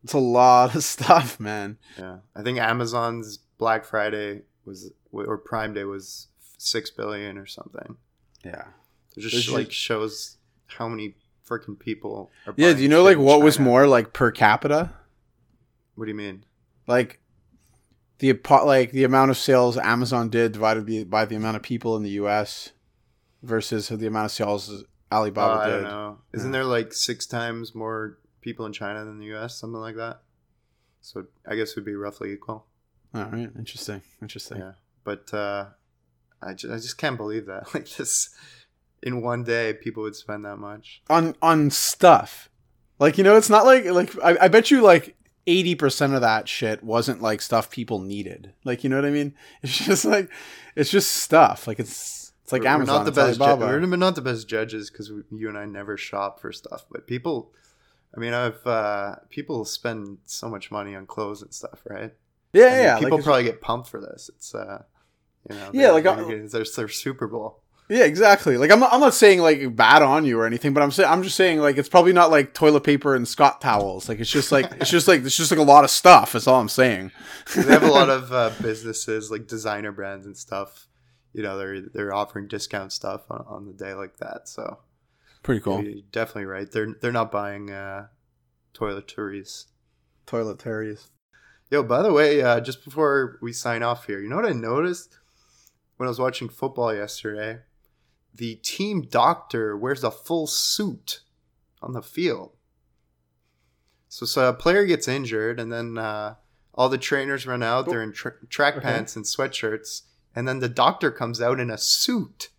it's 0.04 0.14
a 0.14 0.20
lot 0.20 0.76
of 0.76 0.84
stuff, 0.95 1.39
man. 1.39 1.78
Yeah, 1.97 2.18
I 2.36 2.41
think 2.43 2.60
Amazon's 2.60 3.38
Black 3.58 3.86
Friday 3.86 4.41
was 4.66 4.91
or 5.12 5.38
Prime 5.38 5.74
Day 5.74 5.84
was 5.84 6.28
six 6.58 6.89
billion 6.89 7.38
or 7.38 7.45
something. 7.45 7.97
Yeah. 8.45 8.66
It 9.18 9.22
just 9.22 9.34
There's 9.34 9.52
like 9.52 9.68
just- 9.70 9.78
shows 9.80 10.38
how 10.68 10.88
many 10.88 11.16
freaking 11.50 11.78
people 11.80 12.32
are. 12.45 12.54
Yeah. 12.58 12.74
Do 12.74 12.82
you 12.84 12.89
know 12.89 13.04
like 13.04 13.18
what 13.18 13.41
was 13.41 13.60
more 13.60 13.88
like 13.88 14.14
per 14.14 14.32
capita? 14.32 14.91
What 15.95 16.06
do 16.06 16.12
you 16.12 16.16
mean? 16.18 16.43
Like 16.88 17.20
the 18.20 18.38
like 18.66 18.91
the 18.91 19.04
amount 19.04 19.32
of 19.32 19.38
sales 19.38 19.78
Amazon 19.78 20.30
did 20.30 20.52
divided 20.54 20.86
by, 20.86 21.04
by 21.04 21.26
the 21.26 21.36
amount 21.36 21.58
of 21.58 21.64
people 21.64 21.95
in 21.97 22.04
the 22.04 22.12
U.S. 22.12 22.72
versus 23.43 23.88
the 23.89 24.08
amount 24.08 24.26
of 24.26 24.32
sales 24.32 24.84
Alibaba 25.12 25.54
Uh, 25.54 25.58
I 25.58 25.66
did. 25.66 25.72
don't 25.74 25.84
know. 25.84 26.18
Isn't 26.34 26.47
Yeah. 26.50 26.52
there 26.60 26.66
like 26.66 26.93
six 26.93 27.26
times 27.26 27.74
more 27.74 28.18
people 28.41 28.66
in 28.66 28.74
China 28.74 29.04
than 29.06 29.20
the 29.20 29.26
U.S. 29.28 29.56
Something 29.60 29.82
like 29.82 29.95
that. 29.95 30.22
So 31.02 31.26
I 31.47 31.56
guess 31.56 31.70
it 31.72 31.76
would 31.78 31.86
be 31.86 31.95
roughly 31.95 32.32
equal. 32.34 32.66
All 33.16 33.24
right. 33.26 33.50
Interesting. 33.58 34.02
Interesting. 34.22 34.58
Yeah, 34.60 34.74
but 35.04 35.34
uh, 35.34 35.66
I 36.41 36.54
just, 36.54 36.72
I 36.74 36.76
just 36.78 36.97
can't 36.97 37.18
believe 37.18 37.47
that 37.47 37.74
like 37.74 37.89
this 37.95 38.30
in 39.04 39.22
one 39.22 39.43
day 39.43 39.74
people 39.74 40.04
would 40.04 40.16
spend 40.16 40.45
that 40.45 40.58
much. 40.58 41.02
on 41.10 41.36
on 41.41 41.70
stuff. 41.70 42.50
Like 43.00 43.18
you 43.18 43.24
know, 43.24 43.38
it's 43.38 43.50
not 43.50 43.66
like 43.66 43.86
like 43.86 44.14
I, 44.24 44.38
I 44.41 44.47
bet 44.50 44.72
you 44.72 44.82
like 44.82 45.16
eighty 45.47 45.74
percent 45.76 46.14
of 46.14 46.22
that 46.22 46.47
shit 46.50 46.84
wasn't 46.84 47.22
like 47.22 47.41
stuff 47.41 47.70
people 47.72 48.00
needed. 48.00 48.54
Like 48.66 48.84
you 48.84 48.89
know 48.89 48.97
what 48.97 49.06
I 49.06 49.12
mean? 49.12 49.34
It's 49.64 49.78
just 49.78 50.06
like 50.06 50.30
it's 50.76 50.91
just 50.91 51.12
stuff. 51.12 51.68
Like 51.68 51.80
it's 51.80 52.34
it's 52.43 52.52
like 52.52 52.64
We're- 52.64 52.74
Amazon. 52.74 52.93
We're 52.95 53.00
not 53.00 53.06
the 53.06 53.12
best. 53.12 53.39
Ju- 53.39 53.66
we're 53.89 53.95
not 53.95 54.16
the 54.16 54.22
best 54.22 54.47
judges 54.47 54.89
because 54.89 55.12
you 55.32 55.50
and 55.50 55.58
I 55.58 55.66
never 55.66 55.95
shop 55.97 56.39
for 56.39 56.52
stuff. 56.52 56.86
But 56.91 57.08
people, 57.08 57.52
I 58.16 58.20
mean, 58.20 58.34
I've 58.34 58.66
uh, 58.68 59.16
people 59.30 59.64
spend 59.66 60.18
so 60.26 60.50
much 60.50 60.72
money 60.72 60.95
on 60.95 61.06
clothes 61.06 61.41
and 61.41 61.54
stuff, 61.54 61.82
right? 61.86 62.14
yeah, 62.54 62.66
I 62.66 62.70
mean, 62.72 62.82
yeah. 62.82 63.00
People 63.00 63.18
like, 63.20 63.26
probably 63.26 63.43
get 63.43 63.62
pumped 63.62 63.88
for 63.89 64.02
this. 64.02 64.30
It's 64.36 64.54
uh, 64.56 64.84
you 65.50 65.56
know, 65.56 65.70
Yeah, 65.74 65.91
like, 65.91 66.04
they're 66.04 66.14
I- 66.14 66.24
getting- 66.28 66.45
it's 66.52 66.76
their 66.76 66.88
Super 66.89 67.28
Bowl. 67.28 67.62
Yeah, 67.90 68.04
exactly. 68.04 68.56
Like 68.58 68.70
I'm 68.72 68.80
not, 68.80 68.94
I'm 68.94 69.00
not 69.00 69.16
saying 69.16 69.40
like 69.40 69.76
bad 69.76 70.04
on 70.04 70.24
you 70.24 70.40
or 70.40 70.46
anything, 70.46 70.74
but 70.74 70.84
I'm 70.84 70.92
saying 70.92 71.10
I'm 71.10 71.24
just 71.24 71.36
saying 71.36 71.60
like 71.60 71.78
it's 71.78 71.90
probably 71.90 72.14
not 72.14 72.30
like 72.30 72.54
toilet 72.54 72.84
paper 72.84 73.16
and 73.16 73.28
Scott 73.28 73.62
towels. 73.62 74.08
Like 74.08 74.20
it's 74.20 74.30
just 74.30 74.52
like 74.52 74.72
it's 74.80 74.92
just 74.92 75.08
like 75.08 75.24
it's 75.24 75.36
just 75.36 75.52
like 75.52 75.60
a 75.60 75.64
lot 75.64 75.84
of 75.84 75.90
stuff. 75.90 76.34
That's 76.34 76.46
all 76.48 76.62
I'm 76.62 76.70
saying. 76.70 77.12
they 77.56 77.64
have 77.64 77.84
a 77.84 77.92
lot 77.92 78.10
of 78.12 78.32
uh, 78.32 78.52
businesses 78.62 79.32
like 79.32 79.48
designer 79.48 79.92
brands 79.92 80.28
and 80.28 80.38
stuff. 80.38 80.88
You 81.34 81.42
know, 81.42 81.58
they're 81.58 81.82
they're 81.82 82.14
offering 82.14 82.48
discount 82.48 82.92
stuff 82.92 83.24
on, 83.32 83.44
on 83.48 83.66
the 83.66 83.74
day 83.74 83.96
like 83.96 84.18
that. 84.18 84.48
So 84.48 84.78
Pretty 85.42 85.62
cool. 85.62 85.84
you're 85.84 86.02
definitely 86.12 86.46
right. 86.46 86.72
They're 86.72 86.94
they're 87.02 87.12
not 87.12 87.32
buying 87.32 87.72
uh, 87.72 88.08
toiletries. 88.76 89.66
Toiletries. 90.28 91.08
Yo, 91.72 91.84
by 91.84 92.02
the 92.02 92.14
way, 92.14 92.42
uh, 92.42 92.60
just 92.60 92.84
before 92.84 93.38
we 93.42 93.54
sign 93.54 93.84
off 93.84 94.06
here, 94.06 94.20
you 94.20 94.30
know 94.30 94.36
what 94.36 94.46
I 94.46 94.54
noticed 94.54 95.18
when 95.98 96.08
I 96.08 96.10
was 96.10 96.20
watching 96.20 96.50
football 96.50 96.94
yesterday? 96.94 97.60
The 98.34 98.56
team 98.56 99.02
doctor 99.02 99.76
wears 99.76 100.04
a 100.04 100.12
full 100.12 100.48
suit 100.48 101.22
on 101.82 101.94
the 101.94 102.02
field. 102.02 102.52
So, 104.08 104.26
so 104.26 104.50
a 104.50 104.54
player 104.54 104.86
gets 104.86 105.08
injured, 105.08 105.60
and 105.60 105.72
then 105.72 105.98
uh, 105.98 106.36
all 106.74 106.90
the 106.90 106.98
trainers 106.98 107.46
run 107.46 107.62
out. 107.62 107.88
They're 107.88 108.02
in 108.04 108.14
tra- 108.14 108.34
track 108.50 108.76
Okay. 108.78 108.84
pants 108.84 109.16
and 109.16 109.26
sweatshirts, 109.26 110.04
and 110.36 110.48
then 110.48 110.60
the 110.60 110.70
doctor 110.70 111.12
comes 111.12 111.42
out 111.42 111.60
in 111.60 111.70
a 111.70 111.78
suit. 111.78 112.50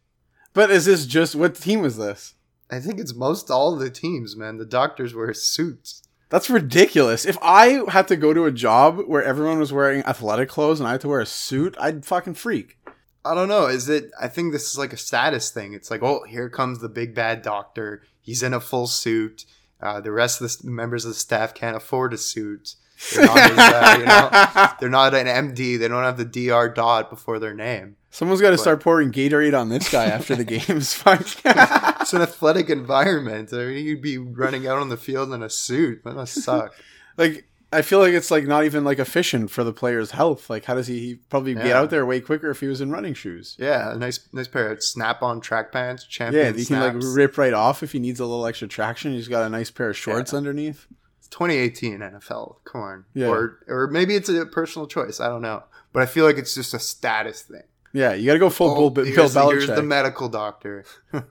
But 0.52 0.70
is 0.70 0.84
this 0.84 1.06
just 1.06 1.34
what 1.34 1.54
team 1.54 1.80
was 1.82 1.96
this? 1.96 2.34
I 2.70 2.78
think 2.78 3.00
it's 3.00 3.14
most 3.14 3.50
all 3.50 3.74
the 3.74 3.90
teams, 3.90 4.36
man. 4.36 4.58
The 4.58 4.64
doctors 4.64 5.14
wear 5.14 5.34
suits. 5.34 6.02
That's 6.28 6.48
ridiculous. 6.48 7.24
If 7.26 7.36
I 7.42 7.82
had 7.90 8.06
to 8.08 8.16
go 8.16 8.32
to 8.32 8.44
a 8.44 8.52
job 8.52 9.00
where 9.08 9.24
everyone 9.24 9.58
was 9.58 9.72
wearing 9.72 10.04
athletic 10.04 10.48
clothes 10.48 10.78
and 10.78 10.88
I 10.88 10.92
had 10.92 11.00
to 11.00 11.08
wear 11.08 11.18
a 11.20 11.26
suit, 11.26 11.74
I'd 11.80 12.04
fucking 12.04 12.34
freak. 12.34 12.78
I 13.24 13.34
don't 13.34 13.48
know. 13.48 13.66
Is 13.66 13.88
it? 13.88 14.10
I 14.20 14.28
think 14.28 14.52
this 14.52 14.70
is 14.70 14.78
like 14.78 14.92
a 14.92 14.96
status 14.96 15.50
thing. 15.50 15.74
It's 15.74 15.90
like, 15.90 16.02
oh, 16.02 16.24
here 16.24 16.48
comes 16.48 16.78
the 16.78 16.88
big 16.88 17.14
bad 17.14 17.42
doctor. 17.42 18.02
He's 18.20 18.42
in 18.42 18.54
a 18.54 18.60
full 18.60 18.86
suit. 18.86 19.44
Uh, 19.80 20.00
the 20.00 20.12
rest 20.12 20.40
of 20.40 20.50
the 20.50 20.70
members 20.70 21.04
of 21.04 21.10
the 21.10 21.14
staff 21.14 21.54
can't 21.54 21.76
afford 21.76 22.12
a 22.12 22.18
suit. 22.18 22.76
They're 23.14 23.24
not, 23.24 23.38
as, 23.38 23.58
uh, 23.58 23.96
you 23.98 24.06
know, 24.06 24.68
they're 24.80 24.90
not 24.90 25.14
an 25.14 25.26
MD. 25.26 25.78
They 25.78 25.88
don't 25.88 26.04
have 26.04 26.18
the 26.18 26.24
DR 26.48 26.68
dot 26.68 27.08
before 27.08 27.38
their 27.38 27.54
name. 27.54 27.96
Someone's 28.10 28.40
got 28.40 28.50
to 28.50 28.58
start 28.58 28.82
pouring 28.82 29.12
Gatorade 29.12 29.58
on 29.58 29.68
this 29.68 29.90
guy 29.90 30.06
after 30.06 30.34
the 30.36 30.44
games. 30.44 31.02
It's 32.00 32.14
an 32.14 32.22
athletic 32.22 32.70
environment. 32.70 33.52
I 33.52 33.66
mean, 33.66 33.84
you'd 33.84 34.02
be 34.02 34.18
running 34.18 34.66
out 34.66 34.78
on 34.78 34.88
the 34.88 34.96
field 34.96 35.32
in 35.32 35.42
a 35.42 35.50
suit. 35.50 36.02
That 36.04 36.16
must 36.16 36.42
suck. 36.42 36.74
like, 37.16 37.46
I 37.72 37.82
feel 37.82 38.00
like 38.00 38.12
it's 38.12 38.30
like 38.30 38.46
not 38.46 38.64
even 38.64 38.82
like 38.84 38.98
efficient 38.98 39.50
for 39.50 39.62
the 39.62 39.72
player's 39.72 40.10
health. 40.10 40.50
Like, 40.50 40.64
how 40.64 40.74
does 40.74 40.88
he, 40.88 40.98
he 40.98 41.14
probably 41.14 41.54
get 41.54 41.72
out 41.72 41.90
there 41.90 42.04
way 42.04 42.20
quicker 42.20 42.50
if 42.50 42.60
he 42.60 42.66
was 42.66 42.80
in 42.80 42.90
running 42.90 43.14
shoes? 43.14 43.56
Yeah, 43.60 43.92
a 43.92 43.96
nice, 43.96 44.18
nice 44.32 44.48
pair 44.48 44.72
of 44.72 44.82
snap-on 44.82 45.40
track 45.40 45.70
pants. 45.70 46.04
Champion 46.04 46.46
Yeah, 46.46 46.52
he 46.52 46.64
can 46.64 46.80
like 46.80 47.14
rip 47.14 47.38
right 47.38 47.52
off 47.52 47.82
if 47.82 47.92
he 47.92 48.00
needs 48.00 48.18
a 48.18 48.26
little 48.26 48.44
extra 48.44 48.66
traction. 48.66 49.12
He's 49.12 49.28
got 49.28 49.44
a 49.44 49.48
nice 49.48 49.70
pair 49.70 49.90
of 49.90 49.96
shorts 49.96 50.34
underneath. 50.34 50.86
It's 51.18 51.28
2018 51.28 52.00
NFL. 52.00 52.56
Come 52.64 52.80
on. 52.80 53.04
Yeah. 53.14 53.28
Or 53.28 53.60
or 53.68 53.86
maybe 53.86 54.16
it's 54.16 54.28
a 54.28 54.46
personal 54.46 54.88
choice. 54.88 55.20
I 55.20 55.28
don't 55.28 55.42
know. 55.42 55.62
But 55.92 56.02
I 56.02 56.06
feel 56.06 56.24
like 56.24 56.38
it's 56.38 56.54
just 56.54 56.74
a 56.74 56.78
status 56.80 57.42
thing. 57.42 57.62
Yeah, 57.92 58.14
you 58.14 58.26
got 58.26 58.34
to 58.34 58.38
go 58.38 58.50
full 58.50 58.70
oh, 58.70 58.90
Bill, 58.90 59.04
Bill 59.04 59.14
Oh, 59.14 59.50
here's, 59.50 59.66
the- 59.66 59.74
Belichick. 59.74 59.86
medical 59.86 60.28
doctor. 60.28 60.84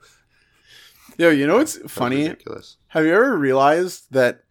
Yo, 1.18 1.30
you 1.30 1.46
know 1.46 1.56
what's 1.56 1.76
That's 1.76 1.92
funny? 1.92 2.28
Ridiculous. 2.28 2.76
Have 2.88 3.04
you 3.04 3.12
ever 3.12 3.36
realized 3.36 4.04
that, 4.12 4.44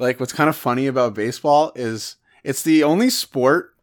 like, 0.00 0.18
what's 0.18 0.32
kind 0.32 0.48
of 0.48 0.56
funny 0.56 0.86
about 0.86 1.14
baseball 1.14 1.72
is 1.76 2.16
it's 2.42 2.62
the 2.62 2.82
only 2.82 3.10
sport, 3.10 3.74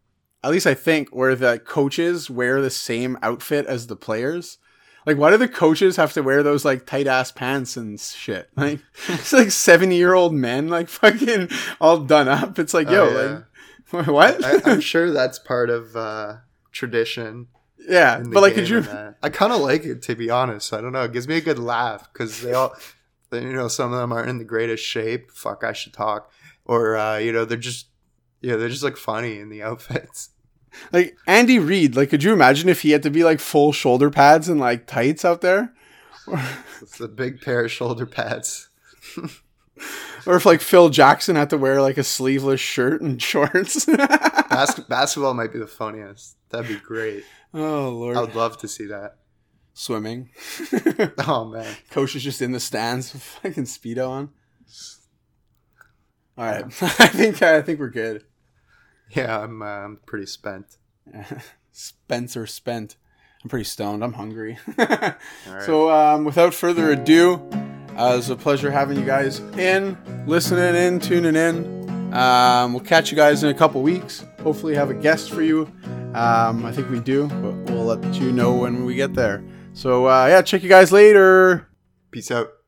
at 0.43 0.51
least 0.51 0.68
I 0.68 0.74
think, 0.74 1.09
where 1.09 1.36
the 1.36 1.59
coaches 1.59 2.30
wear 2.30 2.61
the 2.61 2.70
same 2.70 3.18
outfit 3.22 3.65
as 3.65 3.88
the 3.88 3.95
players. 3.95 4.57
Like, 5.05 5.18
why 5.18 5.30
do 5.32 5.38
the 5.38 5.47
coaches 5.47 5.95
have 5.95 6.11
to 6.13 6.22
wear 6.22 6.43
those 6.43 6.65
like 6.65 6.86
tight 6.86 7.07
ass 7.07 7.32
pants 7.32 7.78
and 7.78 7.97
shit? 7.99 8.49
Like, 8.57 8.82
it's 9.07 9.32
like 9.32 9.51
seventy 9.51 9.95
year 9.95 10.13
old 10.13 10.34
men, 10.34 10.68
like 10.68 10.89
fucking 10.89 11.49
all 11.80 11.99
done 11.99 12.28
up. 12.28 12.59
It's 12.59 12.74
like, 12.74 12.89
yo, 12.89 13.05
Oh, 13.07 13.43
like, 13.93 14.07
what? 14.07 14.43
I, 14.43 14.59
I'm 14.70 14.82
sure 14.91 15.11
that's 15.11 15.39
part 15.39 15.70
of 15.70 15.95
uh, 15.95 16.38
tradition. 16.74 17.47
yeah, 17.88 18.22
but 18.22 18.41
like, 18.41 18.55
could 18.55 18.68
you? 18.68 18.84
I 19.24 19.30
kind 19.30 19.53
of 19.53 19.61
like 19.61 19.86
it 19.86 20.01
to 20.03 20.15
be 20.15 20.30
honest. 20.30 20.74
I 20.74 20.82
don't 20.82 20.91
know. 20.91 21.03
It 21.03 21.13
gives 21.13 21.28
me 21.28 21.38
a 21.38 21.41
good 21.41 21.59
laugh 21.59 22.11
because 22.11 22.41
they 22.41 22.51
all, 22.51 22.76
you 23.32 23.53
know, 23.53 23.67
some 23.67 23.91
of 23.93 23.99
them 23.99 24.11
aren't 24.11 24.30
in 24.30 24.38
the 24.38 24.43
greatest 24.43 24.84
shape. 24.84 25.32
Fuck, 25.32 25.63
I 25.63 25.73
should 25.73 25.93
talk. 25.93 26.32
Or 26.65 26.95
uh, 26.95 27.17
you 27.17 27.32
know, 27.32 27.45
they're 27.45 27.57
just, 27.57 27.88
yeah, 28.41 28.47
you 28.47 28.53
know, 28.53 28.59
they're 28.59 28.69
just 28.69 28.84
like 28.84 28.97
funny 28.97 29.39
in 29.39 29.49
the 29.49 29.63
outfits. 29.69 30.30
Like 30.91 31.17
Andy 31.25 31.59
Reid, 31.59 31.95
like, 31.95 32.09
could 32.09 32.23
you 32.23 32.34
imagine 32.34 32.69
if 32.69 32.82
he 32.82 32.91
had 32.91 33.03
to 33.03 33.09
be 33.09 33.23
like 33.23 33.39
full 33.39 33.71
shoulder 33.71 34.09
pads 34.09 34.47
and 34.49 34.59
like 34.59 34.86
tights 34.88 35.23
out 35.25 35.41
there? 35.41 35.73
It's 36.82 36.99
a 36.99 37.07
big 37.07 37.41
pair 37.41 37.65
of 37.65 37.71
shoulder 37.71 38.05
pads. 38.05 38.69
Or 40.25 40.36
if 40.36 40.45
like 40.45 40.59
Phil 40.59 40.89
Jackson 40.89 41.38
had 41.38 41.49
to 41.51 41.57
wear 41.57 41.82
like 41.82 41.97
a 41.97 42.03
sleeveless 42.03 42.59
shirt 42.59 43.01
and 43.01 43.21
shorts. 43.21 43.86
Bas- 43.86 44.80
basketball 44.89 45.34
might 45.34 45.53
be 45.53 45.59
the 45.59 45.67
funniest. 45.67 46.36
That'd 46.49 46.67
be 46.67 46.75
great. 46.84 47.23
oh 47.53 47.89
lord. 47.89 48.17
I 48.17 48.21
would 48.21 48.36
love 48.36 48.57
to 48.57 48.67
see 48.67 48.88
that. 48.88 49.15
Swimming. 49.78 50.30
Oh 51.19 51.45
man. 51.45 51.75
Coach 51.91 52.15
is 52.15 52.23
just 52.23 52.41
in 52.41 52.51
the 52.51 52.59
stands 52.59 53.13
with 53.13 53.21
fucking 53.21 53.65
speedo 53.65 54.09
on. 54.09 54.30
All 56.38 56.45
right, 56.45 56.65
I 56.82 57.07
think 57.07 57.41
I 57.41 57.61
think 57.61 57.80
we're 57.80 57.89
good. 57.89 58.23
Yeah, 59.09 59.39
I'm 59.39 59.61
uh, 59.61 59.65
I'm 59.65 59.99
pretty 60.05 60.25
spent. 60.25 60.78
Spencer 61.71 62.45
spent. 62.45 62.95
I'm 63.43 63.49
pretty 63.49 63.65
stoned. 63.65 64.03
I'm 64.03 64.13
hungry. 64.13 64.57
Right. 64.78 65.15
So, 65.61 65.89
um, 65.89 66.25
without 66.25 66.53
further 66.53 66.91
ado, 66.91 67.36
uh, 67.97 68.13
it 68.13 68.17
was 68.17 68.30
a 68.30 68.36
pleasure 68.36 68.71
having 68.71 68.99
you 68.99 69.05
guys 69.05 69.39
in, 69.57 69.97
listening 70.28 70.75
in, 70.75 70.99
tuning 70.99 71.36
in. 71.36 72.13
Um, 72.13 72.73
we'll 72.73 72.84
catch 72.84 73.11
you 73.11 73.17
guys 73.17 73.43
in 73.43 73.49
a 73.49 73.53
couple 73.53 73.82
weeks. 73.82 74.25
Hopefully, 74.41 74.75
have 74.75 74.89
a 74.89 74.95
guest 74.95 75.32
for 75.32 75.41
you. 75.41 75.71
Um, 76.13 76.65
I 76.65 76.71
think 76.71 76.89
we 76.89 76.99
do, 76.99 77.28
but 77.28 77.53
we'll 77.71 77.86
let 77.86 78.15
you 78.15 78.32
know 78.32 78.53
when 78.55 78.86
we 78.86 78.95
get 78.95 79.13
there. 79.13 79.43
So, 79.78 80.07
uh, 80.07 80.25
yeah, 80.25 80.41
check 80.41 80.63
you 80.63 80.69
guys 80.69 80.91
later. 80.91 81.69
Peace 82.09 82.32
out. 82.32 82.49